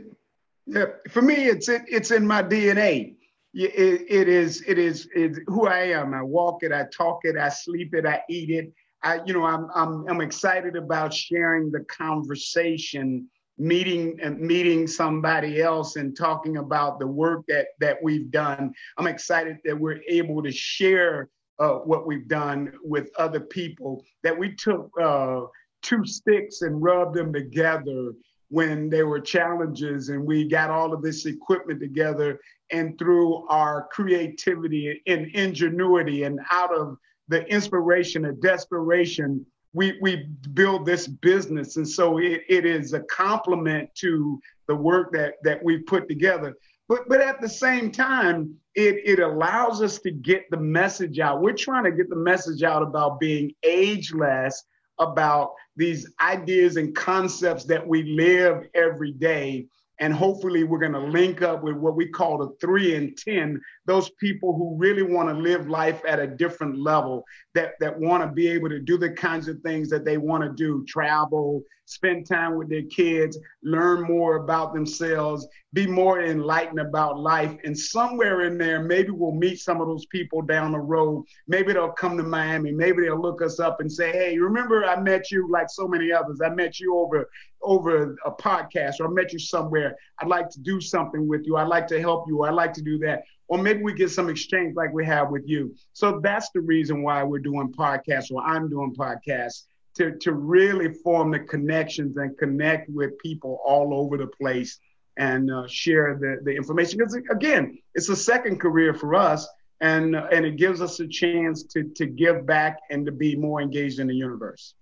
yeah 0.66 0.86
for 1.10 1.22
me 1.22 1.36
it's 1.36 1.70
it, 1.70 1.84
it's 1.88 2.12
in 2.12 2.26
my 2.26 2.44
dna 2.44 3.16
it, 3.54 4.06
it 4.10 4.28
is 4.28 4.64
it 4.68 4.78
is 4.78 5.08
it's 5.16 5.40
who 5.48 5.68
i 5.68 5.80
am. 5.80 6.14
I 6.14 6.22
walk 6.22 6.64
it 6.64 6.72
i 6.72 6.86
talk 6.96 7.22
it 7.24 7.38
i 7.38 7.50
sleep 7.50 7.94
it 7.94 8.06
i 8.06 8.22
eat 8.30 8.50
it. 8.50 8.74
I 9.04 9.22
you 9.26 9.34
know 9.34 9.46
i'm 9.46 9.70
i'm, 9.74 10.08
I'm 10.10 10.22
excited 10.22 10.76
about 10.76 11.14
sharing 11.14 11.72
the 11.72 11.82
conversation 11.86 13.30
meeting 13.58 14.20
and 14.22 14.40
meeting 14.40 14.86
somebody 14.88 15.62
else 15.62 15.96
and 15.96 16.16
talking 16.16 16.58
about 16.58 17.00
the 17.00 17.08
work 17.08 17.46
that 17.48 17.68
that 17.80 17.98
we've 18.04 18.30
done. 18.30 18.74
I'm 18.98 19.08
excited 19.08 19.58
that 19.66 19.80
we're 19.80 20.02
able 20.08 20.44
to 20.44 20.52
share 20.52 21.30
uh, 21.60 21.76
what 21.76 22.06
we've 22.06 22.28
done 22.28 22.72
with 22.84 23.10
other 23.18 23.40
people 23.40 24.04
that 24.24 24.38
we 24.38 24.54
took 24.56 24.90
uh, 25.02 25.42
two 25.82 26.06
sticks 26.06 26.62
and 26.62 26.82
rubbed 26.82 27.16
them 27.16 27.34
together 27.34 28.14
when 28.50 28.90
there 28.90 29.08
were 29.08 29.20
challenges 29.20 30.10
and 30.10 30.24
we 30.24 30.48
got 30.48 30.70
all 30.70 30.94
of 30.94 31.02
this 31.02 31.26
equipment 31.26 31.80
together 31.80 32.40
and 32.72 32.98
through 32.98 33.46
our 33.48 33.88
creativity 33.92 35.02
and 35.08 35.28
ingenuity 35.28 36.24
and 36.24 36.40
out 36.52 36.74
of 36.76 36.98
the 37.28 37.46
inspiration 37.48 38.26
and 38.26 38.42
desperation 38.42 39.46
we 39.74 39.98
we 40.02 40.28
build 40.54 40.86
this 40.86 41.08
business. 41.08 41.78
And 41.78 41.88
so 41.88 42.18
it, 42.18 42.42
it 42.50 42.66
is 42.66 42.94
a 42.94 43.02
complement 43.02 43.94
to 43.96 44.40
the 44.68 44.76
work 44.76 45.12
that 45.14 45.36
that 45.44 45.64
we 45.64 45.78
put 45.80 46.08
together 46.08 46.56
but 46.88 47.08
but 47.10 47.22
at 47.22 47.42
the 47.42 47.50
same 47.50 47.92
time 47.92 48.56
it 48.76 49.02
it 49.06 49.20
allows 49.20 49.82
us 49.82 50.00
to 50.00 50.12
get 50.12 50.50
the 50.52 50.58
message 50.58 51.20
out. 51.20 51.42
We're 51.42 51.54
trying 51.54 51.84
to 51.86 51.92
get 51.92 52.10
the 52.10 52.16
message 52.16 52.64
out 52.64 52.84
about 52.84 53.20
being 53.20 53.54
ageless 53.64 54.64
about 55.00 55.54
these 55.76 56.12
ideas 56.22 56.78
and 56.78 56.96
concepts 56.96 57.66
that 57.66 57.86
we 57.86 58.04
live 58.04 58.68
every 58.74 59.12
day. 59.12 59.68
And 60.00 60.14
hopefully, 60.14 60.64
we're 60.64 60.80
going 60.80 60.94
to 60.94 61.00
link 61.00 61.42
up 61.42 61.64
with 61.64 61.76
what 61.76 61.96
we 61.96 62.08
call 62.08 62.38
the 62.38 62.56
three 62.62 62.96
and 62.96 63.18
10, 63.18 63.60
those 63.88 64.10
people 64.20 64.54
who 64.54 64.76
really 64.78 65.02
want 65.02 65.30
to 65.30 65.34
live 65.34 65.70
life 65.70 66.02
at 66.06 66.20
a 66.20 66.28
different 66.28 66.78
level, 66.78 67.24
that, 67.56 67.74
that 67.80 67.98
want 67.98 68.22
to 68.22 68.30
be 68.30 68.48
able 68.50 68.70
to 68.70 68.80
do 68.80 68.98
the 68.98 69.10
kinds 69.10 69.48
of 69.48 69.60
things 69.62 69.90
that 69.90 70.06
they 70.06 70.18
want 70.18 70.44
to 70.44 70.52
do 70.52 70.86
travel, 70.86 71.64
spend 71.86 72.28
time 72.28 72.58
with 72.58 72.70
their 72.70 72.84
kids, 72.84 73.40
learn 73.64 74.04
more 74.04 74.36
about 74.36 74.74
themselves, 74.74 75.48
be 75.72 75.88
more 75.88 76.22
enlightened 76.22 76.82
about 76.82 77.18
life. 77.18 77.56
And 77.64 77.78
somewhere 77.78 78.42
in 78.42 78.58
there, 78.58 78.84
maybe 78.84 79.12
we'll 79.12 79.32
meet 79.32 79.60
some 79.60 79.80
of 79.80 79.88
those 79.88 80.06
people 80.08 80.42
down 80.42 80.74
the 80.74 80.80
road. 80.80 81.24
Maybe 81.48 81.72
they'll 81.72 81.92
come 81.92 82.18
to 82.18 82.24
Miami. 82.24 82.74
Maybe 82.74 83.04
they'll 83.04 83.22
look 83.22 83.42
us 83.42 83.62
up 83.62 83.80
and 83.80 83.90
say, 83.90 84.12
hey, 84.12 84.38
remember 84.38 84.84
I 84.84 85.00
met 85.00 85.32
you 85.32 85.50
like 85.50 85.70
so 85.70 85.88
many 85.88 86.12
others. 86.12 86.42
I 86.44 86.50
met 86.50 86.80
you 86.80 86.98
over 86.98 87.30
over 87.62 88.16
a 88.26 88.32
podcast 88.32 89.00
or 89.00 89.08
I 89.08 89.10
met 89.10 89.34
you 89.34 89.40
somewhere. 89.40 89.96
I'd 90.20 90.28
like 90.28 90.50
to 90.50 90.60
do 90.60 90.80
something 90.80 91.28
with 91.28 91.42
you. 91.46 91.58
I'd 91.58 91.68
like 91.68 91.88
to 91.88 92.00
help 92.00 92.26
you. 92.28 92.44
I'd 92.44 92.54
like 92.54 92.74
to 92.74 92.82
do 92.82 92.98
that. 93.00 93.24
Or 93.48 93.58
maybe 93.58 93.82
we 93.82 93.94
get 93.94 94.12
some 94.12 94.30
exchange 94.30 94.76
like 94.76 94.94
we 94.94 95.06
have 95.06 95.30
with 95.30 95.48
you. 95.48 95.76
So 95.94 96.20
that's 96.22 96.50
the 96.52 96.62
reason 96.62 97.04
why 97.04 97.24
we're 97.24 97.40
doing 97.40 97.72
podcasts 97.72 98.32
or 98.32 98.42
I'm 98.44 98.70
doing 98.70 98.94
podcasts 98.96 99.64
to, 99.96 100.18
to 100.20 100.34
really 100.34 100.94
form 100.94 101.32
the 101.32 101.40
connections 101.40 102.18
and 102.18 102.38
connect 102.38 102.90
with 102.90 103.18
people 103.20 103.60
all 103.66 103.94
over 103.94 104.18
the 104.18 104.28
place 104.28 104.80
and 105.18 105.52
uh, 105.52 105.66
share 105.68 106.18
the, 106.20 106.40
the 106.44 106.56
information. 106.56 107.00
Because 107.00 107.16
again, 107.16 107.80
it's 107.96 108.10
a 108.10 108.16
second 108.16 108.60
career 108.60 108.94
for 108.94 109.16
us 109.16 109.48
and, 109.82 110.16
uh, 110.16 110.28
and 110.32 110.46
it 110.46 110.58
gives 110.58 110.82
us 110.82 111.00
a 111.00 111.08
chance 111.08 111.64
to, 111.64 111.84
to 111.96 112.06
give 112.06 112.46
back 112.46 112.80
and 112.90 113.06
to 113.06 113.12
be 113.12 113.36
more 113.36 113.62
engaged 113.62 114.00
in 114.00 114.08
the 114.08 114.16
universe. 114.16 114.74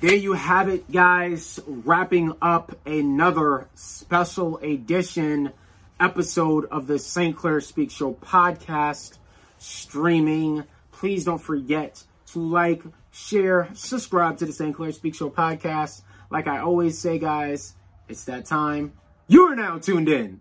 There 0.00 0.14
you 0.14 0.34
have 0.34 0.68
it, 0.68 0.92
guys. 0.92 1.58
Wrapping 1.66 2.34
up 2.42 2.78
another 2.86 3.66
special 3.74 4.58
edition 4.58 5.52
episode 5.98 6.66
of 6.66 6.86
the 6.86 6.98
St. 6.98 7.36
Clair 7.36 7.60
Speak 7.60 7.90
Show 7.90 8.14
podcast 8.14 9.18
streaming. 9.58 10.64
Please 10.92 11.24
don't 11.24 11.40
forget 11.40 12.02
to 12.32 12.38
like, 12.38 12.82
share, 13.12 13.68
subscribe 13.74 14.38
to 14.38 14.46
the 14.46 14.52
St. 14.52 14.74
Clair 14.74 14.92
Speak 14.92 15.14
Show 15.14 15.30
podcast. 15.30 16.02
Like 16.30 16.46
I 16.46 16.58
always 16.58 16.98
say, 16.98 17.18
guys, 17.18 17.74
it's 18.08 18.24
that 18.24 18.46
time. 18.46 18.92
You 19.28 19.44
are 19.48 19.56
now 19.56 19.78
tuned 19.78 20.08
in 20.08 20.40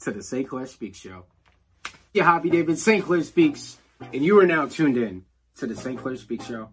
to 0.00 0.10
the 0.10 0.22
St. 0.22 0.48
Clair 0.48 0.66
Speak 0.66 0.94
Show. 0.94 1.24
Yeah, 2.12 2.24
Happy 2.24 2.50
David 2.50 2.78
St. 2.78 3.04
Clair 3.04 3.22
Speaks, 3.22 3.78
and 4.00 4.24
you 4.24 4.40
are 4.40 4.46
now 4.46 4.66
tuned 4.66 4.96
in 4.96 5.24
to 5.56 5.66
the 5.66 5.76
St. 5.76 5.98
Clair 5.98 6.16
Speak 6.16 6.42
Show. 6.42 6.70